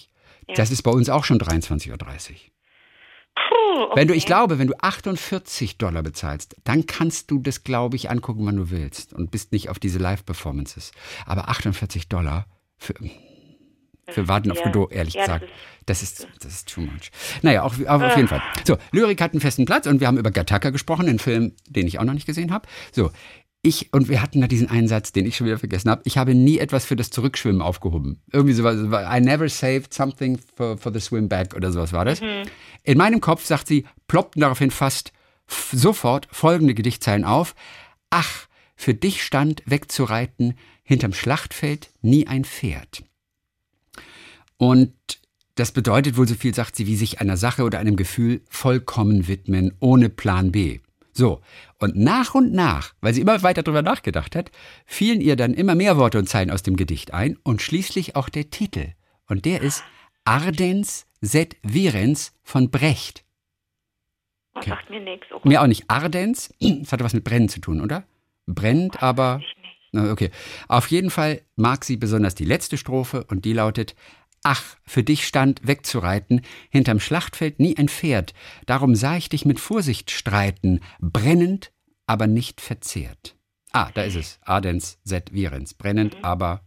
Ja. 0.50 0.56
Das 0.56 0.72
ist 0.72 0.82
bei 0.84 0.92
uns 0.92 1.10
auch 1.10 1.24
schon 1.24 1.40
23.30 1.40 1.92
Uhr. 1.92 1.98
Okay. 3.72 3.94
Wenn 3.96 4.08
du, 4.08 4.14
ich 4.14 4.26
glaube, 4.26 4.60
wenn 4.60 4.68
du 4.68 4.74
48 4.80 5.78
Dollar 5.78 6.04
bezahlst, 6.04 6.56
dann 6.64 6.86
kannst 6.86 7.32
du 7.32 7.40
das, 7.40 7.64
glaube 7.64 7.96
ich, 7.96 8.10
angucken, 8.10 8.46
wann 8.46 8.58
du 8.58 8.70
willst 8.70 9.14
und 9.14 9.32
bist 9.32 9.52
nicht 9.52 9.70
auf 9.70 9.80
diese 9.80 10.00
Live-Performances. 10.00 10.92
Aber 11.26 11.50
48 11.50 12.10
Dollar 12.10 12.48
für, 12.78 12.96
für 14.08 14.28
Warten 14.28 14.52
auf 14.52 14.58
ja. 14.58 14.66
Godot, 14.66 14.92
ehrlich 14.92 15.14
Ja, 15.14 15.22
gesagt, 15.22 15.46
das 15.86 16.04
ist, 16.04 16.28
das 16.42 16.54
ist 16.54 16.70
too 16.70 16.82
much. 16.82 17.12
Naja, 17.42 17.64
auch, 17.64 17.74
auf, 17.88 18.02
auf 18.02 18.16
jeden 18.16 18.28
Fall. 18.28 18.42
So, 18.66 18.78
Lyrik 18.92 19.22
hat 19.22 19.32
einen 19.32 19.42
festen 19.42 19.66
Platz 19.66 19.88
und 19.88 20.00
wir 20.00 20.08
haben 20.08 20.18
über 20.18 20.32
Gattaca 20.32 20.70
gesprochen, 20.70 21.08
einen 21.08 21.20
Film, 21.20 21.54
den 21.68 21.88
ich 21.88 22.00
auch 22.00 22.04
noch 22.04 22.14
nicht 22.14 22.26
gesehen 22.28 22.52
habe. 22.52 22.68
So, 22.92 23.12
ich, 23.64 23.94
und 23.94 24.10
wir 24.10 24.22
hatten 24.22 24.42
da 24.42 24.48
diesen 24.48 24.70
Einsatz, 24.70 25.12
den 25.12 25.26
ich 25.26 25.36
schon 25.36 25.46
wieder 25.46 25.60
vergessen 25.60 25.92
habe. 25.92 26.02
Ich 26.06 26.18
habe 26.18 26.34
nie 26.34 26.58
etwas 26.58 26.86
für 26.86 26.96
das 26.96 27.12
Zurückschwimmen 27.12 27.62
aufgehoben. 27.62 28.22
Irgendwie 28.32 28.54
sowas. 28.54 28.78
I 28.78 29.22
never 29.22 29.48
saved 29.50 29.94
something 29.94 30.40
for, 30.56 30.78
for 30.78 30.92
the 30.92 31.00
swim 31.00 31.30
back 31.30 31.56
oder 31.56 31.72
sowas 31.72 31.94
war 31.94 32.06
das. 32.06 32.22
In 32.84 32.98
meinem 32.98 33.22
Kopf, 33.22 33.46
sagt 33.46 33.68
sie, 33.68 33.86
ploppten 34.08 34.42
daraufhin 34.42 34.72
fast 34.72 35.12
sofort 35.48 36.28
folgende 36.32 36.74
Gedichtzeilen 36.74 37.24
auf. 37.24 37.54
Ach, 38.10 38.48
für 38.76 38.96
dich 38.96 39.24
stand 39.24 39.62
wegzureiten 39.66 40.56
hinterm 40.84 41.14
Schlachtfeld 41.14 41.92
nie 42.02 42.26
ein 42.28 42.46
Pferd. 42.46 43.04
Und 44.58 44.94
das 45.56 45.72
bedeutet 45.72 46.18
wohl 46.18 46.28
so 46.28 46.36
viel, 46.36 46.56
sagt 46.56 46.76
sie, 46.76 46.88
wie 46.88 46.96
sich 46.96 47.22
einer 47.22 47.38
Sache 47.38 47.64
oder 47.64 47.80
einem 47.80 47.96
Gefühl 47.96 48.42
vollkommen 48.50 49.28
widmen, 49.28 49.74
ohne 49.80 50.10
Plan 50.10 50.52
B. 50.52 50.80
So, 51.14 51.42
und 51.78 51.96
nach 51.96 52.36
und 52.36 52.54
nach, 52.54 52.94
weil 53.02 53.14
sie 53.14 53.22
immer 53.22 53.44
weiter 53.44 53.64
drüber 53.64 53.82
nachgedacht 53.82 54.36
hat, 54.36 54.52
fielen 54.86 55.22
ihr 55.22 55.36
dann 55.36 55.54
immer 55.54 55.76
mehr 55.76 55.98
Worte 55.98 56.20
und 56.20 56.28
Zeilen 56.28 56.52
aus 56.52 56.64
dem 56.64 56.76
Gedicht 56.76 57.14
ein 57.14 57.38
und 57.44 57.62
schließlich 57.62 58.16
auch 58.16 58.30
der 58.30 58.50
Titel. 58.50 58.94
Und 59.28 59.46
der 59.46 59.62
ist 59.62 59.84
Ardens 60.24 61.08
set 61.20 61.58
Virens 61.64 62.34
von 62.44 62.72
Brecht. 62.72 63.26
Das 64.54 64.64
okay. 64.64 64.70
sagt 64.72 64.90
mir 64.90 65.00
nichts. 65.00 65.28
Oh, 65.32 65.40
Mir 65.44 65.62
auch 65.62 65.68
nicht 65.68 65.90
Ardens, 65.90 66.54
das 66.60 66.92
hatte 66.92 67.04
was 67.04 67.14
mit 67.14 67.24
Brennen 67.24 67.50
zu 67.50 67.60
tun, 67.60 67.82
oder? 67.82 68.04
Brennt, 68.48 69.02
aber 69.02 69.42
Okay. 69.94 70.32
Auf 70.70 70.88
jeden 70.88 71.10
Fall 71.10 71.42
mag 71.58 71.84
sie 71.84 71.98
besonders 71.98 72.34
die 72.34 72.46
letzte 72.46 72.78
Strophe 72.78 73.26
und 73.26 73.44
die 73.44 73.54
lautet: 73.54 73.96
Ach, 74.44 74.64
für 74.86 75.04
dich 75.04 75.28
stand 75.28 75.68
wegzureiten, 75.68 76.42
hinterm 76.70 77.00
Schlachtfeld 77.00 77.60
nie 77.60 77.78
ein 77.78 77.90
Pferd. 77.90 78.34
Darum 78.66 78.96
sah 78.96 79.16
ich 79.18 79.30
dich 79.30 79.46
mit 79.46 79.60
Vorsicht 79.60 80.10
streiten, 80.10 80.80
brennend, 81.00 81.72
aber 82.08 82.28
nicht 82.28 82.60
verzehrt. 82.60 83.36
Ah, 83.72 83.90
da 83.94 84.04
ist 84.04 84.16
es. 84.16 84.40
Ardens 84.42 84.98
set 85.04 85.32
virens. 85.32 85.74
Brennend, 85.76 86.18
aber 86.24 86.62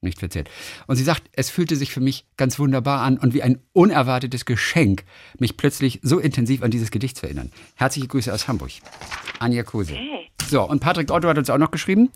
nicht 0.00 0.18
verzehrt. 0.18 0.50
Und 0.86 0.96
sie 0.96 1.04
sagt, 1.04 1.28
es 1.32 1.50
fühlte 1.50 1.76
sich 1.76 1.92
für 1.92 2.00
mich 2.00 2.26
ganz 2.36 2.58
wunderbar 2.58 3.02
an 3.02 3.18
und 3.18 3.34
wie 3.34 3.42
ein 3.42 3.60
unerwartetes 3.72 4.44
Geschenk, 4.44 5.04
mich 5.38 5.56
plötzlich 5.56 6.00
so 6.02 6.18
intensiv 6.18 6.62
an 6.62 6.70
dieses 6.70 6.90
Gedicht 6.90 7.16
zu 7.16 7.26
erinnern. 7.26 7.52
Herzliche 7.76 8.08
Grüße 8.08 8.32
aus 8.32 8.48
Hamburg. 8.48 8.70
Anja 9.38 9.62
Kose. 9.62 9.92
Okay. 9.92 10.28
So, 10.48 10.68
und 10.68 10.80
Patrick 10.80 11.10
Otto 11.10 11.28
hat 11.28 11.38
uns 11.38 11.48
auch 11.50 11.58
noch 11.58 11.70
geschrieben, 11.70 12.10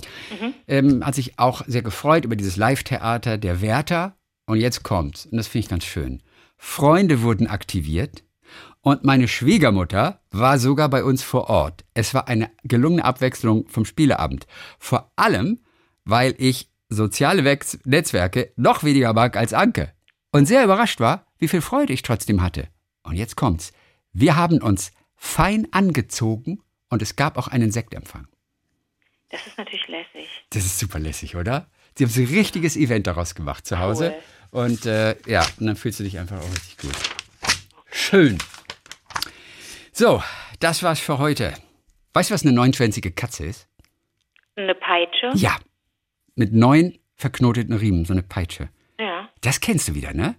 ähm, 0.67 1.05
hat 1.07 1.15
sich 1.15 1.39
auch 1.39 1.63
sehr 1.67 1.83
gefreut 1.83 2.25
über 2.25 2.37
dieses 2.37 2.57
Live-Theater 2.57 3.39
der 3.39 3.61
Wärter. 3.61 4.16
Und 4.47 4.61
jetzt 4.61 4.83
kommt's, 4.83 5.27
und 5.27 5.37
das 5.37 5.49
finde 5.49 5.65
ich 5.65 5.69
ganz 5.69 5.85
schön. 5.85 6.23
Freunde 6.57 7.23
wurden 7.23 7.49
aktiviert 7.49 8.25
und 8.81 9.05
meine 9.05 9.27
Schwiegermutter 9.27 10.21
war 10.31 10.59
sogar 10.59 10.89
bei 10.89 11.03
uns 11.03 11.23
vor 11.23 11.51
Ort. 11.51 11.85
Es 11.95 12.15
war 12.15 12.29
eine 12.29 12.51
gelungene 12.63 13.05
Abwechslung 13.05 13.69
vom 13.69 13.85
Spieleabend. 13.85 14.47
Vor 14.79 15.11
allem, 15.17 15.59
weil 16.05 16.35
ich 16.39 16.71
soziale 16.89 17.43
Netzwerke 17.85 18.53
noch 18.55 18.85
weniger 18.85 19.13
mag 19.13 19.37
als 19.37 19.53
Anke. 19.53 19.93
Und 20.31 20.47
sehr 20.47 20.63
überrascht 20.63 21.01
war, 21.01 21.27
wie 21.39 21.49
viel 21.49 21.61
Freude 21.61 21.93
ich 21.93 22.03
trotzdem 22.03 22.43
hatte. 22.43 22.69
Und 23.03 23.17
jetzt 23.17 23.37
kommt's. 23.37 23.73
Wir 24.13 24.37
haben 24.37 24.63
uns 24.63 24.93
fein 25.17 25.67
angezogen 25.73 26.63
und 26.89 27.03
es 27.03 27.17
gab 27.17 27.39
auch 27.39 27.49
einen 27.49 27.73
Sektempfang. 27.73 28.29
Das 29.31 29.45
ist 29.47 29.59
natürlich 29.59 29.89
lässig. 29.89 30.29
Das 30.51 30.65
ist 30.65 30.79
super 30.79 31.01
lässig, 31.01 31.35
oder? 31.35 31.69
Sie 31.97 32.05
haben 32.05 32.11
so 32.11 32.21
ein 32.21 32.27
richtiges 32.29 32.77
Event 32.77 33.07
daraus 33.07 33.35
gemacht 33.35 33.67
zu 33.67 33.79
Hause. 33.79 34.15
Und 34.51 34.87
äh, 34.87 35.17
ja, 35.27 35.45
und 35.59 35.67
dann 35.67 35.77
fühlst 35.77 36.01
du 36.01 36.05
dich 36.05 36.19
einfach 36.19 36.39
auch 36.39 36.51
richtig 36.53 36.79
gut. 36.79 36.97
Schön. 37.91 38.39
So, 39.93 40.23
das 40.61 40.83
war's 40.83 41.01
für 41.01 41.19
heute. 41.19 41.55
Weißt 42.13 42.31
du, 42.31 42.35
was 42.35 42.43
eine 42.43 42.53
neunschwänzige 42.53 43.11
Katze 43.11 43.47
ist? 43.47 43.69
Eine 44.57 44.75
Peitsche? 44.75 45.33
Ja. 45.35 45.57
Mit 46.35 46.53
neun 46.53 46.99
verknoteten 47.15 47.75
Riemen, 47.75 48.05
so 48.05 48.13
eine 48.13 48.23
Peitsche. 48.23 48.69
Ja. 48.99 49.29
Das 49.41 49.61
kennst 49.61 49.89
du 49.89 49.95
wieder, 49.95 50.13
ne? 50.13 50.35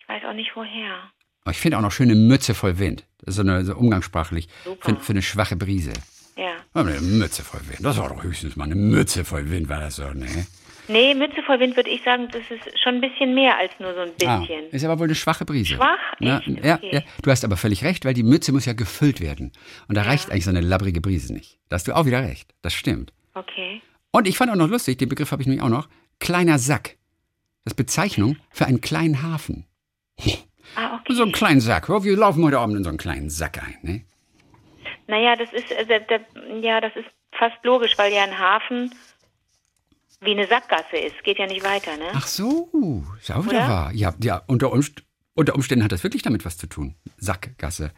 Ich 0.00 0.08
weiß 0.08 0.22
auch 0.28 0.34
nicht 0.34 0.50
woher. 0.54 1.10
Aber 1.42 1.50
ich 1.50 1.58
finde 1.58 1.78
auch 1.78 1.82
noch 1.82 1.92
schöne 1.92 2.14
Mütze 2.14 2.54
voll 2.54 2.78
Wind. 2.78 3.06
Das 3.18 3.34
ist 3.34 3.36
so, 3.36 3.42
eine, 3.42 3.64
so 3.64 3.74
umgangssprachlich 3.74 4.48
für, 4.80 4.96
für 4.96 5.12
eine 5.12 5.22
schwache 5.22 5.56
Brise. 5.56 5.92
Ja. 6.36 6.56
Aber 6.72 6.88
Eine 6.90 7.00
Mütze 7.00 7.42
voll 7.42 7.60
Wind. 7.68 7.84
Das 7.84 7.96
war 7.96 8.08
doch 8.08 8.22
höchstens 8.22 8.56
mal 8.56 8.64
eine 8.64 8.74
Mütze 8.74 9.24
voll 9.24 9.50
Wind, 9.50 9.68
war 9.68 9.80
das 9.80 9.96
so, 9.96 10.10
ne? 10.12 10.46
Nee, 10.88 11.14
Mütze 11.14 11.42
voll 11.42 11.60
Wind 11.60 11.76
würde 11.76 11.88
ich 11.90 12.02
sagen, 12.02 12.28
das 12.30 12.42
ist 12.50 12.78
schon 12.82 12.96
ein 12.96 13.00
bisschen 13.00 13.34
mehr 13.34 13.56
als 13.56 13.72
nur 13.80 13.94
so 13.94 14.00
ein 14.00 14.10
Ah, 14.26 14.38
bisschen. 14.40 14.66
ist 14.70 14.84
aber 14.84 14.98
wohl 14.98 15.06
eine 15.06 15.14
schwache 15.14 15.44
Brise. 15.44 15.76
Schwach? 15.76 15.98
Ja, 16.20 16.38
Echt? 16.38 16.48
ja, 16.64 16.74
Okay. 16.76 16.90
ja, 16.92 17.00
du 17.22 17.30
hast 17.30 17.44
aber 17.44 17.56
völlig 17.56 17.82
recht, 17.84 18.04
weil 18.04 18.12
die 18.14 18.22
Mütze 18.22 18.52
muss 18.52 18.66
ja 18.66 18.74
gefüllt 18.74 19.20
werden. 19.20 19.52
Und 19.88 19.96
da 19.96 20.02
reicht 20.02 20.30
eigentlich 20.30 20.44
so 20.44 20.50
eine 20.50 20.60
labbrige 20.60 21.00
Brise 21.00 21.32
nicht. 21.32 21.58
Da 21.70 21.76
hast 21.76 21.88
du 21.88 21.96
auch 21.96 22.04
wieder 22.06 22.22
recht. 22.22 22.54
Das 22.62 22.74
stimmt. 22.74 23.12
Okay. 23.34 23.80
Und 24.12 24.28
ich 24.28 24.36
fand 24.36 24.50
auch 24.50 24.56
noch 24.56 24.68
lustig, 24.68 24.98
den 24.98 25.08
Begriff 25.08 25.32
habe 25.32 25.40
ich 25.42 25.48
nämlich 25.48 25.62
auch 25.64 25.68
noch, 25.70 25.88
kleiner 26.20 26.58
Sack. 26.58 26.96
Das 27.64 27.72
ist 27.72 27.76
Bezeichnung 27.76 28.36
für 28.50 28.66
einen 28.66 28.80
kleinen 28.82 29.22
Hafen. 29.22 29.66
Ah, 30.76 30.96
okay. 31.00 31.14
So 31.14 31.22
einen 31.22 31.32
kleinen 31.32 31.60
Sack. 31.60 31.88
Oh, 31.88 32.04
wir 32.04 32.16
laufen 32.16 32.44
heute 32.44 32.58
Abend 32.58 32.76
in 32.76 32.84
so 32.84 32.90
einen 32.90 32.98
kleinen 32.98 33.30
Sack 33.30 33.58
ein. 33.62 33.78
Ne? 33.82 34.04
Naja, 35.06 35.34
das 35.36 35.52
ist, 35.52 35.70
äh, 35.72 35.86
der, 35.86 36.00
der, 36.00 36.20
ja, 36.60 36.80
das 36.80 36.94
ist 36.96 37.06
fast 37.38 37.56
logisch, 37.64 37.92
weil 37.96 38.12
ja 38.12 38.22
ein 38.24 38.38
Hafen 38.38 38.94
wie 40.20 40.32
eine 40.32 40.46
Sackgasse 40.46 40.96
ist. 40.96 41.22
Geht 41.24 41.38
ja 41.38 41.46
nicht 41.46 41.64
weiter, 41.64 41.96
ne? 41.96 42.10
Ach 42.14 42.26
so, 42.26 42.68
wieder 42.72 43.38
Oder? 43.38 43.90
Ja, 43.92 44.14
ja 44.22 44.42
unter, 44.46 44.72
Umst 44.72 45.04
unter 45.34 45.54
Umständen 45.54 45.84
hat 45.84 45.92
das 45.92 46.04
wirklich 46.04 46.22
damit 46.22 46.44
was 46.44 46.56
zu 46.56 46.66
tun. 46.66 46.94
Sackgasse. 47.16 47.92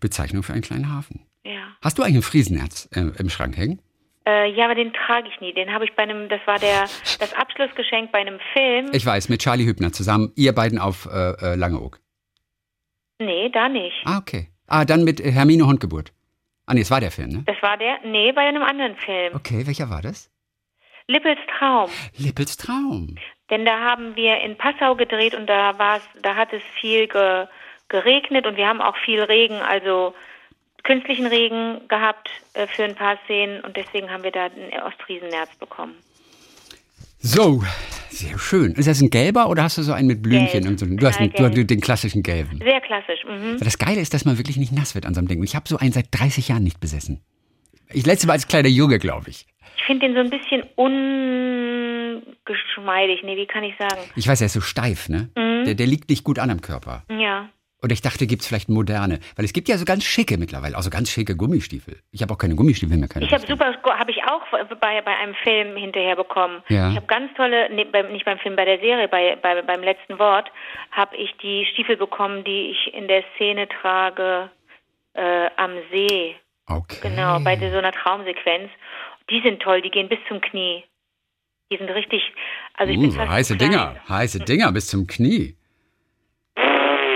Bezeichnung 0.00 0.42
für 0.42 0.52
einen 0.52 0.62
kleinen 0.62 0.92
Hafen. 0.92 1.26
Ja. 1.44 1.68
Hast 1.82 1.98
du 1.98 2.02
eigentlich 2.02 2.16
ein 2.16 2.22
Friesenherz 2.22 2.88
äh, 2.94 3.10
im 3.18 3.30
Schrank 3.30 3.56
hängen? 3.56 3.80
Äh, 4.26 4.52
ja, 4.52 4.66
aber 4.66 4.74
den 4.74 4.92
trage 4.92 5.28
ich 5.28 5.40
nie. 5.40 5.54
Den 5.54 5.72
habe 5.72 5.84
ich 5.84 5.94
bei 5.96 6.02
einem, 6.02 6.28
das 6.28 6.40
war 6.46 6.58
der, 6.58 6.82
das 7.18 7.32
Abschlussgeschenk 7.34 8.12
bei 8.12 8.18
einem 8.18 8.38
Film. 8.52 8.90
Ich 8.92 9.04
weiß, 9.04 9.28
mit 9.30 9.40
Charlie 9.40 9.64
Hübner 9.64 9.92
zusammen, 9.92 10.32
ihr 10.36 10.54
beiden 10.54 10.78
auf 10.78 11.06
äh, 11.06 11.30
äh, 11.30 11.54
Langeoog. 11.54 11.98
nee, 13.20 13.48
da 13.50 13.68
nicht. 13.68 13.96
Ah, 14.04 14.18
okay. 14.18 14.48
Ah, 14.66 14.84
dann 14.84 15.04
mit 15.04 15.20
äh, 15.20 15.32
Hermine 15.32 15.66
Hundgeburt. 15.66 16.12
Ah, 16.66 16.74
nee, 16.74 16.82
es 16.82 16.90
war 16.90 17.00
der 17.00 17.10
Film, 17.10 17.30
ne? 17.30 17.42
Das 17.46 17.56
war 17.62 17.78
der, 17.78 18.00
nee, 18.04 18.30
bei 18.32 18.42
einem 18.42 18.62
anderen 18.62 18.94
Film. 18.96 19.34
Okay, 19.34 19.66
welcher 19.66 19.88
war 19.88 20.02
das? 20.02 20.30
Lippels 21.08 21.38
Traum. 21.58 21.90
Lippels 22.18 22.56
Traum. 22.58 23.16
Denn 23.50 23.64
da 23.64 23.80
haben 23.80 24.14
wir 24.14 24.40
in 24.42 24.56
Passau 24.56 24.94
gedreht 24.94 25.34
und 25.34 25.46
da 25.46 25.78
war 25.78 25.96
es, 25.96 26.02
da 26.22 26.36
hat 26.36 26.52
es 26.52 26.62
viel 26.78 27.08
ge, 27.08 27.46
geregnet 27.88 28.46
und 28.46 28.58
wir 28.58 28.68
haben 28.68 28.82
auch 28.82 28.96
viel 29.04 29.22
Regen, 29.22 29.56
also 29.56 30.14
künstlichen 30.84 31.26
Regen 31.26 31.80
gehabt 31.88 32.28
äh, 32.52 32.66
für 32.66 32.84
ein 32.84 32.94
paar 32.94 33.18
Szenen 33.24 33.62
und 33.62 33.76
deswegen 33.76 34.10
haben 34.10 34.22
wir 34.22 34.32
da 34.32 34.44
ein 34.44 34.82
Ostriesennerz 34.82 35.56
bekommen. 35.56 35.94
So, 37.20 37.62
sehr 38.10 38.38
schön. 38.38 38.72
Ist 38.72 38.86
das 38.86 39.00
ein 39.00 39.08
gelber 39.08 39.48
oder 39.48 39.62
hast 39.62 39.78
du 39.78 39.82
so 39.82 39.92
einen 39.92 40.08
mit 40.08 40.22
Blümchen? 40.22 40.60
Gelb. 40.60 40.66
Und 40.66 40.78
so? 40.78 40.86
Du 40.86 41.06
hast 41.06 41.18
einen, 41.18 41.32
du, 41.32 41.50
gelb. 41.50 41.68
den 41.68 41.80
klassischen 41.80 42.22
gelben. 42.22 42.60
Sehr 42.62 42.80
klassisch. 42.82 43.24
Mhm. 43.24 43.58
Das 43.60 43.78
Geile 43.78 44.00
ist, 44.00 44.12
dass 44.12 44.26
man 44.26 44.36
wirklich 44.36 44.58
nicht 44.58 44.72
nass 44.72 44.94
wird 44.94 45.06
an 45.06 45.14
so 45.14 45.20
einem 45.20 45.28
Ding. 45.28 45.38
Und 45.38 45.44
ich 45.44 45.56
habe 45.56 45.66
so 45.68 45.78
einen 45.78 45.92
seit 45.92 46.06
30 46.10 46.48
Jahren 46.48 46.64
nicht 46.64 46.80
besessen. 46.80 47.22
Ich 47.92 48.06
letzte 48.06 48.26
Mal 48.26 48.34
als 48.34 48.48
kleiner 48.48 48.68
Junge, 48.68 48.98
glaube 48.98 49.30
ich. 49.30 49.46
Ich 49.76 49.84
finde 49.84 50.06
den 50.06 50.14
so 50.14 50.20
ein 50.20 50.30
bisschen 50.30 50.64
un 50.76 51.98
ungeschmeidig. 52.48 53.22
Nee, 53.22 53.36
wie 53.36 53.46
kann 53.46 53.64
ich 53.64 53.74
sagen? 53.78 54.00
Ich 54.16 54.26
weiß, 54.28 54.40
er 54.40 54.46
ist 54.46 54.54
so 54.54 54.60
steif, 54.60 55.08
ne? 55.08 55.30
Mhm. 55.36 55.64
Der, 55.64 55.74
der 55.74 55.86
liegt 55.86 56.08
nicht 56.10 56.24
gut 56.24 56.38
an 56.38 56.50
am 56.50 56.60
Körper. 56.60 57.02
Ja. 57.10 57.48
Und 57.80 57.92
ich 57.92 58.02
dachte, 58.02 58.26
gibt 58.26 58.42
es 58.42 58.48
vielleicht 58.48 58.68
moderne. 58.68 59.20
Weil 59.36 59.44
es 59.44 59.52
gibt 59.52 59.68
ja 59.68 59.78
so 59.78 59.84
ganz 59.84 60.02
schicke 60.02 60.36
mittlerweile, 60.36 60.76
also 60.76 60.90
ganz 60.90 61.10
schicke 61.10 61.36
Gummistiefel. 61.36 62.00
Ich 62.10 62.22
habe 62.22 62.34
auch 62.34 62.38
keine 62.38 62.56
Gummistiefel 62.56 62.96
mehr. 62.96 63.08
Keine 63.08 63.24
Ich 63.24 63.32
habe 63.32 63.46
super, 63.46 63.72
habe 63.72 64.10
ich 64.10 64.24
auch 64.24 64.42
bei, 64.80 65.00
bei 65.00 65.16
einem 65.16 65.34
Film 65.44 65.76
hinterher 65.76 66.16
bekommen. 66.16 66.60
Ja. 66.68 66.90
Ich 66.90 66.96
habe 66.96 67.06
ganz 67.06 67.32
tolle, 67.34 67.72
nee, 67.72 67.84
bei, 67.84 68.02
nicht 68.02 68.24
beim 68.24 68.38
Film, 68.38 68.56
bei 68.56 68.64
der 68.64 68.80
Serie, 68.80 69.06
bei, 69.06 69.36
bei 69.36 69.62
beim 69.62 69.82
letzten 69.82 70.18
Wort, 70.18 70.50
habe 70.90 71.16
ich 71.16 71.36
die 71.40 71.66
Stiefel 71.72 71.96
bekommen, 71.96 72.42
die 72.42 72.72
ich 72.72 72.92
in 72.94 73.06
der 73.06 73.22
Szene 73.36 73.68
trage 73.68 74.50
äh, 75.14 75.48
am 75.56 75.70
See. 75.92 76.34
Okay. 76.68 76.98
Genau, 77.02 77.40
bei 77.40 77.56
so 77.58 77.78
einer 77.78 77.92
Traumsequenz. 77.92 78.70
Die 79.30 79.40
sind 79.42 79.60
toll, 79.60 79.82
die 79.82 79.90
gehen 79.90 80.08
bis 80.08 80.18
zum 80.28 80.40
Knie. 80.40 80.84
Die 81.70 81.76
sind 81.76 81.90
richtig, 81.90 82.22
also 82.74 82.92
ich 82.92 82.98
Uh, 82.98 83.02
bin 83.02 83.28
heiße. 83.28 83.56
Dinger, 83.56 83.96
heiße 84.08 84.40
Dinger 84.40 84.72
bis 84.72 84.86
zum 84.86 85.06
Knie. 85.06 85.56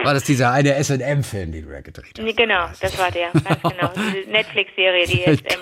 War 0.05 0.15
das 0.15 0.25
dieser 0.25 0.51
eine 0.53 0.75
S&M-Film, 0.75 1.53
den 1.53 1.67
du 1.67 1.73
da 1.73 1.81
gedreht 1.81 2.19
hast? 2.19 2.37
Genau, 2.37 2.67
das 2.81 2.99
war 2.99 3.11
der, 3.11 3.31
ganz 3.33 3.63
genau. 3.63 3.93
Diese 4.15 4.31
Netflix-Serie, 4.31 5.07
die 5.07 5.19
jetzt 5.21 5.59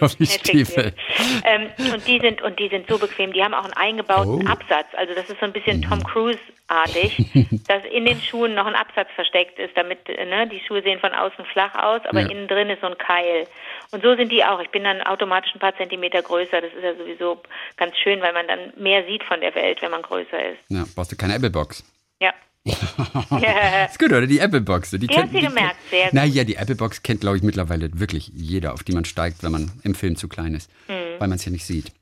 ähm, 1.45 1.69
und 1.93 2.07
die 2.07 2.21
sind 2.21 2.43
und 2.43 2.59
die 2.59 2.69
sind 2.69 2.89
so 2.89 2.99
bequem. 2.99 3.33
Die 3.33 3.43
haben 3.43 3.55
auch 3.55 3.65
einen 3.65 3.73
eingebauten 3.75 4.47
Oh. 4.47 4.51
Absatz. 4.51 4.87
Also 4.97 5.15
das 5.15 5.29
ist 5.31 5.39
so 5.41 5.47
ein 5.47 5.53
bisschen 5.53 5.83
Tom 5.83 6.03
Cruise-artig, 6.05 7.17
dass 7.69 7.85
in 7.91 8.05
den 8.05 8.21
Schuhen 8.21 8.55
noch 8.55 8.67
ein 8.67 8.75
Absatz 8.75 9.09
versteckt 9.15 9.59
ist, 9.59 9.77
damit 9.77 10.09
ne, 10.09 10.49
die 10.49 10.61
Schuhe 10.67 10.83
sehen 10.83 11.01
von 11.01 11.13
außen 11.13 11.45
flach 11.47 11.75
aus, 11.75 12.01
aber 12.07 12.21
Ja. 12.21 12.29
innen 12.31 12.49
drin 12.49 12.71
ist 12.71 12.81
so 12.81 12.87
ein 12.89 12.99
Keil. 12.99 13.47
Und 13.93 14.03
so 14.03 14.15
sind 14.17 14.31
die 14.31 14.45
auch. 14.45 14.61
Ich 14.61 14.71
bin 14.71 14.85
dann 14.85 15.03
automatisch 15.03 15.53
ein 15.55 15.59
paar 15.59 15.77
Zentimeter 15.77 16.23
größer. 16.23 16.61
Das 16.61 16.73
ist 16.73 16.83
ja 16.83 16.95
sowieso 16.95 17.43
ganz 17.77 17.97
schön, 17.99 18.21
weil 18.21 18.33
man 18.33 18.47
dann 18.47 18.73
mehr 18.77 19.05
sieht 19.07 19.25
von 19.25 19.41
der 19.41 19.55
Welt, 19.55 19.83
wenn 19.83 19.91
man 19.91 20.03
größer 20.03 20.51
ist. 20.53 20.59
Ja, 20.69 20.85
brauchst 20.95 21.13
du 21.13 21.17
keine 21.17 21.35
Apple-Box. 21.35 21.85
Ja. 22.21 22.33
Ja. 22.65 23.85
Ist 23.87 23.99
gut, 23.99 24.11
oder? 24.11 24.27
Die 24.27 24.39
Apple-Box. 24.39 24.91
Die, 24.91 24.99
Die 24.99 25.07
kennt- 25.07 25.33
sie 25.33 25.41
gemerkt, 25.41 25.77
sehr 25.91 26.05
gut. 26.05 26.13
Naja, 26.15 26.45
die 26.45 26.57
Apple-Box 26.57 27.03
kennt, 27.03 27.21
glaube 27.23 27.37
ich, 27.39 27.43
mittlerweile 27.43 27.89
wirklich 27.99 28.31
jeder, 28.35 28.75
auf 28.75 28.85
die 28.85 28.93
man 28.93 29.05
steigt, 29.05 29.43
wenn 29.43 29.53
man 29.53 29.71
im 29.83 29.95
Film 29.95 30.17
zu 30.17 30.29
klein 30.29 30.55
ist, 30.55 30.71
Mhm. 30.89 30.93
weil 31.19 31.29
man 31.29 31.33
es 31.33 31.45
ja 31.45 31.53
nicht 31.53 31.65
sieht. 31.65 31.93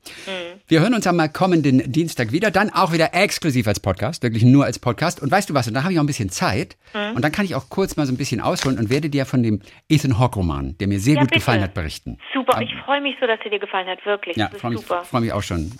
Wir 0.67 0.81
hören 0.81 0.93
uns 0.93 1.07
am 1.07 1.17
kommenden 1.33 1.91
Dienstag 1.91 2.31
wieder, 2.31 2.51
dann 2.51 2.69
auch 2.71 2.91
wieder 2.91 3.13
exklusiv 3.13 3.67
als 3.67 3.79
Podcast, 3.79 4.21
wirklich 4.21 4.43
nur 4.43 4.65
als 4.65 4.79
Podcast. 4.79 5.21
Und 5.21 5.31
weißt 5.31 5.49
du 5.49 5.53
was, 5.53 5.67
und 5.67 5.73
da 5.73 5.83
habe 5.83 5.93
ich 5.93 5.99
auch 5.99 6.03
ein 6.03 6.07
bisschen 6.07 6.29
Zeit 6.29 6.75
Mhm. 6.93 7.15
und 7.15 7.21
dann 7.23 7.31
kann 7.31 7.45
ich 7.45 7.55
auch 7.55 7.69
kurz 7.69 7.95
mal 7.95 8.05
so 8.05 8.11
ein 8.13 8.17
bisschen 8.17 8.41
ausholen 8.41 8.77
und 8.77 8.89
werde 8.89 9.09
dir 9.09 9.25
von 9.25 9.41
dem 9.43 9.61
Ethan 9.87 10.19
Hawke-Roman, 10.19 10.77
der 10.79 10.87
mir 10.87 10.99
sehr 10.99 11.15
Ja, 11.15 11.21
gut 11.21 11.29
bitte. 11.29 11.39
gefallen 11.39 11.61
hat, 11.63 11.73
berichten. 11.73 12.17
Super, 12.33 12.61
ich 12.61 12.69
freue 12.85 13.01
mich 13.01 13.15
so, 13.19 13.27
dass 13.27 13.39
er 13.43 13.49
dir 13.49 13.59
gefallen 13.59 13.87
hat, 13.87 14.05
wirklich. 14.05 14.35
Ja, 14.35 14.49
freue 14.49 14.71
mich, 14.71 14.83
freu 14.85 15.19
mich 15.21 15.31
auch 15.33 15.43
schon. 15.43 15.71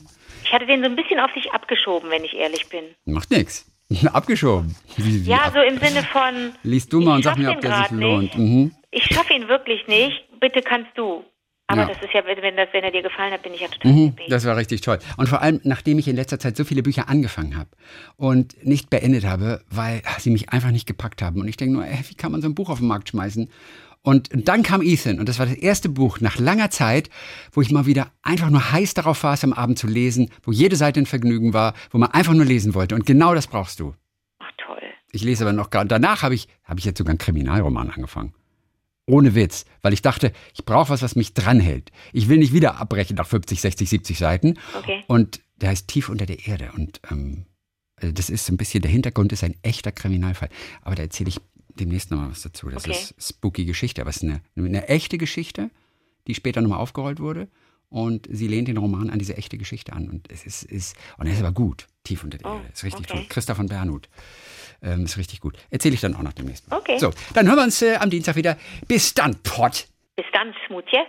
Ich 0.46 0.54
hatte 0.54 0.66
den 0.66 0.80
so 0.80 0.86
ein 0.86 0.96
bisschen 0.96 1.20
auf 1.20 1.32
sich 1.34 1.52
abgeschoben, 1.52 2.10
wenn 2.10 2.24
ich 2.24 2.34
ehrlich 2.34 2.68
bin. 2.70 2.84
Macht 3.06 3.30
nichts. 3.30 3.66
Abgeschoben. 4.14 4.76
Wie, 4.98 5.26
wie 5.26 5.30
Ja, 5.30 5.38
ab- 5.46 5.54
so 5.54 5.62
im 5.62 5.80
Sinne 5.80 6.04
von. 6.04 6.54
Liest 6.64 6.94
du 6.94 7.02
mal 7.02 7.16
und 7.16 7.24
sag 7.24 7.38
mir, 7.38 7.52
ob 7.52 7.62
der 7.62 7.76
sich 7.78 7.92
lohnt. 7.92 8.38
Mhm. 8.38 8.72
Ich 8.92 9.04
schaffe 9.06 9.34
ihn 9.34 9.48
wirklich 9.48 9.88
nicht. 9.88 10.24
Bitte 10.40 10.62
kannst 10.62 10.92
du. 10.96 11.24
Aber 11.72 11.82
Ja. 11.82 11.88
das 11.90 11.98
ist 12.02 12.12
ja, 12.14 12.24
wenn, 12.26 12.56
das, 12.58 12.70
wenn 12.72 12.84
er 12.84 12.90
dir 12.92 13.04
gefallen 13.04 13.32
hat, 13.32 13.44
bin 13.44 13.54
ich 13.54 13.62
ja 13.62 13.68
total 13.68 13.92
Mhm, 13.92 14.06
happy. 14.16 14.24
das 14.30 14.44
war 14.46 14.58
richtig 14.58 14.82
toll. 14.82 14.98
Und 15.18 15.30
vor 15.30 15.42
allem, 15.44 15.62
nachdem 15.64 16.00
ich 16.00 16.08
in 16.08 16.16
letzter 16.16 16.40
Zeit 16.40 16.58
so 16.58 16.64
viele 16.64 16.82
Bücher 16.82 17.10
angefangen 17.10 17.56
habe 17.58 17.70
und 18.18 18.66
nicht 18.66 18.90
beendet 18.90 19.24
habe, 19.26 19.62
weil 19.70 20.02
sie 20.18 20.32
mich 20.32 20.50
einfach 20.50 20.72
nicht 20.72 20.88
gepackt 20.88 21.22
haben. 21.22 21.42
Und 21.42 21.48
ich 21.48 21.58
denke 21.58 21.74
nur, 21.76 21.86
ey, 21.86 22.00
wie 22.10 22.16
kann 22.16 22.32
man 22.32 22.42
so 22.42 22.48
ein 22.48 22.56
Buch 22.56 22.70
auf 22.70 22.80
den 22.80 22.88
Markt 22.88 23.10
schmeißen? 23.10 23.52
Und 24.02 24.30
dann 24.34 24.64
kam 24.64 24.82
Ethan 24.82 25.20
und 25.20 25.28
das 25.28 25.40
war 25.40 25.46
das 25.46 25.56
erste 25.56 25.90
Buch 25.90 26.22
nach 26.22 26.40
langer 26.40 26.72
Zeit, 26.72 27.10
wo 27.52 27.62
ich 27.62 27.72
mal 27.72 27.86
wieder 27.86 28.12
einfach 28.22 28.50
nur 28.50 28.72
heiß 28.72 28.94
darauf 28.94 29.24
war, 29.24 29.34
es 29.34 29.44
am 29.44 29.54
Abend 29.54 29.78
zu 29.78 29.88
lesen, 29.88 30.30
wo 30.44 30.52
jede 30.52 30.78
Seite 30.78 31.02
ein 31.02 31.06
Vergnügen 31.06 31.54
war, 31.54 31.74
wo 31.92 31.98
man 31.98 32.12
einfach 32.12 32.34
nur 32.34 32.46
lesen 32.46 32.74
wollte. 32.74 32.96
Und 32.96 33.06
genau 33.06 33.36
das 33.36 33.48
brauchst 33.48 33.80
du. 33.80 33.94
Ach 34.40 34.52
toll. 34.58 34.82
Ich 35.12 35.24
lese 35.24 35.44
aber 35.44 35.54
noch 35.54 35.70
gar. 35.70 35.84
Danach 35.84 36.24
habe 36.24 36.34
ich, 36.34 36.48
habe 36.64 36.80
ich 36.80 36.86
jetzt 36.86 36.98
sogar 36.98 37.12
einen 37.12 37.18
Kriminalroman 37.18 37.90
angefangen. 37.90 38.34
Ohne 39.06 39.36
Witz, 39.36 39.66
weil 39.82 39.92
ich 39.92 40.02
dachte, 40.02 40.32
ich 40.54 40.64
brauche 40.66 40.90
was, 40.90 41.02
was 41.02 41.16
mich 41.16 41.34
dranhält. 41.34 41.92
Ich 42.14 42.30
will 42.30 42.38
nicht 42.38 42.54
wieder 42.54 42.80
abbrechen 42.80 43.16
nach 43.16 43.28
50, 43.28 43.60
60, 43.60 43.90
70 43.90 44.18
Seiten. 44.18 44.60
Okay. 44.78 45.04
Und 45.08 45.42
der 45.58 45.70
heißt 45.70 45.88
Tief 45.88 46.10
unter 46.10 46.26
der 46.26 46.48
Erde. 46.48 46.72
Und 46.76 47.02
ähm, 47.12 47.46
das 48.00 48.30
ist 48.30 48.46
so 48.46 48.54
ein 48.54 48.58
bisschen, 48.58 48.82
der 48.82 48.92
Hintergrund 48.92 49.34
ist 49.34 49.44
ein 49.44 49.56
echter 49.62 49.92
Kriminalfall. 49.92 50.50
Aber 50.84 50.96
da 50.96 51.04
erzähle 51.04 51.30
ich 51.30 51.42
demnächst 51.70 52.12
nochmal 52.12 52.32
was 52.32 52.42
dazu. 52.42 52.70
Das 52.70 52.86
Okay. 52.86 52.92
ist 52.98 53.16
spooky 53.20 53.66
Geschichte, 53.66 54.02
aber 54.02 54.10
es 54.10 54.18
ist 54.18 54.24
eine, 54.24 54.42
eine 54.56 54.88
echte 54.88 55.18
Geschichte, 55.18 55.70
die 56.28 56.36
später 56.36 56.62
nochmal 56.62 56.80
aufgerollt 56.80 57.20
wurde. 57.20 57.48
Und 57.90 58.28
sie 58.30 58.48
lehnt 58.48 58.68
den 58.68 58.78
Roman 58.78 59.10
an 59.10 59.18
diese 59.18 59.36
echte 59.36 59.58
Geschichte 59.58 59.94
an. 59.94 60.10
Und 60.10 60.32
es 60.32 60.46
ist, 60.46 60.62
ist 60.64 60.96
und 61.18 61.26
er 61.26 61.34
ist 61.34 61.40
aber 61.40 61.52
gut. 61.52 61.88
Tief 62.04 62.24
unter 62.24 62.38
der 62.38 62.48
Oh, 62.52 62.56
Erde. 62.58 62.70
Ist 62.72 62.84
richtig 62.84 63.06
okay. 63.10 63.14
toll. 63.14 63.26
Christa 63.30 63.56
von 63.56 63.68
Bernhut. 63.68 64.10
Ähm, 64.84 65.06
ist 65.06 65.18
richtig 65.18 65.40
gut. 65.40 65.58
Erzähle 65.72 65.96
ich 65.96 66.02
dann 66.02 66.14
auch 66.16 66.22
noch 66.22 66.34
demnächst. 66.34 66.66
Okay. 66.72 67.00
So, 67.00 67.12
dann 67.34 67.48
hören 67.48 67.58
wir 67.58 67.64
uns 67.64 67.82
äh, 67.82 67.96
am 67.96 68.10
Dienstag 68.12 68.36
wieder. 68.36 68.58
Bis 68.88 69.14
dann, 69.16 69.36
Pott. 69.42 69.88
Bis 70.16 70.26
dann, 70.34 70.54
Smutje. 70.68 71.00